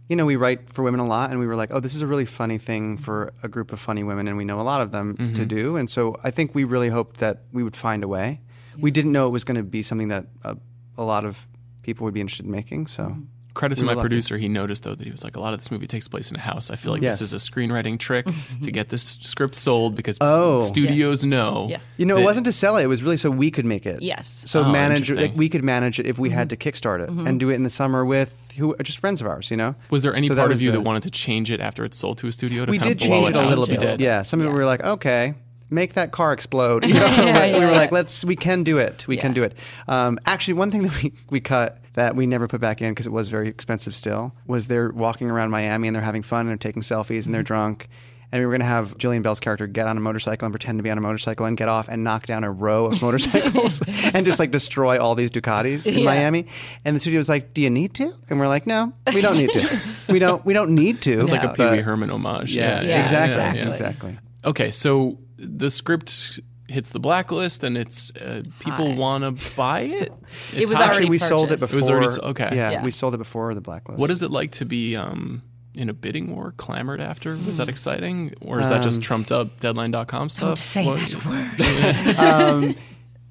you 0.10 0.16
know, 0.16 0.26
we 0.26 0.36
write 0.36 0.70
for 0.72 0.84
women 0.84 1.00
a 1.00 1.08
lot, 1.08 1.32
and 1.32 1.40
we 1.40 1.48
were 1.48 1.56
like, 1.56 1.70
oh, 1.72 1.80
this 1.80 1.96
is 1.96 2.02
a 2.02 2.08
really 2.08 2.26
funny 2.26 2.58
thing 2.58 2.98
for 2.98 3.34
a 3.42 3.48
group 3.48 3.72
of 3.72 3.80
funny 3.80 4.04
women, 4.04 4.28
and 4.28 4.38
we 4.38 4.44
know 4.46 4.60
a 4.60 4.64
lot 4.64 4.82
of 4.82 4.92
them 4.92 5.16
Mm-hmm. 5.16 5.34
to 5.36 5.46
do. 5.46 5.76
And 5.78 5.90
so 5.90 6.18
I 6.24 6.32
think 6.32 6.54
we 6.54 6.64
really 6.66 6.90
hoped 6.90 7.18
that 7.18 7.44
we 7.52 7.64
would 7.64 7.76
find 7.76 8.04
a 8.04 8.08
way. 8.08 8.42
We 8.78 8.92
didn't 8.92 9.12
know 9.12 9.28
it 9.28 9.32
was 9.32 9.44
going 9.44 9.58
to 9.58 9.64
be 9.64 9.82
something 9.84 10.10
that 10.10 10.26
a, 10.44 10.58
a 10.98 11.04
lot 11.04 11.24
of 11.26 11.48
people 11.84 12.06
would 12.06 12.14
be 12.14 12.22
interested 12.22 12.46
in 12.46 12.52
making. 12.52 12.88
So 12.88 13.04
Mm-hmm. 13.04 13.22
Credit 13.54 13.76
to 13.76 13.82
We 13.84 13.88
my 13.88 13.94
lucky. 13.94 14.04
producer. 14.04 14.38
He 14.38 14.48
noticed 14.48 14.84
though 14.84 14.96
that 14.96 15.04
he 15.06 15.12
was 15.12 15.24
like, 15.24 15.36
a 15.36 15.40
lot 15.40 15.54
of 15.54 15.60
this 15.60 15.70
movie 15.70 15.86
takes 15.88 16.08
place 16.08 16.32
in 16.32 16.38
a 16.38 16.40
house. 16.40 16.70
I 16.72 16.76
feel 16.76 16.92
like 16.92 17.02
Yes. 17.02 17.20
this 17.20 17.32
is 17.32 17.34
a 17.34 17.52
screenwriting 17.52 18.00
trick 18.00 18.26
to 18.64 18.72
get 18.72 18.90
this 18.90 19.04
script 19.22 19.56
sold 19.56 19.96
because 19.96 20.18
Oh. 20.22 20.60
studios 20.60 21.24
know. 21.24 21.68
Yes. 21.70 21.88
you 21.98 22.06
know, 22.06 22.18
it 22.18 22.24
wasn't 22.24 22.46
to 22.46 22.52
sell 22.52 22.78
it; 22.78 22.84
it 22.84 22.88
was 22.88 23.04
really 23.04 23.18
so 23.18 23.30
we 23.30 23.52
could 23.52 23.66
make 23.66 23.86
it. 23.86 24.02
Yes. 24.02 24.44
So 24.48 24.62
Oh, 24.64 24.72
manage, 24.72 25.02
interesting. 25.12 25.30
like, 25.32 25.38
we 25.38 25.50
could 25.50 25.64
manage 25.64 26.00
it 26.00 26.06
if 26.08 26.18
we 26.18 26.30
had 26.32 26.50
to 26.50 26.58
kickstart 26.58 27.02
it 27.02 27.10
and 27.10 27.40
do 27.40 27.50
it 27.50 27.56
in 27.56 27.64
the 27.64 27.70
summer 27.70 28.04
with 28.04 28.34
who 28.58 28.76
just 28.84 29.00
friends 29.00 29.22
of 29.22 29.28
ours. 29.28 29.52
You 29.52 29.58
know, 29.58 29.76
Was 29.90 30.04
there 30.04 30.16
any 30.16 30.28
So 30.28 30.36
part 30.36 30.52
of 30.52 30.62
you 30.62 30.72
the- 30.72 30.78
that 30.78 30.82
wanted 30.84 31.04
to 31.04 31.12
change 31.12 31.52
it 31.52 31.60
after 31.60 31.84
it 31.86 31.94
sold 31.94 32.18
to 32.20 32.28
a 32.28 32.32
studio? 32.32 32.66
To 32.66 32.72
we 32.72 32.78
kind 32.80 32.90
did 32.98 33.02
of 33.04 33.08
blow 33.08 33.18
change 33.26 33.36
it 33.38 33.44
a 33.44 33.48
little 33.48 33.68
bit. 33.68 33.80
did. 33.80 34.00
Yeah, 34.00 34.22
some 34.24 34.40
of 34.40 34.46
it 34.48 34.50
we 34.50 34.56
were 34.56 34.66
like, 34.66 34.84
okay, 34.84 35.36
make 35.74 35.94
that 35.94 36.12
car 36.12 36.34
explode. 36.34 36.86
You 36.88 36.94
know? 36.94 37.00
Yeah, 37.06 37.34
But 37.34 37.54
we 37.54 37.60
yeah, 37.60 37.66
were 37.70 37.76
like, 37.76 37.92
let's, 37.92 38.24
we 38.24 38.36
can 38.36 38.64
do 38.64 38.78
it. 38.78 39.08
We 39.08 39.18
can 39.18 39.34
do 39.34 39.44
it. 39.44 39.56
Um, 39.88 40.20
actually, 40.26 40.54
one 40.56 40.72
thing 40.72 40.84
that 40.84 41.04
we, 41.04 41.14
we 41.30 41.40
cut 41.40 41.80
that 41.94 42.16
we 42.16 42.26
never 42.26 42.48
put 42.48 42.60
back 42.62 42.82
in 42.82 42.92
because 42.92 43.06
it 43.08 43.12
was 43.14 43.28
very 43.30 43.48
expensive 43.50 43.94
still 43.94 44.34
was 44.48 44.68
they're 44.68 44.90
walking 44.92 45.30
around 45.30 45.52
Miami 45.52 45.88
and 45.88 45.96
they're 45.96 46.04
having 46.04 46.24
fun 46.24 46.42
and 46.42 46.50
they're 46.50 46.58
taking 46.58 46.82
selfies 46.82 47.04
Mm-hmm. 47.04 47.28
and 47.28 47.34
they're 47.36 47.44
drunk. 47.44 47.88
And 48.32 48.40
we 48.42 48.48
were 48.48 48.52
going 48.52 48.62
to 48.62 48.66
have 48.66 48.98
Jillian 48.98 49.22
Bell's 49.22 49.40
character 49.40 49.68
get 49.68 49.86
on 49.86 49.96
a 49.96 50.00
motorcycle 50.00 50.48
and 50.48 50.52
pretend 50.52 50.80
to 50.80 50.84
be 50.84 50.90
on 50.90 50.98
a 50.98 51.02
motorcycle 51.02 51.46
and 51.46 51.56
get 51.56 51.70
off 51.70 51.88
and 51.88 52.04
knock 52.04 52.26
down 52.26 52.44
a 52.44 52.50
row 52.52 52.86
of 52.88 53.00
motorcycles 53.00 53.84
and 54.16 54.26
just 54.26 54.40
like 54.40 54.50
destroy 54.50 55.00
all 55.00 55.14
these 55.14 55.30
Ducatis 55.30 55.86
in 55.86 56.00
Yeah. 56.00 56.06
Miami. 56.06 56.48
And 56.84 56.96
the 56.96 57.00
studio 57.00 57.20
was 57.20 57.30
like, 57.30 57.54
"Do 57.54 57.62
you 57.62 57.70
need 57.70 57.94
to?" 57.96 58.12
And 58.32 58.40
we're 58.40 58.48
like, 58.48 58.66
"No, 58.66 58.92
we 59.14 59.22
don't 59.22 59.38
need 59.38 59.52
to. 59.54 59.80
we 60.10 60.18
don't. 60.18 60.44
We 60.44 60.54
don't 60.54 60.72
need 60.74 61.00
to." 61.04 61.22
It's 61.22 61.32
like 61.32 61.44
a 61.44 61.48
No. 61.48 61.54
Pee 61.54 61.70
Wee 61.76 61.82
Herman 61.82 62.10
homage. 62.10 62.56
Yeah, 62.56 62.82
Yeah, 62.82 62.88
Yeah, 62.88 63.02
exactly, 63.04 63.60
exactly. 63.62 63.70
exactly. 63.70 64.20
Okay, 64.46 64.72
so 64.72 65.20
the 65.44 65.70
script 65.70 66.40
hits 66.70 66.92
the 66.92 67.00
blacklist 67.00 67.64
and 67.64 67.78
it's 67.78 68.16
uh, 68.16 68.42
people 68.60 68.96
want 68.96 69.24
to 69.38 69.56
buy 69.56 69.82
it. 70.02 70.12
It's 70.54 70.70
was 70.70 70.80
high. 70.80 70.86
Actually, 70.86 71.10
we 71.10 71.18
sold 71.20 71.52
it 71.52 71.60
before. 71.60 71.78
It 71.78 71.82
was 71.82 71.90
already 71.90 72.22
okay. 72.32 72.50
Yeah, 72.56 72.72
Yeah. 72.72 72.84
we 72.84 72.92
sold 72.92 73.14
it 73.14 73.18
before 73.18 73.54
the 73.54 73.62
blacklist. 73.62 74.00
What 74.00 74.10
is 74.10 74.22
it 74.24 74.32
like 74.32 74.52
to 74.54 74.66
be 74.66 74.96
um, 74.96 75.44
in 75.76 75.90
a 75.90 75.94
bidding 75.94 76.36
war, 76.36 76.54
clamored 76.58 77.02
after? 77.02 77.32
Was 77.46 77.58
that 77.58 77.70
exciting, 77.70 78.34
or 78.42 78.60
is 78.62 78.70
that 78.70 78.82
just 78.82 78.98
Um, 78.98 79.02
trumped 79.04 79.32
up 79.32 79.60
Deadline.com 79.60 80.30
stuff? 80.30 80.58
say 80.58 80.86
What- 80.86 81.00
that 81.02 82.66
word. 82.68 82.76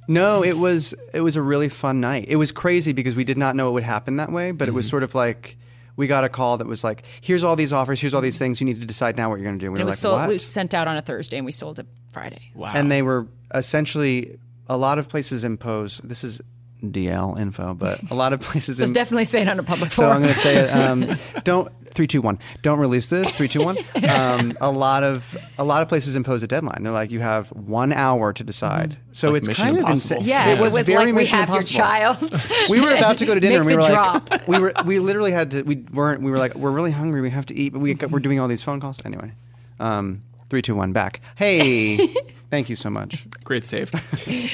No, 0.09 0.42
it 0.42 0.59
was 0.59 0.94
it 1.14 1.20
was 1.20 1.37
a 1.37 1.42
really 1.42 1.68
fun 1.68 2.01
night. 2.01 2.27
It 2.29 2.35
was 2.37 2.51
crazy 2.51 2.92
because 2.92 3.14
we 3.14 3.22
did 3.25 3.38
not 3.38 3.55
know 3.55 3.68
it 3.68 3.72
would 3.72 3.85
happen 3.85 4.16
that 4.16 4.33
way, 4.33 4.51
but 4.51 4.66
it 4.66 4.70
Mm-hmm. 4.72 4.77
was 4.77 4.88
sort 4.88 5.05
of 5.05 5.14
like 5.14 5.57
we 5.96 6.07
got 6.07 6.24
a 6.24 6.28
call 6.28 6.59
that 6.59 6.66
was 6.66 6.83
like, 6.85 7.05
"Here's 7.20 7.44
all 7.44 7.57
these 7.57 7.72
offers. 7.72 8.00
Here's 8.00 8.14
all 8.14 8.20
these 8.20 8.38
things. 8.38 8.61
You 8.61 8.64
need 8.66 8.81
to 8.81 8.87
decide 8.87 9.16
now 9.16 9.31
what 9.31 9.37
you're 9.37 9.44
going 9.44 9.59
to 9.59 9.62
do." 9.62 9.66
And 9.66 9.74
we 9.74 9.81
it 9.81 9.85
were 9.85 9.87
was 9.87 9.92
like, 9.94 10.00
sold, 10.00 10.18
"What?" 10.20 10.31
it 10.31 10.33
was 10.33 10.46
sent 10.46 10.74
out 10.74 10.88
on 10.88 10.96
a 10.96 11.02
Thursday 11.02 11.37
and 11.37 11.46
we 11.46 11.52
sold 11.52 11.78
it 11.78 11.87
Friday. 12.12 12.50
Wow. 12.55 12.72
and 12.74 12.90
they 12.90 13.02
were 13.02 13.26
essentially 13.55 14.38
a 14.68 14.76
lot 14.76 14.98
of 14.98 15.09
places 15.09 15.44
impose. 15.44 16.00
This 16.05 16.24
is 16.24 16.40
DL 16.83 17.38
info, 17.40 17.75
but 17.75 18.11
a 18.11 18.14
lot 18.14 18.33
of 18.33 18.40
places. 18.42 18.79
So 18.79 18.85
im- 18.85 18.92
definitely 18.92 19.25
say 19.25 19.42
it 19.42 19.49
on 19.49 19.59
a 19.59 19.62
public 19.62 19.92
So 19.92 20.03
forum. 20.03 20.16
I'm 20.16 20.23
going 20.23 20.35
to 20.35 20.40
say 20.40 20.57
it. 20.57 20.68
Um, 20.68 21.16
don't 21.45 21.73
three, 21.95 22.07
two, 22.07 22.21
one. 22.23 22.38
Don't 22.62 22.79
release 22.79 23.09
this. 23.11 23.33
Three, 23.33 23.49
two, 23.49 23.62
one. 23.64 23.77
Um, 24.09 24.55
a 24.61 24.71
lot 24.71 25.03
of 25.05 25.37
a 25.59 25.64
lot 25.64 25.83
of 25.83 25.88
places 25.88 26.16
impose 26.16 26.42
a 26.42 26.47
deadline. 26.47 26.83
They're 26.83 26.92
like, 26.92 27.11
you 27.11 27.21
have 27.21 27.49
one 27.51 27.92
hour 27.92 28.33
to 28.33 28.42
decide. 28.45 28.97
So 29.12 29.31
like 29.31 29.38
it's, 29.38 29.49
Mission 29.49 29.64
kind 29.64 29.77
of 29.77 29.81
Impossible. 29.83 30.16
insane. 30.18 30.29
yeah, 30.29 30.49
it 30.49 30.61
was, 30.61 30.77
very 30.87 31.07
like 31.12 31.14
we 31.14 31.27
have 31.27 31.49
Impossible. 31.49 31.77
your 31.79 31.85
child. 31.87 32.47
We 32.71 32.81
were 32.81 32.95
about 32.95 33.18
to 33.18 33.27
go 33.27 33.35
to 33.35 33.40
dinner, 33.45 33.57
and 33.59 33.66
we 33.66 33.77
Make 33.77 33.83
were 33.88 33.88
the 33.88 34.23
like, 34.31 34.49
we 34.49 34.59
were 34.59 34.73
we 34.85 34.99
literally 34.99 35.33
had 35.33 35.51
to. 35.53 35.62
We 35.62 35.77
weren't. 35.92 36.23
We 36.23 36.31
were 36.31 36.38
like, 36.38 36.55
we're 36.55 36.71
really 36.71 36.90
hungry. 36.90 37.21
We 37.21 37.31
have 37.31 37.47
to 37.47 37.55
eat. 37.55 37.73
But 37.73 37.81
we 37.81 37.95
we're 37.95 38.21
doing 38.21 38.40
all 38.40 38.49
these 38.49 38.62
phone 38.62 38.81
calls 38.81 38.99
anyway. 39.05 39.33
Um, 39.79 40.23
three, 40.51 40.62
two, 40.62 40.75
one. 40.75 40.92
Back. 40.92 41.21
Hey, 41.37 42.07
thank 42.51 42.68
you 42.68 42.77
so 42.77 42.90
much. 42.90 43.27
Great 43.45 43.66
save. 43.66 43.91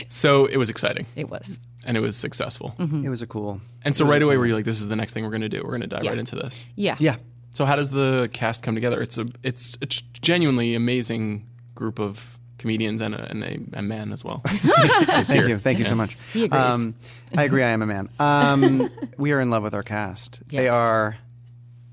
so 0.08 0.46
it 0.46 0.56
was 0.56 0.68
exciting 0.70 1.06
It 1.16 1.30
was. 1.30 1.60
And 1.84 1.96
it 1.96 2.00
was 2.00 2.16
successful. 2.16 2.74
It 2.78 3.08
was 3.08 3.22
a 3.22 3.26
cool. 3.26 3.60
And 3.82 3.96
so 3.96 4.04
right 4.06 4.20
away, 4.22 4.36
were 4.36 4.46
you 4.46 4.54
like, 4.54 4.64
"This 4.64 4.80
is 4.80 4.88
the 4.88 4.96
next 4.96 5.12
thing 5.14 5.24
we're 5.24 5.30
going 5.30 5.42
to 5.42 5.48
do. 5.48 5.62
We're 5.62 5.70
going 5.70 5.82
to 5.82 5.86
dive 5.86 6.04
Yeah. 6.04 6.10
right 6.10 6.18
into 6.18 6.36
this." 6.36 6.66
Yeah. 6.76 6.96
Yeah. 6.98 7.16
So 7.50 7.64
how 7.64 7.76
does 7.76 7.90
the 7.90 8.28
cast 8.32 8.62
come 8.62 8.74
together? 8.74 9.00
It's 9.02 9.18
a 9.18 9.26
it's 9.42 9.76
a 9.82 9.86
genuinely 10.20 10.74
amazing 10.74 11.46
group 11.74 11.98
of 11.98 12.38
comedians 12.58 13.00
and 13.00 13.14
a, 13.14 13.30
and 13.30 13.44
a, 13.44 13.78
a 13.78 13.82
man 13.82 14.12
as 14.12 14.24
well. 14.24 14.42
Thank 14.46 15.48
you. 15.48 15.58
Thank 15.58 15.78
you 15.78 15.84
so 15.84 15.94
much. 15.94 16.16
He. 16.32 16.50
Um, 16.50 16.94
I 17.36 17.44
agree. 17.44 17.62
I 17.62 17.70
am 17.70 17.82
a 17.82 17.86
man. 17.86 18.08
Um, 18.18 18.90
we 19.16 19.32
are 19.32 19.40
in 19.40 19.50
love 19.50 19.62
with 19.62 19.74
our 19.74 19.82
cast. 19.84 20.40
They 20.48 20.68
are 20.68 21.16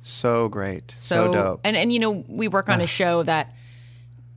so 0.01 0.49
great, 0.49 0.91
so, 0.91 1.31
dope. 1.33 1.61
And 1.63 1.75
and 1.77 1.91
you 1.93 1.99
know, 1.99 2.11
we 2.27 2.47
work 2.47 2.69
on 2.69 2.81
a 2.81 2.87
show 2.87 3.23
that 3.23 3.53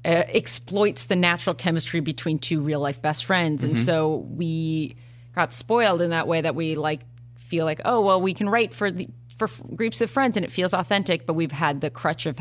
uh, 0.05 0.22
exploits 0.28 1.07
the 1.07 1.16
natural 1.16 1.55
chemistry 1.55 2.01
between 2.01 2.38
two 2.38 2.61
real 2.61 2.80
life 2.80 3.03
best 3.03 3.24
friends, 3.24 3.62
Mm-hmm. 3.62 3.70
and 3.74 3.78
so 3.78 4.16
we 4.30 4.96
got 5.39 5.53
spoiled 5.53 6.03
in 6.03 6.11
that 6.11 6.26
way 6.26 6.41
that 6.41 6.55
we 6.55 6.74
like 6.74 7.01
feel 7.36 7.64
like, 7.64 7.80
oh 7.84 8.01
well, 8.03 8.20
we 8.20 8.34
can 8.34 8.49
write 8.49 8.74
for 8.74 8.91
the 8.91 9.09
for 9.36 9.45
f- 9.47 9.61
groups 9.74 10.01
of 10.01 10.11
friends 10.11 10.36
and 10.36 10.45
it 10.45 10.51
feels 10.53 10.74
authentic, 10.74 11.24
but 11.26 11.34
we've 11.34 11.53
had 11.53 11.80
the 11.80 11.91
crutch 11.91 12.26
of 12.26 12.36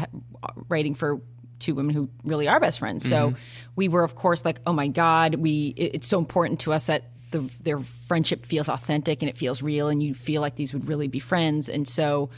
writing 0.68 0.96
for 0.96 1.22
two 1.60 1.76
women 1.76 1.94
who 1.94 2.10
really 2.24 2.48
are 2.48 2.60
best 2.60 2.80
friends. 2.80 3.08
So 3.08 3.30
Mm-hmm. 3.30 3.40
we 3.76 3.88
were, 3.88 4.04
of 4.04 4.16
course, 4.16 4.44
like, 4.46 4.60
oh 4.66 4.74
my 4.74 4.88
god, 4.88 5.36
we 5.36 5.74
it- 5.78 5.96
it's 5.96 6.08
so 6.08 6.18
important 6.20 6.60
to 6.62 6.74
us 6.74 6.88
that. 6.88 7.04
The, 7.30 7.40
their 7.62 7.82
friendship 7.82 8.46
feels 8.46 8.70
authentic 8.70 9.22
and 9.22 9.28
it 9.30 9.38
feels 9.38 9.62
real, 9.62 9.90
and 9.90 10.02
you 10.02 10.14
feel 10.14 10.40
like 10.42 10.56
these 10.56 10.72
would 10.74 10.88
really 10.88 11.10
be 11.10 11.20
friends. 11.20 11.68
And 11.68 11.86
so, 11.86 12.30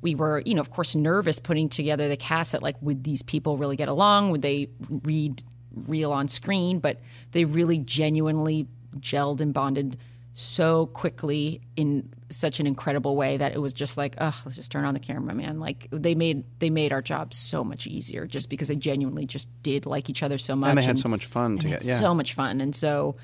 we 0.00 0.14
were, 0.14 0.40
you 0.46 0.54
know, 0.54 0.62
of 0.62 0.70
course, 0.70 0.96
nervous 0.96 1.38
putting 1.38 1.68
together 1.68 2.08
the 2.08 2.16
cast 2.16 2.52
that 2.52 2.62
like, 2.62 2.76
would 2.80 3.04
these 3.04 3.20
people 3.22 3.58
really 3.58 3.76
get 3.76 3.88
along? 3.88 4.30
Would 4.30 4.40
they 4.40 4.68
read 5.04 5.42
real 5.86 6.12
on 6.12 6.28
screen? 6.28 6.78
But 6.78 7.00
they 7.32 7.44
really 7.44 7.76
genuinely 7.76 8.66
gelled 9.00 9.40
and 9.40 9.52
bonded 9.52 9.96
so 10.38 10.86
quickly 10.88 11.62
in 11.76 12.12
such 12.28 12.60
an 12.60 12.66
incredible 12.66 13.16
way 13.16 13.38
that 13.38 13.52
it 13.52 13.58
was 13.58 13.72
just 13.72 13.96
like, 13.96 14.16
oh, 14.20 14.38
let's 14.44 14.56
just 14.56 14.70
turn 14.70 14.84
on 14.84 14.92
the 14.92 15.00
camera, 15.00 15.34
man. 15.34 15.60
Like 15.60 15.88
they 15.90 16.14
made 16.14 16.44
they 16.58 16.68
made 16.68 16.92
our 16.92 17.00
job 17.00 17.32
so 17.32 17.64
much 17.64 17.86
easier 17.86 18.26
just 18.26 18.50
because 18.50 18.68
they 18.68 18.76
genuinely 18.76 19.24
just 19.24 19.48
did 19.62 19.86
like 19.86 20.10
each 20.10 20.22
other 20.22 20.36
so 20.36 20.54
much. 20.54 20.68
and 20.68 20.78
they 20.78 20.82
had 20.82 20.98
so 20.98 21.08
much 21.08 21.24
fun 21.24 21.58
together. 21.58 21.84
Yeah. 21.86 21.98
so 21.98 22.12
much 22.14 22.34
fun. 22.34 22.60
And 22.60 22.74
so 22.74 23.16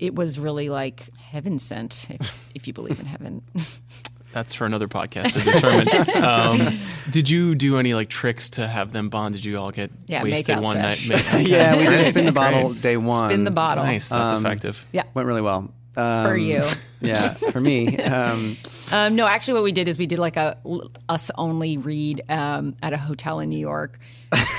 it 0.00 0.16
was 0.16 0.38
really 0.38 0.68
like 0.68 1.08
heaven 1.16 1.58
sent, 1.60 2.08
if, 2.10 2.50
if 2.54 2.66
you 2.66 2.72
believe 2.72 2.98
in 2.98 3.06
heaven. 3.06 3.42
That's 4.32 4.54
for 4.54 4.66
another 4.66 4.88
podcast 4.88 5.32
to 5.32 5.40
determine. 5.40 6.22
um, 6.24 6.78
did 7.10 7.30
you 7.30 7.54
do 7.54 7.78
any 7.78 7.94
like 7.94 8.08
tricks 8.08 8.50
to 8.50 8.66
have 8.66 8.92
them 8.92 9.08
bond? 9.08 9.34
Did 9.34 9.44
you 9.44 9.58
all 9.58 9.70
get 9.70 9.90
Yeah, 10.06 10.22
wasted 10.22 10.60
one 10.60 10.76
sesh. 10.76 11.08
night? 11.08 11.32
Make- 11.34 11.48
yeah, 11.48 11.72
we 11.76 11.82
did 11.84 11.88
Great, 11.88 12.06
spin 12.06 12.26
the 12.26 12.32
great. 12.32 12.52
bottle 12.52 12.74
day 12.74 12.96
one. 12.96 13.30
Spin 13.30 13.44
the 13.44 13.50
bottle. 13.50 13.84
Nice, 13.84 14.08
that's 14.10 14.38
effective. 14.38 14.86
Yeah. 14.92 15.04
Went 15.14 15.26
really 15.26 15.42
well. 15.42 15.72
Um, 15.96 16.26
For 16.28 16.36
you. 16.36 16.62
Yeah, 17.00 17.30
for 17.30 17.60
me. 17.60 17.96
Um, 17.98 18.56
Um, 18.90 19.16
no, 19.16 19.26
actually, 19.26 19.52
what 19.52 19.64
we 19.64 19.72
did 19.72 19.86
is 19.86 19.98
we 19.98 20.06
did 20.06 20.18
like 20.18 20.38
a 20.38 20.56
l- 20.64 20.90
us 21.10 21.30
only 21.36 21.76
read 21.76 22.22
um, 22.30 22.74
at 22.82 22.94
a 22.94 22.96
hotel 22.96 23.38
in 23.40 23.50
New 23.50 23.58
York, 23.58 23.98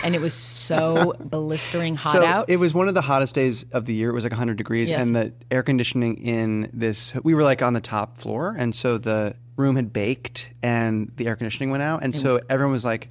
and 0.05 0.13
it 0.13 0.21
was 0.21 0.35
so 0.35 1.15
blistering 1.19 1.95
hot 1.95 2.11
so 2.11 2.23
out. 2.23 2.47
it 2.47 2.57
was 2.57 2.75
one 2.75 2.87
of 2.87 2.93
the 2.93 3.01
hottest 3.01 3.33
days 3.33 3.65
of 3.71 3.85
the 3.87 3.93
year. 3.95 4.11
It 4.11 4.13
was 4.13 4.23
like 4.23 4.31
100 4.31 4.55
degrees, 4.55 4.87
Yes. 4.91 5.01
and 5.01 5.15
the 5.15 5.33
air 5.49 5.63
conditioning 5.63 6.17
in 6.23 6.69
this. 6.73 7.11
We 7.23 7.33
were 7.33 7.41
like 7.41 7.63
on 7.63 7.73
the 7.73 7.81
top 7.81 8.19
floor, 8.19 8.55
and 8.55 8.75
so 8.75 8.99
the 8.99 9.35
room 9.59 9.75
had 9.75 9.93
baked, 9.93 10.49
and 10.63 11.11
the 11.17 11.27
air 11.27 11.35
conditioning 11.35 11.69
went 11.69 11.83
out, 11.83 12.01
and 12.01 12.15
so 12.15 12.39
everyone 12.49 12.71
was 12.71 12.85
like 12.85 13.09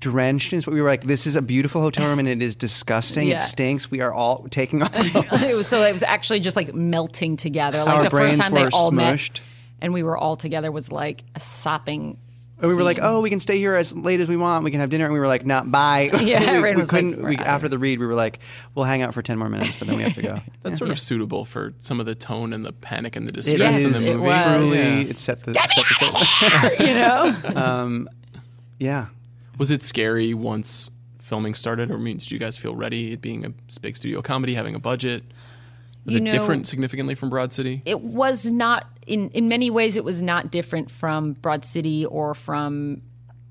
drenched 0.00 0.52
in. 0.52 0.60
So 0.60 0.70
we 0.70 0.80
were 0.80 0.88
like, 0.88 1.04
"This 1.04 1.26
is 1.26 1.34
a 1.34 1.42
beautiful 1.42 1.80
hotel 1.80 2.08
room, 2.08 2.18
and 2.18 2.28
it 2.28 2.42
is 2.42 2.54
disgusting. 2.54 3.28
Yeah. 3.28 3.36
It 3.36 3.40
stinks. 3.40 3.90
We 3.90 4.00
are 4.02 4.12
all 4.12 4.46
taking 4.50 4.82
off." 4.82 4.92
it 4.94 5.56
was 5.56 5.66
so 5.66 5.82
it 5.82 5.92
was 5.92 6.02
actually 6.02 6.40
just 6.40 6.56
like 6.56 6.74
melting 6.74 7.36
together. 7.36 7.82
Like 7.82 7.96
Our 7.96 8.04
the 8.04 8.10
brains 8.10 8.34
first 8.34 8.42
time 8.42 8.54
they 8.54 8.64
were 8.64 8.70
all 8.72 8.92
smushed. 8.92 9.32
met, 9.32 9.40
and 9.80 9.92
we 9.92 10.02
were 10.02 10.16
all 10.16 10.36
together 10.36 10.70
was 10.70 10.92
like 10.92 11.24
a 11.34 11.40
sopping. 11.40 12.18
And 12.60 12.68
we 12.68 12.76
were 12.76 12.82
like, 12.82 12.98
"Oh, 13.00 13.20
we 13.20 13.30
can 13.30 13.38
stay 13.40 13.58
here 13.58 13.74
as 13.74 13.94
late 13.94 14.20
as 14.20 14.26
we 14.28 14.36
want. 14.36 14.64
We 14.64 14.70
can 14.70 14.80
have 14.80 14.90
dinner." 14.90 15.04
And 15.04 15.14
we 15.14 15.20
were 15.20 15.26
like, 15.28 15.46
"Not 15.46 15.70
bye." 15.70 16.10
Yeah, 16.20 16.40
we, 16.40 16.46
everyone 16.46 16.74
we 16.74 16.76
was 16.80 16.92
like, 16.92 17.04
couldn't. 17.04 17.22
"We're 17.22 17.28
we, 17.30 17.36
outta 17.36 17.48
after 17.48 17.68
the 17.68 17.78
read, 17.78 18.00
we 18.00 18.06
were 18.06 18.14
like, 18.14 18.40
"We'll 18.74 18.84
hang 18.84 19.02
out 19.02 19.14
for 19.14 19.22
ten 19.22 19.38
more 19.38 19.48
minutes, 19.48 19.76
but 19.76 19.86
then 19.88 19.96
we 19.96 20.02
have 20.02 20.14
to 20.14 20.22
go." 20.22 20.40
That's 20.62 20.78
sort 20.78 20.90
of 20.90 20.98
suitable 20.98 21.44
for 21.44 21.72
some 21.78 22.00
of 22.00 22.06
the 22.06 22.14
tone 22.16 22.52
and 22.52 22.64
the 22.64 22.72
panic 22.72 23.14
and 23.16 23.26
the 23.28 23.32
It 23.32 23.36
distress 23.36 23.80
in 23.80 23.86
is 23.90 24.04
the 24.12 24.18
movie. 24.18 24.26
was. 24.28 24.36
truly. 24.44 24.78
Yeah. 24.78 25.00
It 25.10 25.18
set 25.18 25.38
the, 25.40 25.54
set 25.54 25.70
the 26.00 26.76
you 26.86 26.94
know. 26.94 27.60
Um, 27.60 28.08
yeah. 28.78 29.06
Was 29.58 29.70
it 29.70 29.82
scary 29.82 30.34
once 30.34 30.90
filming 31.20 31.54
started, 31.54 31.90
or 31.90 31.94
I 31.94 31.98
mean, 31.98 32.16
did 32.18 32.30
you 32.30 32.38
guys 32.38 32.56
feel 32.56 32.74
ready? 32.74 33.12
It 33.12 33.20
being 33.20 33.44
a 33.44 33.52
big 33.80 33.96
studio 33.96 34.22
comedy, 34.22 34.54
having 34.54 34.74
a 34.74 34.78
budget, 34.80 35.22
was 36.08 36.14
You 36.14 36.20
it 36.20 36.24
know- 36.24 36.30
different 36.32 36.66
significantly 36.66 37.14
from 37.14 37.30
Broad 37.30 37.52
City? 37.52 37.82
it 37.84 38.00
was 38.00 38.50
not 38.50 38.86
in 39.06 39.28
in 39.30 39.48
many 39.48 39.70
ways 39.70 39.96
it 39.96 40.04
was 40.04 40.22
not 40.22 40.50
different 40.50 40.90
from 40.90 41.34
Broad 41.34 41.64
City 41.64 42.04
or 42.06 42.34
from 42.34 43.00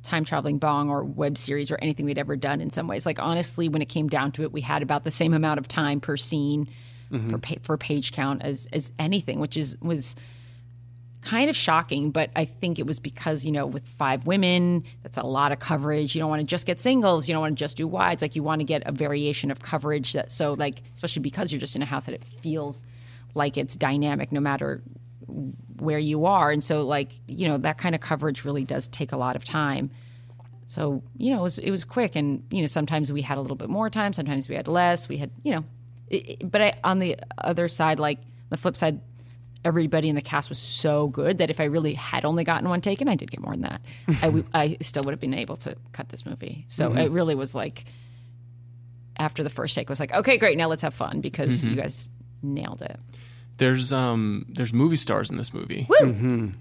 Time 0.04 0.24
Traveling 0.24 0.58
Bong 0.58 0.90
or 0.90 1.04
web 1.04 1.38
series 1.38 1.70
or 1.72 1.78
anything 1.82 2.06
we'd 2.06 2.18
ever 2.18 2.36
done 2.38 2.62
in 2.62 2.70
some 2.70 2.88
ways. 2.88 3.06
Like 3.06 3.20
honestly, 3.20 3.68
when 3.68 3.82
it 3.82 3.90
came 3.90 4.08
down 4.08 4.32
to 4.34 4.44
it, 4.44 4.52
we 4.54 4.62
had 4.62 4.82
about 4.82 5.04
the 5.04 5.12
same 5.12 5.34
amount 5.34 5.60
of 5.60 5.68
time 5.68 6.00
per 6.00 6.16
scene 6.16 6.70
mm-hmm. 7.12 7.30
per 7.30 7.38
pa- 7.40 7.56
for 7.62 7.78
page 7.78 8.12
count 8.12 8.42
as 8.42 8.68
as 8.72 8.92
anything, 9.00 9.40
which 9.40 9.58
is 9.58 9.76
was 9.82 10.16
kind 11.28 11.50
of 11.50 11.56
shocking, 11.58 12.10
but 12.12 12.30
I 12.38 12.46
think 12.46 12.80
it 12.80 12.88
was 12.88 13.02
because, 13.02 13.46
you 13.46 13.52
know, 13.52 13.66
with 13.66 13.86
five 13.86 14.26
women, 14.26 14.86
that's 15.04 15.18
a 15.18 15.24
lot 15.24 15.52
of 15.52 15.60
coverage. 15.60 16.16
You 16.16 16.22
don't 16.22 16.30
want 16.30 16.40
to 16.40 16.46
just 16.46 16.66
get 16.66 16.80
singles, 16.80 17.28
you 17.28 17.34
don't 17.34 17.42
want 17.42 17.58
to 17.58 17.60
just 17.60 17.76
do 17.76 17.86
wides. 17.86 18.22
Like 18.22 18.36
you 18.38 18.44
want 18.44 18.62
to 18.62 18.66
get 18.66 18.82
a 18.86 18.94
variation 18.94 19.52
of 19.52 19.60
coverage 19.60 20.14
that 20.14 20.32
so 20.32 20.54
like 20.54 20.82
especially 20.94 21.22
because 21.22 21.52
you're 21.52 21.60
just 21.60 21.76
in 21.76 21.82
a 21.82 21.86
house 21.86 22.06
that 22.06 22.16
it 22.16 22.24
feels 22.24 22.86
like 23.36 23.58
it's 23.58 23.76
dynamic 23.76 24.32
no 24.32 24.40
matter 24.40 24.82
where 25.80 26.00
you 26.00 26.26
are. 26.26 26.50
And 26.50 26.64
so 26.64 26.86
like, 26.86 27.12
you 27.28 27.48
know, 27.50 27.58
that 27.58 27.78
kind 27.78 27.94
of 27.94 28.00
coverage 28.00 28.46
really 28.46 28.64
does 28.64 28.88
take 28.88 29.12
a 29.12 29.18
lot 29.18 29.36
of 29.36 29.44
time. 29.44 29.92
So, 30.68 31.04
you 31.18 31.32
know, 31.32 31.40
it 31.40 31.44
was, 31.44 31.58
it 31.60 31.72
was 31.72 31.84
quick 31.84 32.16
and, 32.16 32.42
you 32.52 32.62
know, 32.62 32.68
sometimes 32.68 33.12
we 33.12 33.22
had 33.22 33.38
a 33.38 33.42
little 33.42 33.58
bit 33.58 33.70
more 33.70 33.90
time, 33.90 34.14
sometimes 34.14 34.48
we 34.48 34.56
had 34.56 34.70
less. 34.70 35.10
We 35.10 35.18
had, 35.18 35.32
you 35.44 35.56
know, 35.56 35.66
it, 36.08 36.50
but 36.50 36.62
I, 36.62 36.80
on 36.86 37.00
the 37.00 37.18
other 37.38 37.68
side, 37.68 38.00
like 38.00 38.20
the 38.50 38.58
flip 38.58 38.78
side, 38.78 39.02
everybody 39.66 40.08
in 40.10 40.16
the 40.16 40.22
cast 40.22 40.50
was 40.50 40.60
so 40.60 41.08
good 41.08 41.40
that 41.40 41.50
if 41.50 41.60
I 41.60 41.66
really 41.66 41.94
had 41.94 42.26
only 42.26 42.44
gotten 42.44 42.70
one 42.70 42.82
taken, 42.82 43.08
I 43.08 43.16
did 43.16 43.32
get 43.32 43.42
more 43.42 43.52
than 43.54 43.62
that. 43.62 43.82
I, 44.22 44.26
w- 44.28 44.46
I 44.54 44.78
still 44.82 45.04
would 45.04 45.12
have 45.12 45.20
been 45.20 45.34
able 45.34 45.58
to 45.58 45.76
cut 45.92 46.10
this 46.10 46.26
movie. 46.26 46.66
So 46.68 46.94
it 46.94 47.12
really 47.12 47.36
was 47.36 47.54
like 47.56 47.86
after 49.18 49.44
the 49.44 49.50
first 49.50 49.76
take 49.76 49.90
was 49.90 50.00
like, 50.00 50.14
okay, 50.14 50.38
great, 50.38 50.58
now 50.58 50.68
let's 50.68 50.82
have 50.84 50.94
fun 50.94 51.22
because 51.22 51.66
you 51.66 51.76
guys 51.76 52.10
nailed 52.44 52.82
it. 52.82 53.00
There's 53.58 53.92
um 53.92 54.46
there's 54.50 54.72
movie 54.72 54.98
stars 54.98 55.32
in 55.32 55.38
this 55.38 55.52
movie. 55.52 55.88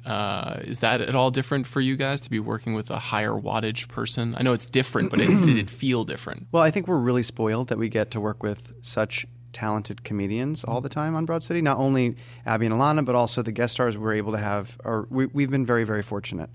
Uh, 0.06 0.60
is 0.62 0.78
that 0.80 1.02
at 1.02 1.14
all 1.14 1.30
different 1.30 1.66
for 1.66 1.82
you 1.82 1.94
guys 1.94 2.22
to 2.22 2.30
be 2.30 2.40
working 2.40 2.72
with 2.72 2.90
a 2.90 2.98
higher 2.98 3.32
wattage 3.32 3.86
person? 3.88 4.34
I 4.38 4.42
know 4.42 4.54
it's 4.54 4.64
different, 4.64 5.10
but 5.10 5.20
it, 5.20 5.26
did 5.44 5.58
it 5.58 5.68
feel 5.68 6.04
different? 6.04 6.46
Well, 6.52 6.62
I 6.62 6.70
think 6.70 6.88
we're 6.88 6.96
really 6.96 7.22
spoiled 7.22 7.68
that 7.68 7.76
we 7.76 7.90
get 7.90 8.12
to 8.12 8.20
work 8.20 8.42
with 8.42 8.72
such 8.80 9.26
talented 9.56 10.04
comedians 10.04 10.64
all 10.64 10.82
the 10.82 10.88
time 10.90 11.14
on 11.14 11.24
Broad 11.24 11.42
City. 11.42 11.62
Not 11.62 11.78
only 11.78 12.14
Abby 12.44 12.66
and 12.66 12.74
Ilana, 12.74 13.02
but 13.04 13.14
also 13.14 13.40
the 13.40 13.52
guest 13.52 13.72
stars 13.72 13.96
we're 13.96 14.12
able 14.12 14.32
to 14.32 14.38
have. 14.38 14.78
Are 14.84 15.06
we, 15.08 15.24
we've 15.26 15.50
been 15.50 15.64
very, 15.64 15.84
very 15.84 16.02
fortunate. 16.02 16.50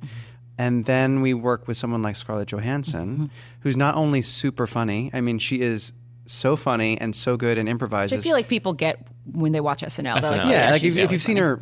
And 0.60 0.86
then 0.86 1.22
we 1.22 1.34
work 1.34 1.68
with 1.68 1.78
someone 1.78 2.04
like 2.04 2.16
Scarlett 2.16 2.50
Johansson, 2.50 3.32
who's 3.62 3.76
not 3.76 3.96
only 3.96 4.22
super 4.22 4.68
funny. 4.68 5.10
I 5.14 5.22
mean, 5.22 5.40
she 5.40 5.62
is 5.62 5.94
so 6.28 6.56
funny 6.56 7.00
and 7.02 7.16
so 7.16 7.38
good 7.38 7.58
and 7.58 7.68
improvises. 7.68 8.20
I 8.20 8.22
feel 8.22 8.34
like 8.34 8.48
people 8.48 8.74
get 8.74 9.08
when 9.32 9.52
they 9.52 9.62
watch 9.62 9.82
SNL. 9.82 10.04
They're 10.04 10.14
like, 10.14 10.24
SNL, 10.42 10.46
yeah, 10.46 10.66
yeah, 10.66 10.72
like 10.72 10.82
she's 10.82 10.96
if, 10.96 11.06
if 11.06 11.12
you've 11.12 11.24
seen 11.24 11.38
her, 11.38 11.60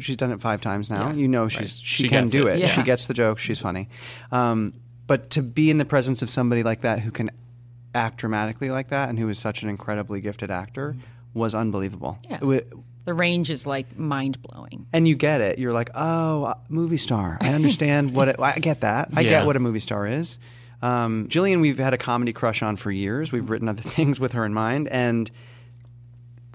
she's 0.00 0.16
done 0.16 0.32
it 0.32 0.40
five 0.40 0.62
times 0.62 0.88
now. 0.88 1.10
You 1.10 1.28
know 1.28 1.48
she's 1.48 1.78
she, 1.78 2.04
She 2.04 2.08
can 2.08 2.28
do 2.28 2.46
it. 2.46 2.54
it. 2.54 2.60
Yeah. 2.60 2.66
She 2.68 2.82
gets 2.82 3.06
the 3.06 3.14
joke. 3.14 3.38
She's 3.38 3.60
funny. 3.60 3.90
Um, 4.32 4.72
but 5.06 5.30
to 5.30 5.42
be 5.42 5.70
in 5.70 5.76
the 5.76 5.84
presence 5.84 6.22
of 6.22 6.30
somebody 6.30 6.62
like 6.62 6.80
that 6.80 7.00
who 7.00 7.10
can 7.10 7.30
act 7.94 8.18
dramatically 8.18 8.70
like 8.70 8.88
that 8.88 9.08
and 9.08 9.18
who 9.18 9.28
is 9.28 9.38
such 9.38 9.62
an 9.62 9.68
incredibly 9.68 10.20
gifted 10.20 10.50
actor 10.50 10.96
was 11.34 11.54
unbelievable. 11.54 12.18
Yeah. 12.28 12.38
It 12.42 12.72
the 13.04 13.14
range 13.14 13.48
is 13.48 13.66
like 13.66 13.98
mind 13.98 14.42
blowing. 14.42 14.86
and 14.92 15.08
you 15.08 15.14
get 15.14 15.40
it. 15.40 15.58
You're 15.58 15.72
like, 15.72 15.88
oh, 15.94 16.44
uh, 16.44 16.54
movie 16.68 16.98
star. 16.98 17.38
I 17.40 17.54
understand 17.54 18.12
what 18.14 18.28
it, 18.28 18.36
I 18.38 18.52
get 18.58 18.82
that. 18.82 19.08
I 19.16 19.22
Yeah. 19.22 19.30
get 19.30 19.46
what 19.46 19.56
a 19.56 19.60
movie 19.60 19.80
star 19.80 20.06
is. 20.06 20.38
Um, 20.82 21.26
Jillian, 21.28 21.62
we've 21.62 21.78
had 21.78 21.94
a 21.94 21.98
comedy 21.98 22.34
crush 22.34 22.62
on 22.62 22.76
for 22.76 22.90
years. 22.92 23.32
We've 23.32 23.48
written 23.48 23.66
other 23.68 23.82
things 23.96 24.20
with 24.20 24.32
her 24.32 24.44
in 24.44 24.52
mind, 24.52 24.88
and 24.88 25.30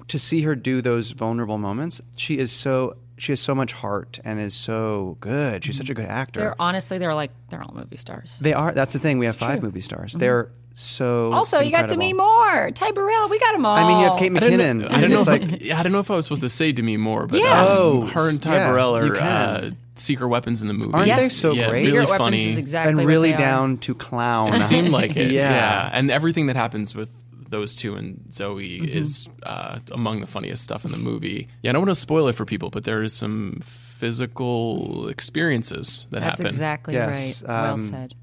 to 0.09 0.19
see 0.19 0.41
her 0.43 0.55
do 0.55 0.81
those 0.81 1.11
vulnerable 1.11 1.57
moments, 1.57 2.01
she 2.17 2.38
is 2.38 2.51
so 2.51 2.97
she 3.18 3.32
has 3.32 3.39
so 3.39 3.53
much 3.55 3.72
heart 3.74 4.20
and 4.26 4.39
is 4.39 4.53
so 4.53 5.18
good. 5.20 5.64
She's 5.64 5.78
such 5.78 5.89
a 5.89 5.93
good 5.93 6.05
actor. 6.05 6.39
They're 6.39 6.55
honestly, 6.61 6.97
they're 6.97 7.14
like 7.16 7.32
they're 7.49 7.61
all 7.64 7.74
movie 7.76 7.97
stars. 7.97 8.38
They 8.39 8.53
are. 8.53 8.72
That's 8.72 8.93
the 8.93 8.99
thing. 8.99 9.18
We 9.20 9.26
have 9.26 9.36
five 9.36 9.61
movie 9.61 9.82
stars. 9.82 10.14
They're 10.14 10.49
so. 10.74 11.32
Also, 11.34 11.59
you 11.59 11.70
got 11.72 11.88
Demi. 11.89 12.14
Moore, 12.14 12.72
Ty 12.72 12.91
Burrell. 12.91 13.30
We 13.30 13.38
got 13.39 13.51
them 13.53 13.66
all. 13.66 13.76
I 13.76 13.88
mean, 13.88 13.99
you 13.99 14.05
have 14.09 14.18
Kate 14.18 14.36
I 14.36 14.39
didn't 14.39 14.80
McKinnon. 14.80 14.82
know, 14.82 14.88
I 14.89 14.95
didn't 15.01 15.11
know 15.11 15.20
it's 15.20 15.28
if 15.28 15.51
like 15.61 15.72
I, 15.72 15.80
I 15.80 15.84
don't 15.84 15.91
know 15.91 15.99
if 15.99 16.09
I 16.09 16.16
was 16.16 16.26
supposed 16.26 16.41
to 16.41 16.49
say 16.49 16.72
Demi 16.72 16.97
Moore, 16.97 17.28
but 17.28 17.39
Yeah. 17.39 17.61
um, 17.61 17.68
Oh, 17.70 18.01
her 18.07 18.30
and 18.30 18.41
Ty 18.41 18.55
yeah, 18.55 18.70
Burrell 18.70 18.95
are 18.97 19.16
uh, 19.16 19.70
secret 19.95 20.28
weapons 20.30 20.64
in 20.64 20.68
the 20.68 20.74
movie. 20.74 20.93
Aren't 20.93 21.07
yes. 21.07 21.22
they 21.22 21.30
so 21.30 21.51
Yeah, 21.51 21.70
great? 21.70 21.86
really 21.86 21.91
Secret 21.91 22.09
Weapons 22.09 22.18
funny. 22.18 22.49
is 22.49 22.57
exactly 22.57 22.91
and 23.01 23.05
really 23.07 23.30
they 23.30 23.36
are. 23.36 23.38
down 23.38 23.78
to 23.80 23.93
clown. 23.93 24.55
It 24.55 24.59
seemed 24.59 24.89
like 24.89 25.11
it. 25.16 25.32
Yeah. 25.32 25.51
yeah. 25.51 25.89
And 25.93 26.09
everything 26.09 26.47
that 26.47 26.55
happens 26.55 26.95
with 26.95 27.22
those 27.54 27.76
two 27.76 27.95
and 27.95 28.34
Zoe 28.34 28.80
Mm-hmm. 28.80 28.97
is 28.97 29.30
uh, 29.43 29.80
among 29.91 30.20
the 30.22 30.28
funniest 30.28 30.64
stuff 30.64 30.84
in 30.86 30.91
the 30.91 30.97
movie. 30.97 31.47
Yeah, 31.62 31.70
I 31.70 31.74
don't 31.74 31.82
want 31.84 31.91
to 31.91 31.95
spoil 31.95 32.28
it 32.28 32.34
for 32.34 32.45
people, 32.45 32.70
but 32.70 32.84
there 32.84 33.01
is 33.04 33.14
some 33.14 33.60
physical 33.64 35.08
experiences 35.08 36.08
that 36.12 36.20
That's 36.20 36.39
happen. 36.39 36.47
exactly 36.47 36.93
Yes, 36.93 37.41
right. 37.43 37.49
well 37.64 37.74
um, 37.76 37.80
said. 37.80 38.14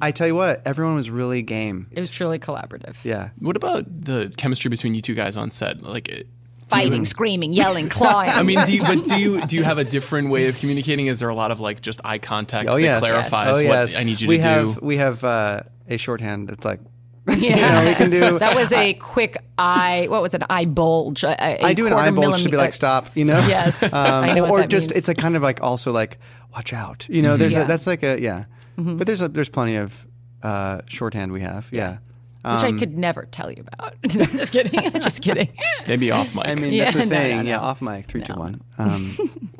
I 0.00 0.10
tell 0.10 0.26
you 0.26 0.34
what, 0.34 0.62
everyone 0.66 0.94
was 0.96 1.10
really 1.10 1.42
game. 1.42 1.86
It 1.90 2.00
was 2.00 2.10
truly 2.10 2.38
collaborative. 2.38 2.96
Yeah. 3.04 3.30
What 3.38 3.56
about 3.56 3.84
the 4.04 4.32
chemistry 4.36 4.68
between 4.68 4.94
you 4.94 5.00
two 5.00 5.14
guys 5.14 5.36
on 5.36 5.50
set? 5.50 5.82
Like, 5.82 6.08
it- 6.08 6.26
Fighting, 6.68 7.04
screaming, 7.04 7.52
yelling, 7.52 7.88
clawing. 7.96 8.30
I 8.30 8.42
mean, 8.42 8.58
do 8.64 8.72
you, 8.74 8.80
but 8.80 9.04
do 9.06 9.18
you 9.18 9.44
do 9.44 9.56
you 9.56 9.62
have 9.62 9.76
a 9.76 9.84
different 9.84 10.30
way 10.30 10.46
of 10.48 10.58
communicating? 10.58 11.06
Is 11.06 11.20
there 11.20 11.28
a 11.28 11.34
lot 11.34 11.50
of 11.50 11.60
like 11.60 11.82
just 11.82 12.00
eye 12.02 12.16
contact 12.16 12.66
Oh 12.66 12.76
that 12.76 12.80
yes. 12.80 12.98
clarifies 12.98 13.48
oh, 13.48 13.52
what 13.52 13.62
yes. 13.64 13.96
I 13.98 14.04
need 14.04 14.22
you 14.22 14.28
we 14.28 14.38
to 14.38 14.42
have, 14.42 14.74
do? 14.76 14.80
We 14.86 14.96
have 14.96 15.22
uh, 15.22 15.64
a 15.86 15.98
shorthand. 15.98 16.50
It's 16.50 16.64
like 16.64 16.80
yeah, 17.36 17.84
we 17.88 17.94
can 17.94 18.10
do- 18.10 18.38
That 18.38 18.56
was 18.56 18.72
a 18.72 18.94
quick 18.94 19.36
eye. 19.58 20.06
What 20.10 20.22
was 20.22 20.34
it? 20.34 20.42
Eye 20.50 20.64
bulge. 20.64 21.22
A, 21.24 21.30
a 21.40 21.64
I 21.66 21.72
do 21.74 21.86
an 21.86 21.92
eye 21.92 22.10
bulge 22.10 22.42
to 22.42 22.48
be 22.48 22.56
like 22.56 22.72
stop. 22.74 23.08
You 23.16 23.24
know. 23.24 23.38
Yes, 23.46 23.82
Um, 23.92 24.24
I 24.24 24.32
know 24.32 24.42
what 24.42 24.50
or 24.50 24.58
that 24.62 24.68
just 24.70 24.90
means. 24.90 24.98
it's 24.98 25.08
a 25.08 25.14
kind 25.14 25.36
of 25.36 25.42
like 25.42 25.62
also 25.62 25.92
like 25.92 26.18
watch 26.52 26.72
out. 26.72 27.06
You 27.08 27.22
know, 27.22 27.36
there's 27.36 27.52
Yeah. 27.52 27.60
Mm-hmm. 27.60 27.64
a, 27.66 27.68
that's 27.68 27.86
like 27.86 28.02
a 28.02 28.20
yeah. 28.20 28.44
But 28.76 29.06
there's 29.06 29.20
a, 29.20 29.28
there's 29.28 29.48
plenty 29.50 29.76
of 29.76 30.06
uh, 30.42 30.80
shorthand 30.86 31.30
we 31.30 31.42
have. 31.42 31.68
Yeah. 31.70 31.98
which 32.44 32.62
I 32.64 32.72
could 32.72 32.98
never 32.98 33.26
tell 33.30 33.52
you 33.52 33.64
about. 33.72 33.94
Just 34.02 34.52
kidding. 34.52 34.90
just 35.00 35.22
kidding. 35.22 35.50
Maybe 35.86 36.10
off 36.10 36.34
mic. 36.34 36.48
I 36.48 36.54
mean, 36.56 36.72
Yeah, 36.72 36.84
that's 36.84 36.96
the 36.96 37.06
no, 37.06 37.14
no, 37.14 37.16
thing. 37.22 37.36
no. 37.44 37.48
Yeah, 37.50 37.58
off 37.60 37.80
mic, 37.82 38.06
three, 38.06 38.22
two, 38.22 38.32
one. 38.34 38.60
Um, 38.78 39.10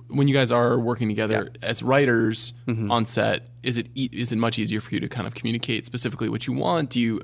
when 0.08 0.26
you 0.26 0.34
guys 0.34 0.50
are 0.50 0.78
working 0.80 1.06
together 1.08 1.52
as 1.62 1.82
writers 1.82 2.54
Mm-hmm. 2.66 2.90
on 2.90 3.04
set, 3.04 3.48
is 3.62 3.78
it 3.78 3.86
e- 3.94 4.08
is 4.12 4.32
it 4.32 4.36
much 4.36 4.58
easier 4.58 4.80
for 4.80 4.92
you 4.94 5.00
to 5.00 5.08
kind 5.08 5.26
of 5.28 5.34
communicate 5.34 5.86
specifically 5.86 6.28
what 6.28 6.46
you 6.48 6.52
want? 6.54 6.90
Do 6.90 7.00
you 7.00 7.22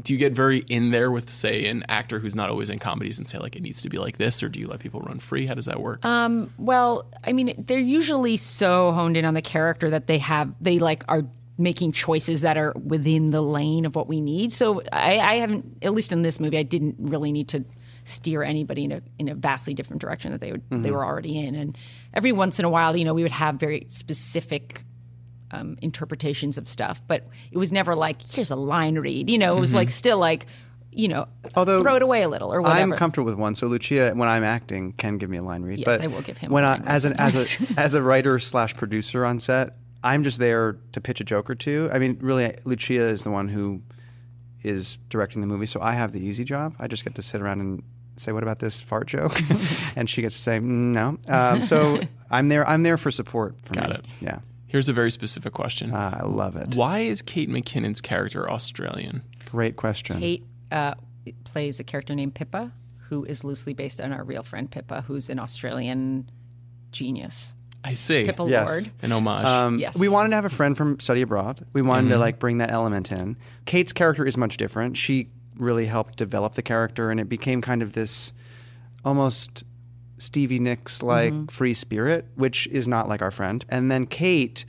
do 0.00 0.12
you 0.12 0.18
get 0.18 0.32
very 0.32 0.58
in 0.60 0.90
there 0.90 1.10
with 1.10 1.30
say 1.30 1.66
an 1.66 1.84
actor 1.88 2.18
who's 2.18 2.34
not 2.34 2.50
always 2.50 2.68
in 2.68 2.78
comedies 2.78 3.18
and 3.18 3.26
say 3.26 3.38
like 3.38 3.54
it 3.54 3.62
needs 3.62 3.82
to 3.82 3.88
be 3.88 3.98
like 3.98 4.16
this, 4.16 4.42
or 4.42 4.48
do 4.48 4.58
you 4.58 4.66
let 4.66 4.80
people 4.80 5.00
run 5.00 5.20
free? 5.20 5.46
How 5.46 5.54
does 5.54 5.66
that 5.66 5.80
work? 5.80 6.04
Um, 6.04 6.52
well, 6.58 7.06
I 7.24 7.32
mean, 7.32 7.54
they're 7.58 7.78
usually 7.78 8.36
so 8.36 8.92
honed 8.92 9.16
in 9.16 9.24
on 9.24 9.34
the 9.34 9.42
character 9.42 9.90
that 9.90 10.06
they 10.06 10.18
have 10.18 10.52
they 10.60 10.78
like 10.78 11.04
are 11.08 11.22
making 11.56 11.92
choices 11.92 12.40
that 12.40 12.56
are 12.56 12.72
within 12.84 13.30
the 13.30 13.40
lane 13.40 13.84
of 13.84 13.94
what 13.94 14.08
we 14.08 14.20
need. 14.20 14.52
So 14.52 14.82
I, 14.92 15.20
I 15.20 15.34
haven't, 15.34 15.78
at 15.82 15.94
least 15.94 16.12
in 16.12 16.22
this 16.22 16.40
movie, 16.40 16.58
I 16.58 16.64
didn't 16.64 16.96
really 16.98 17.30
need 17.30 17.48
to 17.48 17.64
steer 18.02 18.42
anybody 18.42 18.84
in 18.84 18.92
a 18.92 19.00
in 19.18 19.28
a 19.28 19.34
vastly 19.34 19.72
different 19.72 20.02
direction 20.02 20.30
that 20.32 20.40
they 20.40 20.52
would 20.52 20.62
they 20.70 20.76
mm-hmm. 20.76 20.92
were 20.92 21.04
already 21.04 21.38
in. 21.38 21.54
And 21.54 21.76
every 22.12 22.32
once 22.32 22.58
in 22.58 22.64
a 22.64 22.68
while, 22.68 22.96
you 22.96 23.04
know, 23.04 23.14
we 23.14 23.22
would 23.22 23.32
have 23.32 23.56
very 23.56 23.84
specific 23.88 24.84
um, 25.54 25.76
interpretations 25.82 26.58
of 26.58 26.68
stuff, 26.68 27.02
but 27.06 27.26
it 27.50 27.58
was 27.58 27.72
never 27.72 27.94
like 27.94 28.20
here's 28.28 28.50
a 28.50 28.56
line 28.56 28.96
read. 28.98 29.30
You 29.30 29.38
know, 29.38 29.56
it 29.56 29.60
was 29.60 29.74
like 29.74 29.90
still 29.90 30.18
like. 30.18 30.46
You 30.96 31.08
know, 31.08 31.26
Although 31.56 31.82
throw 31.82 31.96
it 31.96 32.02
away 32.02 32.22
a 32.22 32.28
little 32.28 32.54
or 32.54 32.62
whatever. 32.62 32.80
I'm 32.80 32.92
comfortable 32.92 33.26
with 33.26 33.34
one. 33.34 33.56
So 33.56 33.66
Lucia, 33.66 34.12
when 34.14 34.28
I'm 34.28 34.44
acting, 34.44 34.92
can 34.92 35.18
give 35.18 35.28
me 35.28 35.38
a 35.38 35.42
line 35.42 35.64
read. 35.64 35.80
Yes, 35.80 35.86
but 35.86 36.00
I 36.00 36.06
will 36.06 36.22
give 36.22 36.38
him 36.38 36.52
when 36.52 36.62
a 36.62 36.68
I, 36.68 36.70
line 36.70 36.80
read 36.82 36.88
as 36.88 37.04
an 37.04 37.12
as 37.18 37.60
a 37.60 37.74
as 37.80 37.94
a 37.94 38.02
writer 38.02 38.38
slash 38.38 38.76
producer 38.76 39.24
on 39.24 39.40
set, 39.40 39.70
I'm 40.04 40.22
just 40.22 40.38
there 40.38 40.76
to 40.92 41.00
pitch 41.00 41.20
a 41.20 41.24
joke 41.24 41.50
or 41.50 41.56
two. 41.56 41.90
I 41.92 41.98
mean, 41.98 42.18
really, 42.20 42.54
Lucia 42.64 43.08
is 43.08 43.24
the 43.24 43.30
one 43.32 43.48
who 43.48 43.82
is 44.62 44.96
directing 45.08 45.40
the 45.40 45.48
movie, 45.48 45.66
so 45.66 45.80
I 45.80 45.94
have 45.94 46.12
the 46.12 46.20
easy 46.24 46.44
job. 46.44 46.76
I 46.78 46.86
just 46.86 47.02
get 47.02 47.16
to 47.16 47.22
sit 47.22 47.40
around 47.40 47.60
and 47.60 47.82
say, 48.16 48.30
"What 48.30 48.44
about 48.44 48.60
this 48.60 48.80
fart 48.80 49.08
joke?" 49.08 49.36
and 49.96 50.08
she 50.08 50.22
gets 50.22 50.36
to 50.36 50.40
say, 50.40 50.58
"Mm, 50.58 50.92
"No." 50.94 51.18
Um, 51.26 51.60
so 51.60 52.00
I'm 52.30 52.48
there. 52.48 52.68
I'm 52.68 52.82
there 52.84 52.98
for 52.98 53.10
support. 53.10 53.56
For 53.62 53.74
Got 53.74 53.88
me. 53.88 53.94
it. 53.96 54.04
Yeah, 54.20 54.38
Here's 54.74 54.88
a 54.88 54.92
very 54.92 55.12
specific 55.12 55.52
question. 55.52 55.92
Ah, 55.94 56.18
I 56.18 56.26
love 56.26 56.56
it. 56.56 56.74
Why 56.74 56.98
is 56.98 57.22
Kate 57.22 57.48
McKinnon's 57.48 58.00
character 58.00 58.50
Australian? 58.50 59.22
Great 59.48 59.76
question. 59.76 60.18
Kate 60.18 60.44
uh, 60.72 60.94
plays 61.44 61.78
a 61.78 61.84
character 61.84 62.12
named 62.12 62.34
Pippa, 62.34 62.72
who 63.08 63.24
is 63.24 63.44
loosely 63.44 63.72
based 63.72 64.00
on 64.00 64.12
our 64.12 64.24
real 64.24 64.42
friend 64.42 64.68
Pippa, 64.68 65.02
who's 65.02 65.30
an 65.30 65.38
Australian 65.38 66.28
genius. 66.90 67.54
I 67.84 67.94
see. 67.94 68.24
Pippa 68.24 68.46
Yes. 68.48 68.68
Lord. 68.68 68.90
An 69.02 69.12
homage. 69.12 69.46
Um, 69.46 69.78
Yes. 69.78 69.96
We 69.96 70.08
wanted 70.08 70.30
to 70.30 70.34
have 70.34 70.44
a 70.44 70.48
friend 70.48 70.76
from 70.76 70.98
study 70.98 71.22
abroad. 71.22 71.64
We 71.72 71.80
wanted 71.80 72.08
to 72.08 72.18
like 72.18 72.40
bring 72.40 72.58
that 72.58 72.72
element 72.72 73.12
in. 73.12 73.36
Kate's 73.66 73.92
character 73.92 74.26
is 74.26 74.36
much 74.36 74.56
different. 74.56 74.96
She 74.96 75.28
really 75.56 75.86
helped 75.86 76.16
develop 76.16 76.54
the 76.54 76.62
character, 76.62 77.12
and 77.12 77.20
it 77.20 77.28
became 77.28 77.62
kind 77.62 77.80
of 77.80 77.92
this 77.92 78.32
almost 79.04 79.62
Stevie 80.18 80.58
Nicks 80.58 81.02
like 81.02 81.32
mm-hmm. 81.32 81.46
free 81.46 81.74
spirit, 81.74 82.26
which 82.36 82.66
is 82.68 82.86
not 82.86 83.08
like 83.08 83.22
our 83.22 83.30
friend. 83.30 83.64
And 83.68 83.90
then 83.90 84.06
Kate, 84.06 84.64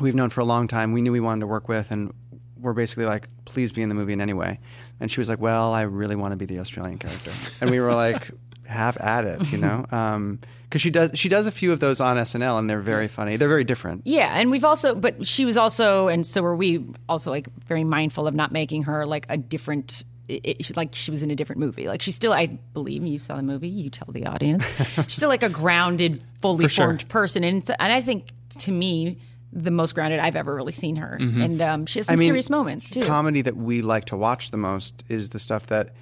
we've 0.00 0.14
known 0.14 0.30
for 0.30 0.40
a 0.40 0.44
long 0.44 0.68
time. 0.68 0.92
We 0.92 1.02
knew 1.02 1.12
we 1.12 1.20
wanted 1.20 1.40
to 1.40 1.46
work 1.46 1.68
with, 1.68 1.90
and 1.90 2.12
we're 2.60 2.72
basically 2.72 3.06
like, 3.06 3.28
please 3.44 3.72
be 3.72 3.82
in 3.82 3.88
the 3.88 3.94
movie 3.94 4.12
in 4.12 4.20
any 4.20 4.32
way. 4.32 4.60
And 5.00 5.10
she 5.10 5.20
was 5.20 5.28
like, 5.28 5.40
well, 5.40 5.72
I 5.72 5.82
really 5.82 6.16
want 6.16 6.32
to 6.32 6.36
be 6.36 6.46
the 6.46 6.58
Australian 6.58 6.98
character. 6.98 7.30
And 7.60 7.70
we 7.70 7.80
were 7.80 7.94
like, 7.94 8.30
have 8.66 8.96
at 8.98 9.24
it, 9.24 9.50
you 9.52 9.58
know? 9.58 9.86
Um, 9.92 10.40
because 10.68 10.82
she 10.82 10.90
does 10.90 11.12
she 11.14 11.30
does 11.30 11.46
a 11.46 11.50
few 11.50 11.72
of 11.72 11.80
those 11.80 11.98
on 11.98 12.18
SNL, 12.18 12.58
and 12.58 12.68
they're 12.68 12.80
very 12.80 13.08
funny. 13.08 13.36
They're 13.36 13.48
very 13.48 13.64
different. 13.64 14.02
Yeah, 14.04 14.38
and 14.38 14.50
we've 14.50 14.66
also, 14.66 14.94
but 14.94 15.26
she 15.26 15.46
was 15.46 15.56
also, 15.56 16.08
and 16.08 16.26
so 16.26 16.42
were 16.42 16.54
we, 16.54 16.84
also 17.08 17.30
like 17.30 17.48
very 17.66 17.84
mindful 17.84 18.26
of 18.26 18.34
not 18.34 18.52
making 18.52 18.82
her 18.82 19.06
like 19.06 19.24
a 19.30 19.38
different. 19.38 20.04
It, 20.28 20.40
it- 20.44 20.64
she- 20.64 20.74
like 20.74 20.94
she 20.94 21.10
was 21.10 21.22
in 21.22 21.30
a 21.30 21.34
different 21.34 21.60
movie. 21.60 21.88
Like 21.88 22.02
she's 22.02 22.14
still, 22.14 22.32
I 22.32 22.46
believe 22.46 23.04
you 23.04 23.18
saw 23.18 23.36
the 23.36 23.42
movie. 23.42 23.68
You 23.68 23.90
tell 23.90 24.08
the 24.10 24.26
audience. 24.26 24.64
she's 24.94 25.12
still 25.14 25.28
like 25.30 25.42
a 25.42 25.48
grounded, 25.48 26.22
fully 26.40 26.64
For 26.66 26.68
sure. 26.68 26.86
formed 26.86 27.08
person, 27.08 27.44
and 27.44 27.58
it's, 27.58 27.70
and 27.70 27.92
I 27.92 28.00
think 28.00 28.28
to 28.60 28.72
me, 28.72 29.18
the 29.52 29.70
most 29.70 29.94
grounded 29.94 30.20
I've 30.20 30.36
ever 30.36 30.54
really 30.54 30.72
seen 30.72 30.96
her. 30.96 31.14
And 31.18 31.62
um, 31.62 31.86
she 31.86 31.98
has 32.00 32.06
some 32.06 32.14
I 32.14 32.16
mean, 32.16 32.26
serious 32.26 32.50
moments 32.50 32.90
too. 32.90 33.02
Comedy 33.02 33.40
that 33.42 33.56
we 33.56 33.80
like 33.80 34.04
to 34.06 34.16
watch 34.16 34.50
the 34.50 34.58
most 34.58 35.02
is 35.08 35.30
the 35.30 35.38
stuff 35.38 35.66
that 35.68 35.94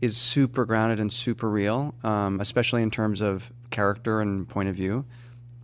is 0.00 0.16
super 0.16 0.64
grounded 0.64 0.98
and 1.00 1.12
super 1.12 1.48
real, 1.50 1.94
um, 2.02 2.40
especially 2.40 2.82
in 2.82 2.90
terms 2.90 3.20
of 3.20 3.52
character 3.70 4.20
and 4.22 4.48
point 4.48 4.68
of 4.70 4.74
view, 4.74 5.04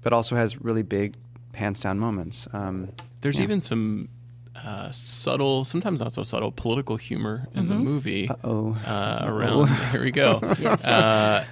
but 0.02 0.12
also 0.12 0.36
has 0.36 0.60
really 0.60 0.82
big 0.82 1.14
pants 1.52 1.80
down 1.80 1.98
moments. 1.98 2.46
Um, 2.52 2.90
There's 3.22 3.40
even 3.40 3.60
some 3.62 4.08
uh, 4.56 4.90
subtle, 4.90 5.64
sometimes 5.64 6.00
not 6.00 6.12
so 6.12 6.22
subtle, 6.22 6.52
political 6.52 6.96
humor 6.96 7.46
in 7.54 7.68
the 7.68 7.74
movie. 7.74 8.28
oh, 8.44 8.76
Uh, 8.86 9.24
around 9.26 9.68
here 9.90 10.02
we 10.02 10.10
go. 10.10 10.34
uh, 10.84 11.44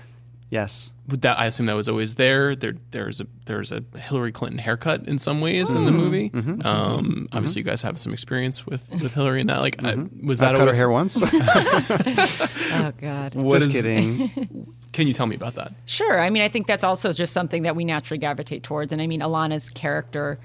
yes. 0.51 0.91
would 1.09 1.23
that 1.23 1.39
I 1.39 1.47
assume 1.47 1.67
that 1.67 1.75
was 1.75 1.89
always 1.89 2.15
there. 2.17 2.55
There, 2.55 2.75
there's 2.93 3.21
a 3.21 3.27
there's 3.47 3.73
a 3.73 3.83
Hillary 3.97 4.33
Clinton 4.33 4.59
haircut 4.59 5.09
in 5.09 5.19
some 5.19 5.41
ways 5.41 5.75
in 5.75 5.85
the 5.87 5.91
movie. 5.93 6.31
Um, 6.65 7.27
Obviously, 7.33 7.61
you 7.61 7.65
guys 7.65 7.83
have 7.83 7.99
some 7.99 8.13
experience 8.13 8.65
with, 8.67 8.91
with 9.03 9.15
Hillary 9.15 9.41
and 9.41 9.51
that. 9.51 9.61
Like, 9.61 9.83
I, 9.83 9.97
was 10.23 10.39
that 10.39 10.53
I've 10.55 10.59
cut 10.59 10.69
her 10.69 10.75
hair 10.75 10.91
once. 10.91 11.21
oh 11.23 12.93
God. 13.01 13.35
what 13.35 13.59
Just 13.63 13.75
is- 13.75 13.83
kidding. 13.83 14.75
Can 14.93 15.07
you 15.07 15.13
tell 15.15 15.27
me 15.27 15.37
about 15.37 15.55
that? 15.55 15.73
Sure. 15.87 16.19
I 16.21 16.31
mean, 16.31 16.43
I 16.43 16.49
think 16.49 16.67
that's 16.67 16.83
also 16.83 17.13
just 17.13 17.33
something 17.33 17.63
that 17.63 17.77
we 17.77 17.85
naturally 17.85 18.19
gravitate 18.19 18.65
towards. 18.65 18.93
And 18.93 19.01
I 19.01 19.07
mean, 19.07 19.21
Ilana's 19.21 19.71
character 19.71 20.41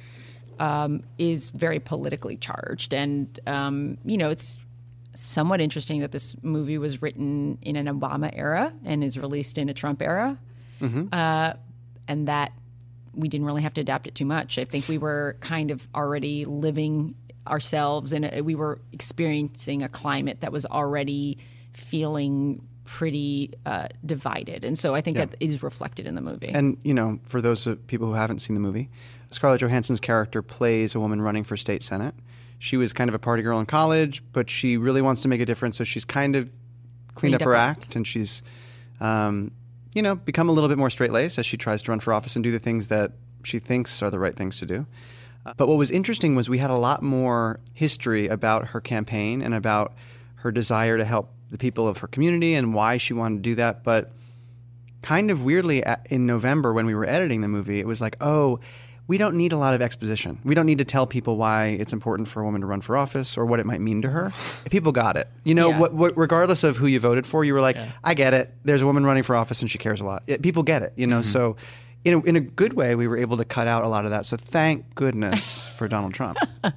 um, 0.59 1.03
is 1.17 1.49
very 1.49 1.79
politically 1.79 2.37
charged. 2.37 2.93
And, 2.93 3.39
um, 3.47 3.97
you 4.05 4.17
know, 4.17 4.29
it's 4.29 4.57
somewhat 5.15 5.61
interesting 5.61 6.01
that 6.01 6.11
this 6.11 6.35
movie 6.43 6.77
was 6.77 7.01
written 7.01 7.57
in 7.61 7.75
an 7.75 7.87
Obama 7.87 8.29
era 8.33 8.73
and 8.83 9.03
is 9.03 9.17
released 9.17 9.57
in 9.57 9.69
a 9.69 9.73
Trump 9.73 10.01
era. 10.01 10.37
Uh, 11.13 11.53
and 12.07 12.27
that 12.27 12.51
we 13.13 13.29
didn't 13.29 13.45
really 13.45 13.61
have 13.61 13.73
to 13.75 13.81
adapt 13.81 14.07
it 14.07 14.15
too 14.15 14.25
much. 14.25 14.57
I 14.59 14.65
think 14.65 14.87
we 14.87 14.97
were 14.97 15.37
kind 15.39 15.71
of 15.71 15.87
already 15.95 16.45
living 16.45 17.15
ourselves 17.47 18.11
and 18.11 18.45
we 18.45 18.55
were 18.55 18.79
experiencing 18.91 19.83
a 19.83 19.89
climate 19.89 20.41
that 20.41 20.51
was 20.51 20.65
already 20.65 21.37
feeling 21.73 22.67
pretty 22.83 23.51
uh, 23.65 23.87
divided. 24.05 24.63
And 24.63 24.77
so 24.77 24.95
I 24.95 25.01
think 25.01 25.17
that 25.17 25.35
is 25.39 25.63
reflected 25.63 26.05
in 26.05 26.15
the 26.15 26.21
movie. 26.21 26.49
And 26.49 26.77
you 26.83 26.93
know, 26.93 27.19
for 27.27 27.41
those 27.41 27.67
people 27.87 28.07
who 28.07 28.13
haven't 28.13 28.39
seen 28.39 28.53
the 28.53 28.59
movie, 28.59 28.89
Scarlett 29.35 29.61
Johansson's 29.61 29.99
character 29.99 30.41
plays 30.41 30.95
a 30.95 30.99
woman 30.99 31.21
running 31.21 31.43
for 31.43 31.57
state 31.57 31.83
senate. 31.83 32.15
She 32.57 32.77
was 32.77 32.93
kind 32.93 33.09
of 33.09 33.13
a 33.13 33.19
party 33.19 33.43
girl 33.43 33.59
in 33.59 33.65
college, 33.65 34.23
but 34.31 34.49
she 34.49 34.77
really 34.77 35.01
wants 35.01 35.21
to 35.21 35.27
make 35.27 35.41
a 35.41 35.45
difference. 35.45 35.77
So 35.77 35.83
she's 35.83 36.05
kind 36.05 36.35
of 36.37 36.45
cleaned, 37.13 37.15
Cleaned 37.15 37.35
up 37.35 37.41
up 37.41 37.45
her 37.47 37.51
her 37.51 37.57
act, 37.57 37.95
and 37.95 38.07
she's, 38.07 38.41
um, 39.01 39.51
you 39.93 40.01
know, 40.01 40.15
become 40.15 40.47
a 40.47 40.53
little 40.53 40.69
bit 40.69 40.77
more 40.77 40.89
straight 40.89 41.11
laced 41.11 41.37
as 41.37 41.45
she 41.45 41.57
tries 41.57 41.81
to 41.83 41.91
run 41.91 41.99
for 41.99 42.13
office 42.13 42.35
and 42.35 42.43
do 42.43 42.51
the 42.51 42.59
things 42.59 42.87
that 42.89 43.11
she 43.43 43.59
thinks 43.59 44.01
are 44.01 44.09
the 44.09 44.19
right 44.19 44.35
things 44.35 44.57
to 44.59 44.65
do. 44.65 44.85
Uh, 45.45 45.53
But 45.57 45.67
what 45.67 45.77
was 45.77 45.91
interesting 45.91 46.35
was 46.35 46.49
we 46.49 46.57
had 46.57 46.71
a 46.71 46.77
lot 46.77 47.03
more 47.03 47.59
history 47.73 48.27
about 48.27 48.69
her 48.69 48.79
campaign 48.81 49.41
and 49.41 49.53
about 49.53 49.93
her 50.35 50.51
desire 50.51 50.97
to 50.97 51.05
help 51.05 51.29
the 51.51 51.57
people 51.57 51.87
of 51.87 51.97
her 51.99 52.07
community 52.07 52.55
and 52.55 52.73
why 52.73 52.97
she 52.97 53.13
wanted 53.13 53.43
to 53.43 53.49
do 53.49 53.55
that. 53.55 53.83
But 53.83 54.11
kind 55.01 55.29
of 55.29 55.43
weirdly 55.43 55.83
in 56.09 56.25
November 56.25 56.73
when 56.73 56.85
we 56.85 56.95
were 56.95 57.05
editing 57.05 57.41
the 57.41 57.47
movie, 57.47 57.79
it 57.79 57.85
was 57.85 58.01
like, 58.01 58.15
oh, 58.21 58.59
we 59.07 59.17
don't 59.17 59.35
need 59.35 59.53
a 59.53 59.57
lot 59.57 59.73
of 59.73 59.81
exposition. 59.81 60.39
We 60.43 60.55
don't 60.55 60.65
need 60.65 60.79
to 60.79 60.85
tell 60.85 61.05
people 61.05 61.37
why 61.37 61.67
it's 61.79 61.93
important 61.93 62.27
for 62.27 62.41
a 62.41 62.45
woman 62.45 62.61
to 62.61 62.67
run 62.67 62.81
for 62.81 62.97
office 62.97 63.37
or 63.37 63.45
what 63.45 63.59
it 63.59 63.65
might 63.65 63.81
mean 63.81 64.01
to 64.01 64.09
her. 64.09 64.31
People 64.69 64.91
got 64.91 65.15
it. 65.15 65.27
You 65.43 65.53
know, 65.53 65.69
Yeah. 65.69 65.79
what, 65.79 65.93
what, 65.93 66.17
regardless 66.17 66.63
of 66.63 66.77
who 66.77 66.87
you 66.87 66.99
voted 66.99 67.27
for, 67.27 67.45
you 67.45 67.53
were 67.53 67.61
like, 67.61 67.77
I 68.03 68.13
get 68.15 68.33
it. 68.33 68.53
There's 68.63 68.81
a 68.81 68.85
woman 68.85 69.05
running 69.05 69.23
for 69.23 69.35
office 69.35 69.61
and 69.61 69.69
she 69.69 69.77
cares 69.77 70.01
a 70.01 70.05
lot. 70.05 70.23
It, 70.27 70.41
people 70.41 70.63
get 70.63 70.81
it. 70.83 70.93
You 70.95 71.07
know, 71.07 71.21
so. 71.21 71.55
In 72.03 72.13
a, 72.13 72.19
in 72.21 72.35
a 72.35 72.39
good 72.39 72.73
way, 72.73 72.93
we 72.93 73.07
were 73.07 73.17
able 73.17 73.37
to 73.37 73.45
cut 73.45 73.65
out 73.65 73.83
a 73.83 73.87
lot 73.87 74.05
of 74.05 74.11
that. 74.11 74.27
So 74.27 74.37
thank 74.37 74.93
goodness 74.93 75.67
for 75.75 75.87
Donald 75.87 76.13
Trump. 76.13 76.37
I 76.63 76.71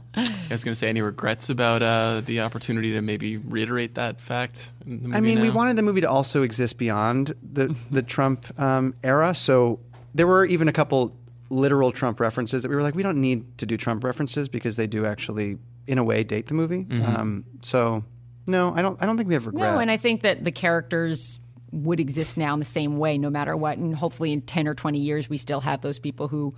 was 0.51 0.65
going 0.65 0.73
to 0.73 0.75
say 0.75 0.89
any 0.89 1.03
regrets 1.03 1.51
about 1.51 1.83
uh, 1.83 2.23
the 2.25 2.41
opportunity 2.41 2.93
to 2.93 3.03
maybe 3.03 3.37
reiterate 3.37 3.97
that 3.97 4.23
fact. 4.23 4.73
In 4.87 5.03
the 5.03 5.09
movie 5.09 5.17
I 5.19 5.21
mean, 5.21 5.43
we 5.43 5.51
wanted 5.51 5.77
the 5.77 5.83
movie 5.83 6.01
to 6.01 6.09
also 6.09 6.41
exist 6.45 6.79
beyond 6.79 7.35
the 7.43 7.77
the 7.91 8.01
Trump 8.01 8.47
um, 8.59 8.95
era. 9.05 9.35
So 9.35 9.81
there 10.15 10.27
were 10.27 10.47
even 10.47 10.67
a 10.67 10.73
couple 10.73 11.15
literal 11.51 11.93
Trump 11.93 12.21
references 12.21 12.63
that 12.63 12.69
we 12.69 12.77
were 12.77 12.83
like, 12.83 12.95
we 12.95 13.03
don't 13.03 13.21
need 13.21 13.59
to 13.59 13.67
do 13.67 13.77
Trump 13.77 14.05
references 14.05 14.49
because 14.49 14.77
they 14.77 14.87
do 14.87 15.07
actually, 15.07 15.59
in 15.87 15.99
a 15.99 16.05
way, 16.05 16.23
date 16.25 16.47
the 16.47 16.55
movie. 16.55 16.87
Um, 17.03 17.45
so 17.63 18.05
no, 18.47 18.73
I 18.75 18.83
don't. 18.83 19.03
I 19.03 19.07
don't 19.07 19.17
think 19.17 19.29
we 19.29 19.35
have 19.35 19.47
regret. 19.47 19.75
No, 19.75 19.79
and 19.79 19.91
I 19.91 19.97
think 19.97 20.23
that 20.23 20.45
the 20.45 20.53
characters 20.53 21.39
would 21.71 22.01
exist 22.01 22.39
now 22.39 22.55
in 22.55 22.61
the 22.61 22.65
same 22.67 22.99
way, 22.99 23.19
no 23.19 23.29
matter 23.31 23.55
what. 23.57 23.77
And 23.79 23.95
hopefully, 23.95 24.33
in 24.33 24.41
ten 24.43 24.67
or 24.67 24.75
twenty 24.75 25.01
years, 25.01 25.29
we 25.29 25.37
still 25.37 25.61
have 25.61 25.83
those 25.83 25.99
people 25.99 26.29
who, 26.29 26.55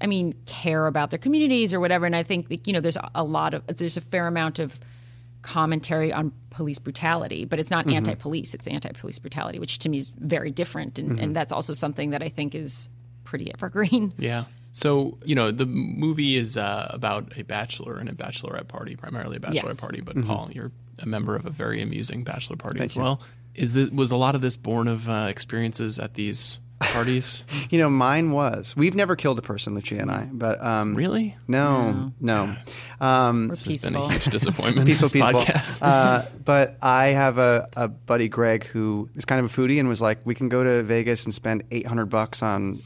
I 0.00 0.06
mean, 0.06 0.34
care 0.44 0.86
about 0.86 1.10
their 1.10 1.18
communities 1.18 1.72
or 1.72 1.80
whatever. 1.80 2.04
And 2.04 2.14
I 2.14 2.22
think 2.22 2.48
that, 2.48 2.66
you 2.66 2.74
know, 2.74 2.80
there's 2.80 2.98
a 3.14 3.24
lot 3.24 3.54
of 3.54 3.66
there's 3.66 3.96
a 3.96 4.02
fair 4.02 4.26
amount 4.26 4.58
of 4.58 4.78
commentary 5.42 6.12
on 6.12 6.32
police 6.50 6.78
brutality, 6.78 7.46
but 7.46 7.58
it's 7.58 7.70
not 7.70 7.86
Mm-hmm. 7.86 7.96
anti-police; 7.96 8.52
it's 8.52 8.66
anti-police 8.66 9.18
brutality, 9.18 9.58
which 9.58 9.78
to 9.78 9.88
me 9.88 9.96
is 9.98 10.12
very 10.18 10.50
different. 10.50 10.98
And, 10.98 11.12
Mm-hmm. 11.12 11.24
and 11.24 11.36
that's 11.36 11.52
also 11.52 11.72
something 11.72 12.10
that 12.10 12.22
I 12.22 12.28
think 12.28 12.54
is 12.54 12.90
pretty 13.30 13.52
evergreen. 13.54 14.12
Yeah. 14.18 14.44
So, 14.72 15.18
you 15.24 15.34
know, 15.34 15.50
the 15.50 15.66
movie 15.66 16.36
is 16.36 16.56
uh, 16.56 16.88
about 16.90 17.32
a 17.36 17.42
bachelor 17.42 17.96
and 17.96 18.08
a 18.08 18.12
bachelorette 18.12 18.68
party, 18.68 18.94
primarily 18.94 19.36
a 19.36 19.40
bachelorette 19.40 19.64
Yes. 19.64 19.80
party. 19.80 20.00
But 20.00 20.16
Mm-hmm. 20.16 20.28
Paul, 20.28 20.50
you're 20.52 20.70
a 21.00 21.06
member 21.06 21.34
of 21.34 21.44
a 21.46 21.50
very 21.50 21.80
amusing 21.82 22.22
bachelor 22.24 22.56
party 22.56 22.80
as 22.80 22.94
well. 22.94 23.20
Is 23.54 23.72
this 23.72 23.88
was 23.90 24.12
a 24.12 24.16
lot 24.16 24.34
of 24.36 24.40
this 24.42 24.56
born 24.56 24.86
of 24.86 25.08
uh, 25.08 25.26
experiences 25.28 25.98
at 25.98 26.14
these 26.14 26.60
parties? 26.78 27.42
you 27.70 27.78
know, 27.78 27.90
mine 27.90 28.30
was. 28.30 28.76
We've 28.76 28.94
never 28.94 29.16
killed 29.16 29.40
a 29.40 29.42
person, 29.42 29.74
Lucia 29.74 29.98
and 29.98 30.08
I, 30.10 30.28
but 30.30 30.62
um, 30.62 30.94
really? 30.94 31.36
no, 31.48 32.12
no. 32.20 32.54
Um, 33.00 33.48
We're 33.48 33.54
This 33.56 33.64
has 33.64 33.82
been 33.84 33.96
a 33.96 34.08
huge 34.08 34.24
disappointment. 34.38 34.86
peaceful, 34.86 35.08
this 35.08 35.12
peaceful. 35.12 35.40
podcast. 35.40 35.78
Uh, 35.82 36.26
but 36.44 36.76
I 36.80 37.06
have 37.08 37.38
a, 37.38 37.68
a 37.74 37.88
buddy, 37.88 38.28
Greg, 38.28 38.64
who 38.66 39.08
is 39.16 39.24
kind 39.24 39.44
of 39.44 39.52
a 39.52 39.60
foodie 39.60 39.80
and 39.80 39.88
was 39.88 40.00
like, 40.00 40.18
we 40.24 40.36
can 40.36 40.48
go 40.48 40.62
to 40.62 40.84
Vegas 40.84 41.24
and 41.24 41.34
spend 41.34 41.64
800 41.72 42.06
bucks 42.06 42.40
on 42.40 42.80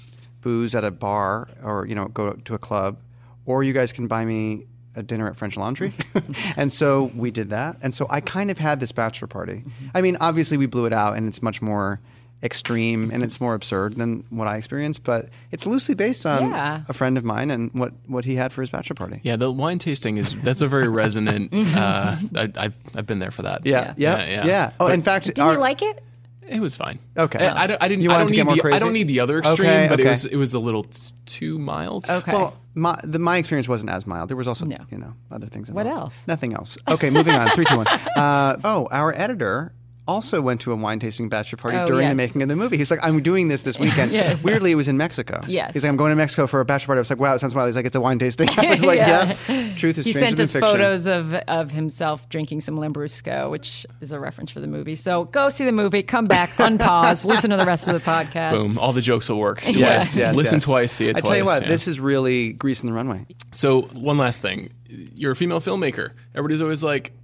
booze 0.45 0.74
at 0.76 0.84
a 0.84 0.90
bar 0.92 1.49
or, 1.64 1.86
you 1.86 1.95
know, 1.97 2.07
go 2.07 2.32
to 2.34 2.55
a 2.55 2.59
club, 2.59 2.99
or 3.47 3.64
you 3.64 3.72
guys 3.72 3.92
can 3.92 4.07
buy 4.07 4.24
me 4.24 4.66
a 4.95 5.03
dinner 5.03 5.26
at 5.26 5.36
French 5.36 5.57
Laundry. 5.57 5.92
and 6.57 6.72
so 6.72 7.11
we 7.16 7.32
did 7.32 7.51
that. 7.51 7.78
And 7.82 7.92
so 7.95 8.07
I 8.11 8.20
kind 8.20 8.51
of 8.51 8.59
had 8.59 8.78
this 8.78 8.92
bachelor 8.92 9.26
party. 9.26 9.64
I 9.95 10.03
mean, 10.03 10.16
obviously 10.20 10.57
we 10.57 10.66
blew 10.66 10.84
it 10.84 10.92
out 10.92 11.16
and 11.16 11.26
it's 11.26 11.42
much 11.42 11.61
more 11.61 11.99
extreme 12.42 13.11
and 13.11 13.22
it's 13.24 13.40
more 13.40 13.55
absurd 13.55 13.95
than 13.97 14.22
what 14.28 14.47
I 14.47 14.57
experienced, 14.59 15.03
but 15.03 15.30
it's 15.51 15.64
loosely 15.66 15.95
based 15.95 16.26
on 16.26 16.51
Yeah. 16.51 16.82
a 16.88 16.92
friend 16.92 17.16
of 17.16 17.24
mine 17.24 17.51
and 17.51 17.72
what, 17.72 17.92
what 18.07 18.24
he 18.26 18.36
had 18.36 18.53
for 18.53 18.61
his 18.61 18.68
bachelor 18.70 18.95
party. 18.95 19.20
yeah, 19.24 19.36
the 19.36 19.51
wine 19.51 19.78
tasting 19.78 20.18
is 20.18 20.38
that's 20.42 20.61
a 20.61 20.68
very 20.68 20.86
resonant. 20.88 21.53
uh, 21.74 22.16
I, 22.36 22.53
I've 22.57 22.76
I've 22.95 23.07
been 23.07 23.18
there 23.18 23.30
for 23.30 23.42
that. 23.42 23.64
Yeah, 23.64 23.95
yeah, 23.97 24.18
Yeah, 24.18 24.26
yeah. 24.30 24.47
yeah. 24.47 24.70
Oh, 24.78 24.88
in 24.88 25.01
fact, 25.03 25.24
Did 25.26 25.38
our- 25.40 25.55
you 25.55 25.59
like 25.59 25.80
it? 25.80 26.05
It 26.49 26.61
was 26.61 26.76
fine. 26.76 26.99
Okay. 27.16 27.45
I, 27.47 27.64
I 27.64 27.66
don't, 27.66 27.82
I 27.82 27.88
didn't. 27.88 28.03
You 28.03 28.12
I 28.12 28.18
don't 28.18 28.26
to 28.28 28.30
need 28.32 28.36
get 28.36 28.47
more 28.47 28.57
the. 28.57 28.74
I 28.74 28.78
don't 28.78 28.92
need 28.92 29.09
the 29.09 29.20
other 29.20 29.38
extreme, 29.38 29.68
Okay, 29.68 29.86
but 29.88 30.01
okay. 30.01 30.09
it 30.09 30.11
was 30.11 30.24
it 30.26 30.36
was 30.36 30.55
a 30.55 30.59
little 30.59 30.84
t- 30.84 31.12
too 31.26 31.59
mild. 31.59 32.09
Okay. 32.09 32.32
Well, 32.32 32.57
my 32.74 32.99
the, 33.03 33.18
my 33.18 33.38
experience 33.38 33.68
wasn't 33.68 33.90
as 33.90 34.07
mild. 34.07 34.28
There 34.28 34.36
was 34.36 34.49
also 34.49 34.64
No. 34.66 34.76
you 34.90 34.99
know 34.99 35.14
other 35.30 35.47
things. 35.47 35.70
What 35.70 35.86
else? 35.86 36.26
Nothing 36.26 36.55
else. 36.55 36.76
Okay, 36.88 37.11
moving 37.11 37.34
on. 37.34 37.51
Three, 37.51 37.64
two, 37.64 37.76
one. 37.76 37.86
Uh, 38.16 38.57
oh, 38.64 38.88
our 38.90 39.12
editor 39.14 39.72
also 40.07 40.41
went 40.43 40.61
to 40.63 40.73
a 40.73 40.77
wine 40.77 40.99
tasting 41.01 41.29
bachelor 41.29 41.57
party 41.57 41.79
Oh, 41.79 41.87
during 41.87 42.09
the 42.09 42.15
making 42.15 42.43
of 42.43 42.49
the 42.49 42.57
movie. 42.57 42.77
He's 42.77 42.91
like, 42.91 43.01
I'm 43.03 43.23
doing 43.23 43.49
this 43.49 43.63
this 43.63 43.79
weekend. 43.81 44.13
Yes. 44.13 44.43
Weirdly, 44.43 44.71
it 44.73 44.75
was 44.75 44.89
in 44.89 44.97
Mexico. 44.97 45.43
Yes. 45.47 45.73
He's 45.73 45.83
like, 45.83 45.91
I'm 45.91 45.97
going 45.97 46.11
to 46.11 46.17
Mexico 46.17 46.47
for 46.47 46.61
a 46.61 46.65
bachelor 46.65 46.89
party. 46.89 46.99
I 46.99 47.01
was 47.01 47.11
like, 47.11 47.19
wow, 47.19 47.35
it 47.35 47.39
sounds 47.39 47.55
wild. 47.55 47.69
He's 47.69 47.77
like, 47.77 47.87
it's 47.87 47.97
a 47.97 48.01
wine 48.01 48.19
tasting. 48.19 48.49
I 48.59 48.71
was 48.71 48.85
like, 48.85 48.99
Yeah. 48.99 49.35
yeah. 49.49 49.75
Truth 49.77 49.99
is 49.99 50.07
he 50.07 50.13
stranger 50.13 50.27
sent 50.29 50.37
than 50.37 50.45
us 50.45 50.53
fiction. 50.53 50.69
photos 50.71 51.07
of 51.07 51.35
of 51.35 51.71
himself 51.71 52.29
drinking 52.29 52.61
some 52.61 52.77
Lambrusco, 52.77 53.51
which 53.51 53.87
is 54.01 54.13
a 54.13 54.21
reference 54.21 54.51
for 54.51 54.61
the 54.61 54.67
movie. 54.67 54.95
So 54.95 55.25
go 55.25 55.49
see 55.49 55.65
the 55.65 55.73
movie, 55.73 56.03
come 56.03 56.27
back, 56.27 56.51
unpause, 56.51 57.25
listen 57.25 57.51
to 57.51 57.57
the 57.57 57.65
rest 57.67 57.89
of 57.89 57.95
the 57.95 58.01
podcast. 58.01 58.57
Boom! 58.57 58.79
All 58.79 58.93
the 58.93 59.01
jokes 59.01 59.29
will 59.29 59.39
work 59.39 59.61
twice. 59.63 59.77
Yes, 59.77 60.17
yes, 60.17 60.37
Listen 60.37 60.57
yes. 60.57 60.65
twice, 60.65 60.93
see 60.93 61.09
it 61.09 61.17
I 61.17 61.21
twice. 61.21 61.29
tell 61.29 61.37
you 61.39 61.45
what, 61.45 61.63
yeah. 61.63 61.69
this 61.69 61.89
is 61.89 61.99
really 61.99 62.53
greasing 62.53 62.89
the 62.89 62.95
runway. 62.95 63.27
So 63.53 63.83
one 63.83 64.19
last 64.19 64.41
thing, 64.43 64.71
you're 64.89 65.33
a 65.33 65.37
female 65.37 65.61
filmmaker. 65.61 66.11
Everybody's 66.35 66.61
always 66.61 66.85
like, 66.85 67.13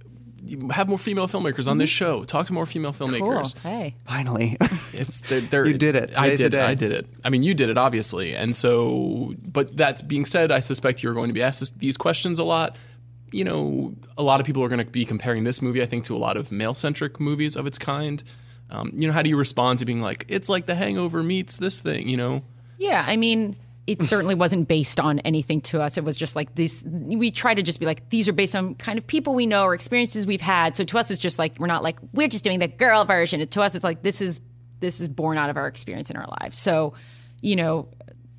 have 0.71 0.89
more 0.89 0.97
female 0.97 1.27
filmmakers 1.27 1.67
on 1.69 1.77
this 1.77 1.89
show. 1.89 2.23
Talk 2.23 2.47
to 2.47 2.53
more 2.53 2.65
female 2.65 2.93
Cool. 2.93 3.07
filmmakers. 3.09 3.57
Hey. 3.59 3.95
Finally. 4.07 4.57
It's 4.93 5.21
they're, 5.21 5.39
they're, 5.41 5.65
You 5.65 5.77
did 5.77 5.95
it. 5.95 6.11
I 6.17 6.31
Today's 6.31 6.39
did. 6.51 6.55
I 6.55 6.73
did 6.75 6.91
it. 6.91 7.07
I 7.23 7.29
mean, 7.29 7.43
you 7.43 7.53
did 7.53 7.69
it 7.69 7.77
obviously. 7.77 8.35
And 8.35 8.53
so, 8.55 9.33
but 9.41 9.77
that 9.77 10.05
being 10.07 10.25
said, 10.25 10.51
I 10.51 10.59
suspect 10.59 11.01
you're 11.01 11.13
going 11.13 11.29
to 11.29 11.33
be 11.33 11.41
asked 11.41 11.61
this, 11.61 11.71
these 11.71 11.95
questions 11.97 12.37
a 12.39 12.43
lot. 12.43 12.75
You 13.31 13.45
know, 13.45 13.95
a 14.17 14.23
lot 14.23 14.41
of 14.41 14.45
people 14.45 14.61
are 14.63 14.67
going 14.67 14.83
to 14.83 14.91
be 14.91 15.05
comparing 15.05 15.45
this 15.45 15.61
movie, 15.61 15.81
I 15.81 15.85
think, 15.85 16.03
to 16.05 16.15
a 16.15 16.19
lot 16.19 16.35
of 16.35 16.51
male-centric 16.51 17.19
movies 17.21 17.55
of 17.55 17.65
its 17.65 17.77
kind. 17.77 18.21
Um, 18.69 18.91
you 18.93 19.07
know, 19.07 19.13
how 19.13 19.21
do 19.21 19.29
you 19.29 19.37
respond 19.37 19.79
to 19.79 19.85
being 19.85 20.01
like, 20.01 20.25
it's 20.27 20.49
like 20.49 20.65
The 20.65 20.75
Hangover 20.75 21.23
meets 21.23 21.55
this 21.57 21.79
thing? 21.79 22.09
You 22.09 22.17
know, 22.17 22.43
Yeah, 22.77 23.03
I 23.07 23.15
mean, 23.15 23.55
it 23.87 24.03
certainly 24.03 24.35
wasn't 24.35 24.67
based 24.67 24.99
on 24.99 25.19
anything 25.19 25.59
to 25.61 25.81
us. 25.81 25.97
It 25.97 26.03
was 26.03 26.15
just 26.15 26.35
like 26.35 26.55
this. 26.55 26.83
We 26.85 27.31
try 27.31 27.53
to 27.53 27.63
just 27.63 27.79
be 27.79 27.85
like, 27.85 28.09
these 28.09 28.29
are 28.29 28.33
based 28.33 28.55
on 28.55 28.75
kind 28.75 28.97
of 28.97 29.07
people 29.07 29.33
we 29.33 29.47
know 29.47 29.63
or 29.63 29.73
experiences 29.73 30.27
we've 30.27 30.41
had. 30.41 30.75
So 30.75 30.83
to 30.83 30.99
us, 30.99 31.09
it's 31.09 31.19
just 31.19 31.39
like 31.39 31.57
we're 31.59 31.67
not 31.67 31.83
like 31.83 31.97
we're 32.13 32.27
just 32.27 32.43
doing 32.43 32.59
the 32.59 32.67
girl 32.67 33.05
version. 33.05 33.45
To 33.45 33.61
us, 33.61 33.73
it's 33.75 33.83
like 33.83 34.03
this 34.03 34.21
is 34.21 34.39
this 34.79 35.01
is 35.01 35.09
born 35.09 35.37
out 35.37 35.49
of 35.49 35.57
our 35.57 35.67
experience 35.67 36.09
in 36.09 36.15
our 36.15 36.27
lives. 36.41 36.57
So, 36.57 36.93
you 37.41 37.55
know, 37.55 37.89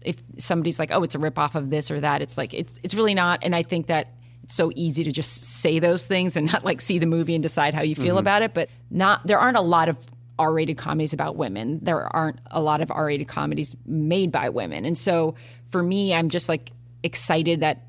if 0.00 0.16
somebody's 0.38 0.78
like, 0.78 0.90
oh, 0.92 1.02
it's 1.02 1.14
a 1.14 1.18
ripoff 1.18 1.54
of 1.54 1.70
this 1.70 1.90
or 1.90 2.00
that, 2.00 2.22
it's 2.22 2.38
like 2.38 2.54
it's 2.54 2.78
it's 2.82 2.94
really 2.94 3.14
not. 3.14 3.40
And 3.42 3.54
I 3.54 3.64
think 3.64 3.88
that 3.88 4.14
it's 4.44 4.54
so 4.54 4.70
easy 4.76 5.02
to 5.04 5.10
just 5.10 5.42
say 5.42 5.80
those 5.80 6.06
things 6.06 6.36
and 6.36 6.50
not 6.52 6.64
like 6.64 6.80
see 6.80 6.98
the 6.98 7.06
movie 7.06 7.34
and 7.34 7.42
decide 7.42 7.74
how 7.74 7.82
you 7.82 7.96
feel 7.96 8.14
mm-hmm. 8.14 8.18
about 8.18 8.42
it. 8.42 8.54
But 8.54 8.70
not 8.90 9.26
there 9.26 9.40
aren't 9.40 9.56
a 9.56 9.62
lot 9.62 9.88
of 9.88 9.96
R-rated 10.38 10.78
comedies 10.78 11.12
about 11.12 11.36
women. 11.36 11.78
There 11.82 12.04
aren't 12.14 12.40
a 12.50 12.60
lot 12.60 12.80
of 12.80 12.90
R-rated 12.90 13.28
comedies 13.28 13.76
made 13.86 14.32
by 14.32 14.48
women. 14.48 14.84
And 14.84 14.96
so 14.96 15.34
for 15.70 15.82
me, 15.82 16.14
I'm 16.14 16.28
just 16.28 16.48
like 16.48 16.72
excited 17.02 17.60
that 17.60 17.86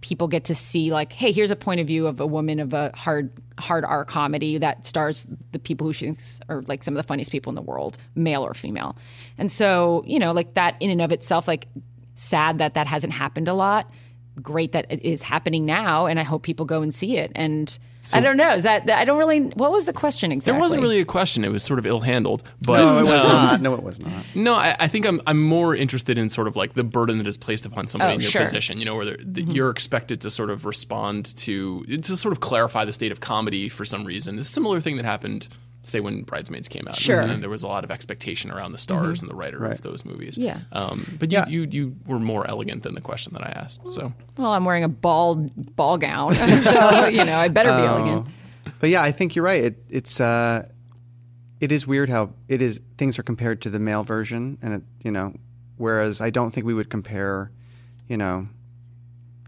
people 0.00 0.28
get 0.28 0.44
to 0.44 0.54
see 0.54 0.90
like, 0.90 1.12
hey, 1.12 1.30
here's 1.32 1.50
a 1.50 1.56
point 1.56 1.80
of 1.80 1.86
view 1.86 2.06
of 2.06 2.20
a 2.20 2.26
woman 2.26 2.58
of 2.60 2.72
a 2.72 2.90
hard 2.94 3.30
hard 3.58 3.84
R 3.84 4.06
comedy 4.06 4.56
that 4.56 4.86
stars 4.86 5.26
the 5.52 5.58
people 5.58 5.86
who 5.86 5.92
she 5.92 6.06
thinks 6.06 6.40
are 6.48 6.62
like 6.62 6.82
some 6.82 6.94
of 6.94 6.96
the 6.96 7.06
funniest 7.06 7.30
people 7.30 7.50
in 7.50 7.54
the 7.54 7.62
world, 7.62 7.98
male 8.14 8.42
or 8.42 8.54
female. 8.54 8.96
And 9.36 9.52
so, 9.52 10.02
you 10.06 10.18
know, 10.18 10.32
like 10.32 10.54
that 10.54 10.76
in 10.80 10.88
and 10.88 11.02
of 11.02 11.12
itself, 11.12 11.46
like 11.46 11.68
sad 12.14 12.58
that 12.58 12.74
that 12.74 12.86
hasn't 12.86 13.12
happened 13.12 13.48
a 13.48 13.54
lot. 13.54 13.90
Great 14.40 14.72
that 14.72 14.86
it 14.88 15.04
is 15.04 15.20
happening 15.22 15.66
now, 15.66 16.06
and 16.06 16.18
I 16.18 16.22
hope 16.22 16.42
people 16.42 16.64
go 16.64 16.80
and 16.80 16.94
see 16.94 17.18
it. 17.18 17.30
And 17.34 17.78
I 18.14 18.20
don't 18.20 18.36
know, 18.36 18.54
is 18.54 18.62
that 18.62 18.88
I 18.90 19.04
don't 19.04 19.18
really. 19.18 19.40
What 19.40 19.70
was 19.72 19.84
the 19.86 19.92
question 19.92 20.32
exactly? 20.32 20.52
there 20.54 20.60
wasn't 20.60 20.82
really 20.82 21.00
a 21.00 21.04
question. 21.04 21.44
It 21.44 21.52
was 21.52 21.62
sort 21.62 21.78
of 21.78 21.84
ill-handled. 21.86 22.42
But 22.62 22.78
No, 22.78 22.98
it 22.98 23.02
was 23.02 23.24
um, 23.24 23.30
not. 23.32 23.60
No, 23.60 23.74
it 23.74 23.82
was 23.82 24.00
not. 24.00 24.24
No, 24.34 24.54
I, 24.54 24.74
I 24.80 24.88
think 24.88 25.04
I'm 25.06 25.20
I'm 25.26 25.42
more 25.42 25.76
interested 25.76 26.16
in 26.16 26.28
sort 26.30 26.48
of 26.48 26.56
like 26.56 26.72
the 26.74 26.84
burden 26.84 27.18
that 27.18 27.26
is 27.26 27.36
placed 27.36 27.66
upon 27.66 27.86
somebody 27.88 28.12
Oh, 28.12 28.14
in 28.14 28.20
your 28.20 28.30
sure. 28.30 28.40
position. 28.42 28.78
You 28.78 28.86
know, 28.86 28.96
where 28.96 29.04
they're- 29.04 29.18
that 29.22 29.48
you're 29.48 29.70
expected 29.70 30.20
to 30.22 30.30
sort 30.30 30.50
of 30.50 30.64
respond 30.64 31.36
to 31.38 31.84
to 31.84 32.16
sort 32.16 32.32
of 32.32 32.40
clarify 32.40 32.84
the 32.84 32.92
state 32.92 33.12
of 33.12 33.20
comedy 33.20 33.68
for 33.68 33.84
some 33.84 34.04
reason. 34.04 34.38
A 34.38 34.44
similar 34.44 34.80
thing 34.80 34.96
that 34.96 35.04
happened, 35.04 35.48
say, 35.82 36.00
when 36.00 36.22
Bridesmaids 36.22 36.68
came 36.68 36.86
out. 36.88 36.96
Sure. 36.96 37.20
and, 37.20 37.42
there 37.42 37.48
was 37.50 37.62
a 37.62 37.66
lot 37.68 37.84
of 37.84 37.90
expectation 37.90 38.50
around 38.50 38.72
the 38.72 38.78
stars 38.78 39.22
and 39.22 39.30
the 39.30 39.34
writer 39.34 39.64
of 39.64 39.80
those 39.82 40.04
movies. 40.04 40.36
Yeah. 40.36 40.60
um, 40.72 41.06
but 41.18 41.32
Yeah. 41.32 41.46
you, 41.48 41.62
you 41.62 41.68
you 41.70 41.96
were 42.06 42.18
more 42.18 42.46
elegant 42.48 42.82
than 42.82 42.94
the 42.94 43.00
question 43.00 43.32
that 43.32 43.42
I 43.42 43.50
asked. 43.50 43.88
So 43.90 44.12
Well, 44.36 44.52
I'm 44.52 44.64
wearing 44.64 44.84
a 44.84 44.88
ball 44.88 45.36
ball 45.76 45.96
gown, 45.98 46.34
so 46.64 47.06
you 47.06 47.24
know 47.24 47.36
I 47.38 47.48
better 47.48 47.70
be 47.70 47.86
elegant. 47.86 48.26
But 48.78 48.90
yeah, 48.90 49.02
I 49.02 49.12
think 49.12 49.34
you're 49.36 49.44
right. 49.44 49.62
It, 49.64 49.84
it's 49.88 50.20
uh, 50.20 50.66
it 51.60 51.72
is 51.72 51.86
weird 51.86 52.08
how 52.08 52.30
it 52.48 52.62
is 52.62 52.80
things 52.98 53.18
are 53.18 53.22
compared 53.22 53.60
to 53.62 53.70
the 53.70 53.78
male 53.78 54.02
version, 54.02 54.58
and 54.62 54.74
it, 54.74 54.82
you 55.02 55.10
know, 55.10 55.34
whereas 55.76 56.20
I 56.20 56.30
don't 56.30 56.50
think 56.50 56.66
we 56.66 56.74
would 56.74 56.88
compare, 56.90 57.50
you 58.08 58.16
know, 58.16 58.48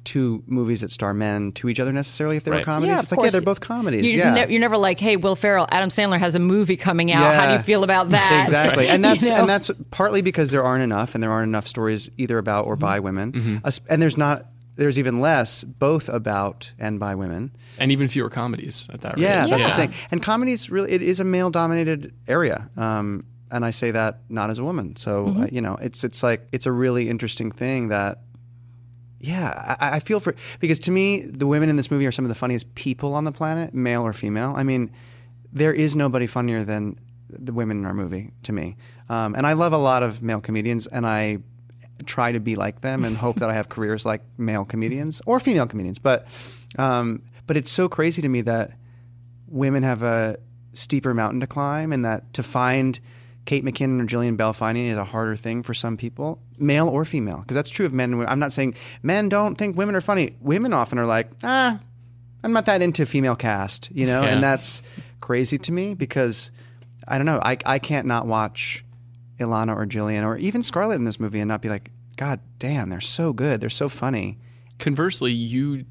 two 0.04 0.42
movies 0.46 0.80
that 0.80 0.90
star 0.90 1.14
men 1.14 1.52
to 1.52 1.68
each 1.68 1.78
other 1.80 1.92
necessarily 1.92 2.36
if 2.36 2.44
they 2.44 2.50
were 2.50 2.56
Right. 2.58 2.64
comedies. 2.64 2.94
Yeah, 2.94 3.00
it's 3.02 3.12
of 3.12 3.18
like 3.18 3.24
yeah, 3.26 3.30
they're 3.30 3.40
both 3.40 3.60
comedies. 3.60 4.12
You, 4.12 4.18
yeah, 4.18 4.34
ne- 4.34 4.50
you're 4.50 4.60
never 4.60 4.76
like, 4.76 4.98
hey, 5.00 5.16
Will 5.16 5.36
Ferrell, 5.36 5.66
Adam 5.70 5.90
Sandler 5.90 6.18
has 6.18 6.34
a 6.34 6.38
movie 6.38 6.76
coming 6.76 7.12
out. 7.12 7.34
How 7.34 7.46
do 7.48 7.52
you 7.54 7.60
feel 7.60 7.84
about 7.84 8.08
that? 8.10 8.42
exactly, 8.46 8.88
and 8.88 9.04
that's 9.04 9.22
You 9.24 9.30
know? 9.30 9.36
and 9.36 9.48
that's 9.48 9.70
partly 9.90 10.22
because 10.22 10.50
there 10.50 10.64
aren't 10.64 10.82
enough, 10.82 11.14
and 11.14 11.22
there 11.22 11.30
aren't 11.30 11.48
enough 11.48 11.66
stories 11.66 12.10
either 12.18 12.38
about 12.38 12.66
or 12.66 12.76
by 12.76 13.00
women, 13.00 13.60
Us- 13.64 13.80
and 13.88 14.00
there's 14.02 14.16
not. 14.16 14.46
There's 14.74 14.98
even 14.98 15.20
less 15.20 15.64
both 15.64 16.08
about 16.08 16.72
and 16.78 16.98
by 16.98 17.14
women. 17.14 17.50
and 17.78 17.92
even 17.92 18.08
fewer 18.08 18.30
comedies 18.30 18.88
at 18.90 19.02
that 19.02 19.16
rate. 19.16 19.22
Yeah, 19.22 19.46
that's 19.46 19.62
Yeah. 19.66 19.76
the 19.76 19.86
thing. 19.86 19.94
And 20.10 20.22
comedies 20.22 20.70
really 20.70 20.90
it 20.92 21.02
is 21.02 21.20
a 21.20 21.24
male 21.24 21.50
dominated 21.50 22.14
area. 22.26 22.70
Um, 22.78 23.24
and 23.50 23.66
I 23.66 23.70
say 23.70 23.90
that 23.90 24.20
not 24.30 24.48
as 24.48 24.58
a 24.58 24.64
woman. 24.64 24.96
So 24.96 25.28
uh, 25.40 25.46
you 25.52 25.60
know, 25.60 25.76
it's 25.82 26.04
it's 26.04 26.22
like 26.22 26.48
it's 26.52 26.64
a 26.64 26.72
really 26.72 27.08
interesting 27.10 27.52
thing 27.52 27.88
that. 27.88 28.20
Yeah, 29.22 29.76
I, 29.80 29.96
I 29.96 30.00
feel 30.00 30.18
for 30.18 30.34
because 30.58 30.80
to 30.80 30.90
me 30.90 31.20
the 31.20 31.46
women 31.46 31.68
in 31.68 31.76
this 31.76 31.90
movie 31.92 32.04
are 32.06 32.12
some 32.12 32.24
of 32.24 32.28
the 32.28 32.34
funniest 32.34 32.74
people 32.74 33.14
on 33.14 33.24
the 33.24 33.30
planet, 33.30 33.72
male 33.72 34.02
or 34.02 34.12
female. 34.12 34.52
I 34.56 34.64
mean, 34.64 34.90
there 35.52 35.72
is 35.72 35.94
nobody 35.94 36.26
funnier 36.26 36.64
than 36.64 36.98
the 37.28 37.52
women 37.52 37.78
in 37.78 37.86
our 37.86 37.94
movie 37.94 38.32
to 38.42 38.52
me. 38.52 38.76
Um, 39.08 39.36
and 39.36 39.46
I 39.46 39.52
love 39.52 39.72
a 39.72 39.78
lot 39.78 40.02
of 40.02 40.22
male 40.22 40.40
comedians, 40.40 40.88
and 40.88 41.06
I 41.06 41.38
try 42.04 42.32
to 42.32 42.40
be 42.40 42.56
like 42.56 42.80
them 42.80 43.04
and 43.04 43.16
hope 43.16 43.36
that 43.36 43.48
I 43.48 43.54
have 43.54 43.68
careers 43.68 44.04
like 44.04 44.22
male 44.38 44.64
comedians 44.64 45.22
or 45.24 45.38
female 45.38 45.68
comedians. 45.68 46.00
But 46.00 46.26
um, 46.76 47.22
but 47.46 47.56
it's 47.56 47.70
so 47.70 47.88
crazy 47.88 48.22
to 48.22 48.28
me 48.28 48.40
that 48.42 48.72
women 49.46 49.84
have 49.84 50.02
a 50.02 50.36
steeper 50.74 51.14
mountain 51.14 51.38
to 51.40 51.46
climb, 51.46 51.92
and 51.92 52.04
that 52.04 52.34
to 52.34 52.42
find 52.42 52.98
Kate 53.44 53.64
McKinnon 53.64 54.00
or 54.00 54.06
Jillian 54.06 54.36
Bell 54.36 54.52
finding 54.52 54.86
is 54.86 54.96
a 54.98 55.04
harder 55.04 55.34
thing 55.36 55.62
for 55.62 55.74
some 55.74 55.96
people, 55.96 56.38
male 56.58 56.88
or 56.88 57.04
female, 57.04 57.38
because 57.38 57.54
that's 57.56 57.70
true 57.70 57.86
of 57.86 57.92
men. 57.92 58.10
and 58.10 58.18
women. 58.18 58.32
I'm 58.32 58.38
not 58.38 58.52
saying 58.52 58.74
men 59.02 59.28
don't 59.28 59.56
think 59.56 59.76
women 59.76 59.94
are 59.96 60.00
funny. 60.00 60.36
Women 60.40 60.72
often 60.72 60.98
are 60.98 61.06
like, 61.06 61.28
ah, 61.42 61.78
I'm 62.44 62.52
not 62.52 62.66
that 62.66 62.82
into 62.82 63.04
female 63.06 63.34
cast, 63.36 63.90
you 63.92 64.06
know, 64.06 64.22
Yeah. 64.22 64.28
and 64.28 64.42
that's 64.42 64.82
crazy 65.20 65.58
to 65.58 65.72
me 65.72 65.94
because 65.94 66.50
I 67.08 67.16
don't 67.18 67.26
know. 67.26 67.40
I 67.42 67.56
I 67.66 67.78
can't 67.80 68.06
not 68.06 68.26
watch 68.26 68.84
Ilana 69.40 69.76
or 69.76 69.86
Jillian 69.86 70.24
or 70.24 70.36
even 70.36 70.62
Scarlett 70.62 70.96
in 70.96 71.04
this 71.04 71.18
movie 71.18 71.40
and 71.40 71.48
not 71.48 71.62
be 71.62 71.68
like, 71.68 71.90
God 72.16 72.38
damn, 72.60 72.90
they're 72.90 73.00
so 73.00 73.32
good. 73.32 73.60
They're 73.60 73.70
so 73.70 73.88
funny. 73.88 74.38
Conversely, 74.78 75.32
you 75.32 75.84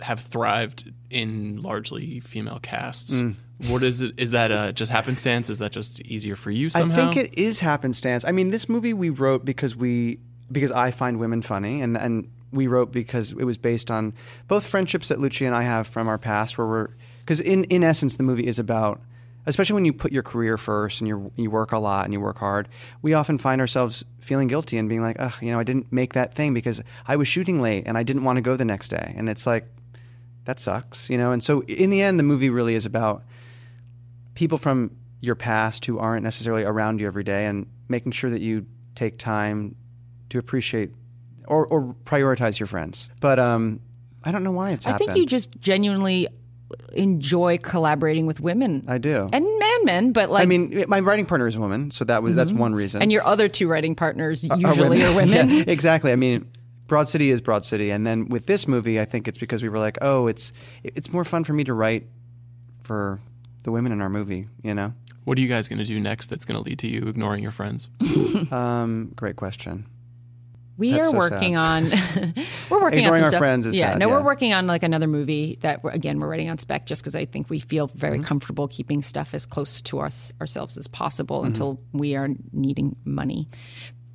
have 0.00 0.20
thrived 0.20 0.92
in 1.10 1.62
largely 1.62 2.20
female 2.20 2.58
casts. 2.60 3.22
Mm. 3.22 3.34
What 3.66 3.82
is 3.82 4.02
it? 4.02 4.14
Is 4.18 4.30
that 4.30 4.52
uh, 4.52 4.72
just 4.72 4.90
happenstance? 4.92 5.50
Is 5.50 5.58
that 5.58 5.72
just 5.72 6.00
easier 6.02 6.36
for 6.36 6.50
you 6.50 6.70
somehow? 6.70 7.08
I 7.08 7.12
think 7.12 7.16
it 7.16 7.38
is 7.38 7.58
happenstance. 7.58 8.24
I 8.24 8.30
mean, 8.30 8.50
this 8.50 8.68
movie 8.68 8.94
we 8.94 9.10
wrote 9.10 9.44
because 9.44 9.74
we 9.74 10.20
because 10.50 10.70
I 10.70 10.92
find 10.92 11.18
women 11.18 11.42
funny, 11.42 11.80
and 11.80 11.96
and 11.96 12.30
we 12.52 12.68
wrote 12.68 12.92
because 12.92 13.32
it 13.32 13.44
was 13.44 13.58
based 13.58 13.90
on 13.90 14.14
both 14.46 14.66
friendships 14.66 15.08
that 15.08 15.18
Lucci 15.18 15.44
and 15.44 15.56
I 15.56 15.62
have 15.62 15.88
from 15.88 16.06
our 16.06 16.18
past, 16.18 16.56
where 16.56 16.66
we're 16.66 16.88
because 17.20 17.40
in 17.40 17.64
in 17.64 17.82
essence 17.82 18.16
the 18.16 18.22
movie 18.22 18.46
is 18.46 18.58
about. 18.58 19.00
Especially 19.46 19.74
when 19.74 19.86
you 19.86 19.94
put 19.94 20.12
your 20.12 20.22
career 20.22 20.58
first 20.58 21.00
and 21.00 21.08
you 21.08 21.32
you 21.36 21.50
work 21.50 21.72
a 21.72 21.78
lot 21.78 22.04
and 22.04 22.12
you 22.12 22.20
work 22.20 22.36
hard, 22.36 22.68
we 23.00 23.14
often 23.14 23.38
find 23.38 23.62
ourselves 23.62 24.04
feeling 24.20 24.46
guilty 24.46 24.76
and 24.76 24.90
being 24.90 25.00
like, 25.00 25.16
"Ugh, 25.18 25.32
you 25.40 25.50
know, 25.50 25.58
I 25.58 25.64
didn't 25.64 25.90
make 25.90 26.12
that 26.12 26.34
thing 26.34 26.52
because 26.52 26.82
I 27.06 27.16
was 27.16 27.28
shooting 27.28 27.58
late 27.58 27.84
and 27.86 27.96
I 27.96 28.02
didn't 28.02 28.24
want 28.24 28.36
to 28.36 28.42
go 28.42 28.56
the 28.56 28.66
next 28.66 28.88
day." 28.88 29.14
And 29.16 29.26
it's 29.26 29.46
like, 29.46 29.64
that 30.44 30.60
sucks, 30.60 31.08
you 31.08 31.16
know. 31.16 31.32
And 31.32 31.42
so 31.42 31.62
in 31.62 31.88
the 31.88 32.02
end, 32.02 32.18
the 32.18 32.24
movie 32.24 32.50
really 32.50 32.74
is 32.74 32.84
about 32.84 33.22
people 34.38 34.56
from 34.56 34.96
your 35.20 35.34
past 35.34 35.84
who 35.84 35.98
aren't 35.98 36.22
necessarily 36.22 36.62
around 36.62 37.00
you 37.00 37.08
every 37.08 37.24
day 37.24 37.46
and 37.46 37.66
making 37.88 38.12
sure 38.12 38.30
that 38.30 38.40
you 38.40 38.64
take 38.94 39.18
time 39.18 39.74
to 40.28 40.38
appreciate 40.38 40.92
or, 41.48 41.66
or 41.66 41.96
prioritize 42.04 42.60
your 42.60 42.68
friends. 42.68 43.10
But 43.20 43.40
um, 43.40 43.80
I 44.22 44.30
don't 44.30 44.44
know 44.44 44.52
why 44.52 44.70
it's 44.70 44.86
I 44.86 44.90
happened. 44.90 45.08
think 45.08 45.18
you 45.18 45.26
just 45.26 45.60
genuinely 45.60 46.28
enjoy 46.92 47.58
collaborating 47.58 48.26
with 48.26 48.38
women. 48.38 48.84
I 48.86 48.98
do. 48.98 49.28
and 49.32 49.44
man, 49.44 49.84
men, 49.84 50.12
but 50.12 50.30
like 50.30 50.44
I 50.44 50.46
mean, 50.46 50.84
my 50.86 51.00
writing 51.00 51.26
partner 51.26 51.48
is 51.48 51.56
a 51.56 51.60
woman, 51.60 51.90
so 51.90 52.04
that 52.04 52.22
was 52.22 52.36
that's 52.36 52.52
one 52.52 52.76
reason. 52.76 53.02
and 53.02 53.10
your 53.10 53.26
other 53.26 53.48
two 53.48 53.66
writing 53.66 53.96
partners 53.96 54.48
are 54.48 54.56
usually 54.56 55.02
are 55.02 55.16
women. 55.16 55.48
Yeah, 55.50 55.64
exactly. 55.66 56.12
I 56.12 56.16
mean, 56.16 56.48
Broad 56.86 57.08
City 57.08 57.32
is 57.32 57.40
Broad 57.40 57.64
City, 57.64 57.90
and 57.90 58.06
then 58.06 58.28
with 58.28 58.46
this 58.46 58.68
movie, 58.68 59.00
I 59.00 59.04
think 59.04 59.26
it's 59.26 59.38
because 59.38 59.64
we 59.64 59.68
were 59.68 59.80
like, 59.80 59.98
oh, 60.00 60.28
it's 60.28 60.52
it's 60.84 61.12
more 61.12 61.24
fun 61.24 61.42
for 61.42 61.54
me 61.54 61.64
to 61.64 61.74
write 61.74 62.06
for 62.84 63.20
the 63.68 63.72
women 63.72 63.92
in 63.92 64.00
our 64.00 64.08
movie. 64.08 64.48
You 64.62 64.72
know, 64.74 64.94
What 65.24 65.36
are 65.36 65.40
you 65.42 65.48
guys 65.48 65.68
going 65.68 65.78
to 65.78 65.84
do 65.84 66.00
next 66.00 66.28
that's 66.28 66.46
going 66.46 66.56
to 66.56 66.64
lead 66.66 66.78
to 66.80 66.88
you 66.88 67.02
ignoring 67.06 67.42
your 67.42 67.52
friends? 67.52 67.90
um, 68.50 69.12
great 69.14 69.36
question. 69.36 69.84
We 70.78 70.92
That's 70.92 71.08
are 71.08 71.10
so 71.10 71.16
working 71.18 71.54
sad. 71.54 71.60
on 71.60 71.84
we're 72.70 72.80
working 72.80 73.00
Ignoring 73.00 73.06
on 73.08 73.16
some 73.16 73.22
our 73.24 73.28
stuff. 73.30 73.38
friends 73.40 73.66
is 73.66 73.76
yeah, 73.76 73.90
sad, 73.90 73.98
no, 73.98 74.06
yeah. 74.08 74.14
we're 74.14 74.22
working 74.22 74.52
on 74.54 74.68
like 74.68 74.84
another 74.84 75.08
movie 75.08 75.58
that 75.62 75.82
we're, 75.82 75.90
again 75.90 76.20
we're 76.20 76.28
writing 76.28 76.48
on 76.50 76.56
spec 76.58 76.86
just 76.86 77.02
because 77.02 77.16
I 77.16 77.24
think 77.24 77.50
we 77.50 77.58
feel 77.58 77.88
very 77.88 78.18
Mm-hmm. 78.18 78.26
comfortable 78.28 78.68
keeping 78.68 79.02
stuff 79.02 79.34
as 79.34 79.44
close 79.44 79.82
to 79.82 79.98
us 79.98 80.32
ourselves 80.40 80.78
as 80.78 80.86
possible 80.86 81.38
Mm-hmm. 81.38 81.46
until 81.48 81.80
we 81.92 82.14
are 82.14 82.28
needing 82.52 82.94
money 83.04 83.48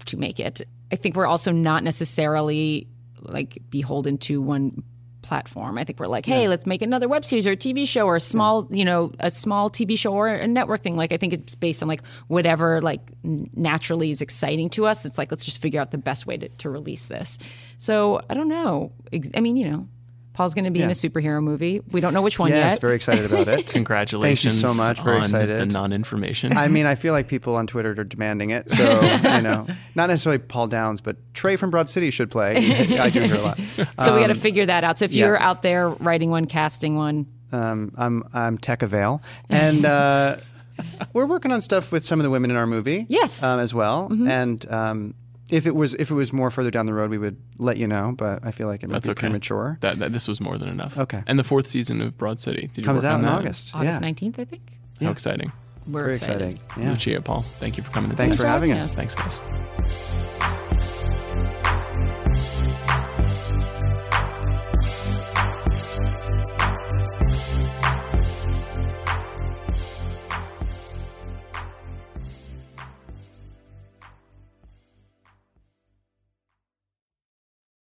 to 0.05 0.15
make 0.17 0.39
it. 0.39 0.61
I 0.89 0.95
think 0.95 1.17
we're 1.17 1.27
also 1.27 1.51
not 1.51 1.83
necessarily 1.83 2.87
like 3.19 3.57
beholden 3.69 4.17
to 4.19 4.41
one 4.41 4.83
platform. 5.23 5.77
I 5.77 5.83
think 5.83 5.99
we're 5.99 6.07
like, 6.07 6.25
hey, 6.25 6.47
let's 6.47 6.67
make 6.67 6.81
another 6.81 7.07
web 7.07 7.25
series 7.25 7.47
or 7.47 7.51
a 7.51 7.57
TV 7.57 7.87
show 7.87 8.05
or 8.05 8.15
a 8.15 8.19
small, 8.19 8.67
you 8.69 8.85
know, 8.85 9.11
a 9.19 9.31
small 9.31 9.69
TV 9.69 9.97
show 9.97 10.13
or 10.13 10.27
a 10.27 10.47
network 10.47 10.83
thing. 10.83 10.95
Like 10.95 11.11
I 11.11 11.17
think 11.17 11.33
it's 11.33 11.55
based 11.55 11.81
on 11.81 11.89
like 11.89 12.05
whatever 12.27 12.81
like 12.81 13.01
naturally 13.23 14.11
is 14.11 14.21
exciting 14.21 14.69
to 14.71 14.85
us. 14.85 15.05
It's 15.05 15.17
like 15.17 15.31
let's 15.31 15.45
just 15.45 15.59
figure 15.61 15.81
out 15.81 15.89
the 15.91 15.97
best 15.97 16.27
way 16.27 16.37
to, 16.37 16.49
to 16.49 16.69
release 16.69 17.07
this. 17.07 17.39
So 17.79 18.21
I 18.29 18.35
don't 18.35 18.49
know. 18.49 18.91
I 19.33 19.39
mean, 19.39 19.55
you 19.55 19.71
know, 19.71 19.87
Paul's 20.33 20.53
going 20.55 20.65
to 20.65 20.71
be 20.71 20.81
in 20.81 20.89
a 20.89 20.93
superhero 20.93 21.41
movie. 21.43 21.81
We 21.91 22.01
don't 22.01 22.13
know 22.13 22.21
which 22.23 22.39
one 22.39 22.49
yet. 22.49 22.57
Yes, 22.57 22.71
yet. 22.73 22.81
very 22.81 22.95
excited 22.95 23.25
about 23.25 23.47
it. 23.47 23.67
Congratulations! 23.73 24.55
Thank 24.55 24.67
you 24.67 24.73
so 24.73 24.83
much. 24.83 24.99
Very 25.01 25.17
on 25.17 25.23
excited. 25.23 25.59
The 25.59 25.65
non-information. 25.67 26.57
I 26.57 26.67
mean, 26.67 26.85
I 26.85 26.95
feel 26.95 27.13
like 27.13 27.27
people 27.27 27.55
on 27.55 27.67
Twitter 27.67 27.91
are 27.91 28.03
demanding 28.03 28.49
it. 28.49 28.71
So, 28.71 29.01
you 29.01 29.41
know, 29.41 29.67
not 29.95 30.07
necessarily 30.07 30.39
Paul 30.39 30.67
Downs, 30.67 31.01
but 31.01 31.17
Trey 31.33 31.55
from 31.55 31.69
Broad 31.69 31.89
City 31.89 32.09
should 32.09 32.31
play. 32.31 32.55
I 32.99 33.09
do 33.09 33.19
hear 33.21 33.35
a 33.35 33.41
lot. 33.41 33.59
so 33.99 34.13
we 34.15 34.21
got 34.21 34.27
to 34.27 34.33
figure 34.35 34.65
that 34.65 34.83
out. 34.83 34.97
So 34.99 35.05
if 35.05 35.11
Um, 35.11 35.17
yeah. 35.17 35.25
you're 35.27 35.39
out 35.39 35.61
there 35.61 35.89
writing 35.89 36.29
one, 36.31 36.45
casting 36.45 36.95
one, 36.95 37.27
Um, 37.51 37.91
I'm 37.95 38.23
I'm 38.33 38.57
Tech 38.57 38.81
Avail, 38.81 39.21
and 39.49 39.85
uh, 39.85 40.37
we're 41.13 41.27
working 41.27 41.51
on 41.51 41.61
stuff 41.61 41.91
with 41.91 42.03
some 42.03 42.19
of 42.19 42.23
the 42.23 42.29
women 42.31 42.49
in 42.49 42.57
our 42.57 42.65
movie. 42.67 43.05
Yes. 43.07 43.37
Mm-hmm. 43.37 43.45
um, 43.45 43.59
as 43.59 43.73
well. 43.73 44.09
And 44.27 44.65
um, 44.71 45.13
if 45.53 45.67
it 45.67 45.75
was 45.75 45.93
if 45.93 46.09
it 46.09 46.15
was 46.15 46.33
more 46.33 46.49
further 46.49 46.71
down 46.71 46.87
the 46.87 46.93
road, 46.93 47.11
we 47.11 47.17
would 47.17 47.37
let 47.59 47.77
you 47.77 47.87
know. 47.87 48.13
But 48.17 48.43
I 48.43 48.51
feel 48.51 48.67
like 48.67 48.81
it 48.83 48.87
might 48.89 48.93
That's 48.93 49.07
be 49.07 49.11
okay. 49.11 49.19
premature. 49.21 49.77
That, 49.81 49.99
that 49.99 50.11
this 50.11 50.27
was 50.27 50.41
more 50.41 50.57
than 50.57 50.67
enough. 50.69 50.97
Okay. 50.97 51.21
And 51.27 51.37
the 51.37 51.43
fourth 51.43 51.67
season 51.67 52.01
of 52.01 52.17
Broad 52.17 52.39
City 52.41 52.67
Did 52.73 52.79
you 52.79 52.83
Comes 52.83 53.03
work 53.03 53.11
out 53.11 53.13
on 53.15 53.19
in 53.21 53.25
that? 53.27 53.39
August. 53.39 53.75
August 53.75 54.01
yeah, 54.01 54.09
19th, 54.09 54.39
I 54.39 54.45
think. 54.45 54.61
How 54.99 55.11
exciting! 55.11 55.51
We're 55.85 56.01
very 56.03 56.13
excited. 56.15 56.51
exciting. 56.53 56.83
Yeah. 56.83 56.89
Lucia, 56.91 57.21
Paul, 57.21 57.41
thank 57.59 57.77
you 57.77 57.83
for 57.83 57.91
coming. 57.91 58.09
to 58.11 58.15
Thanks 58.17 58.37
today. 58.37 58.47
for 58.47 58.51
having 58.51 58.71
having 58.71 58.83
us. 58.83 58.97
us. 58.97 59.15
Thanks, 59.15 59.15
guys. 59.15 59.39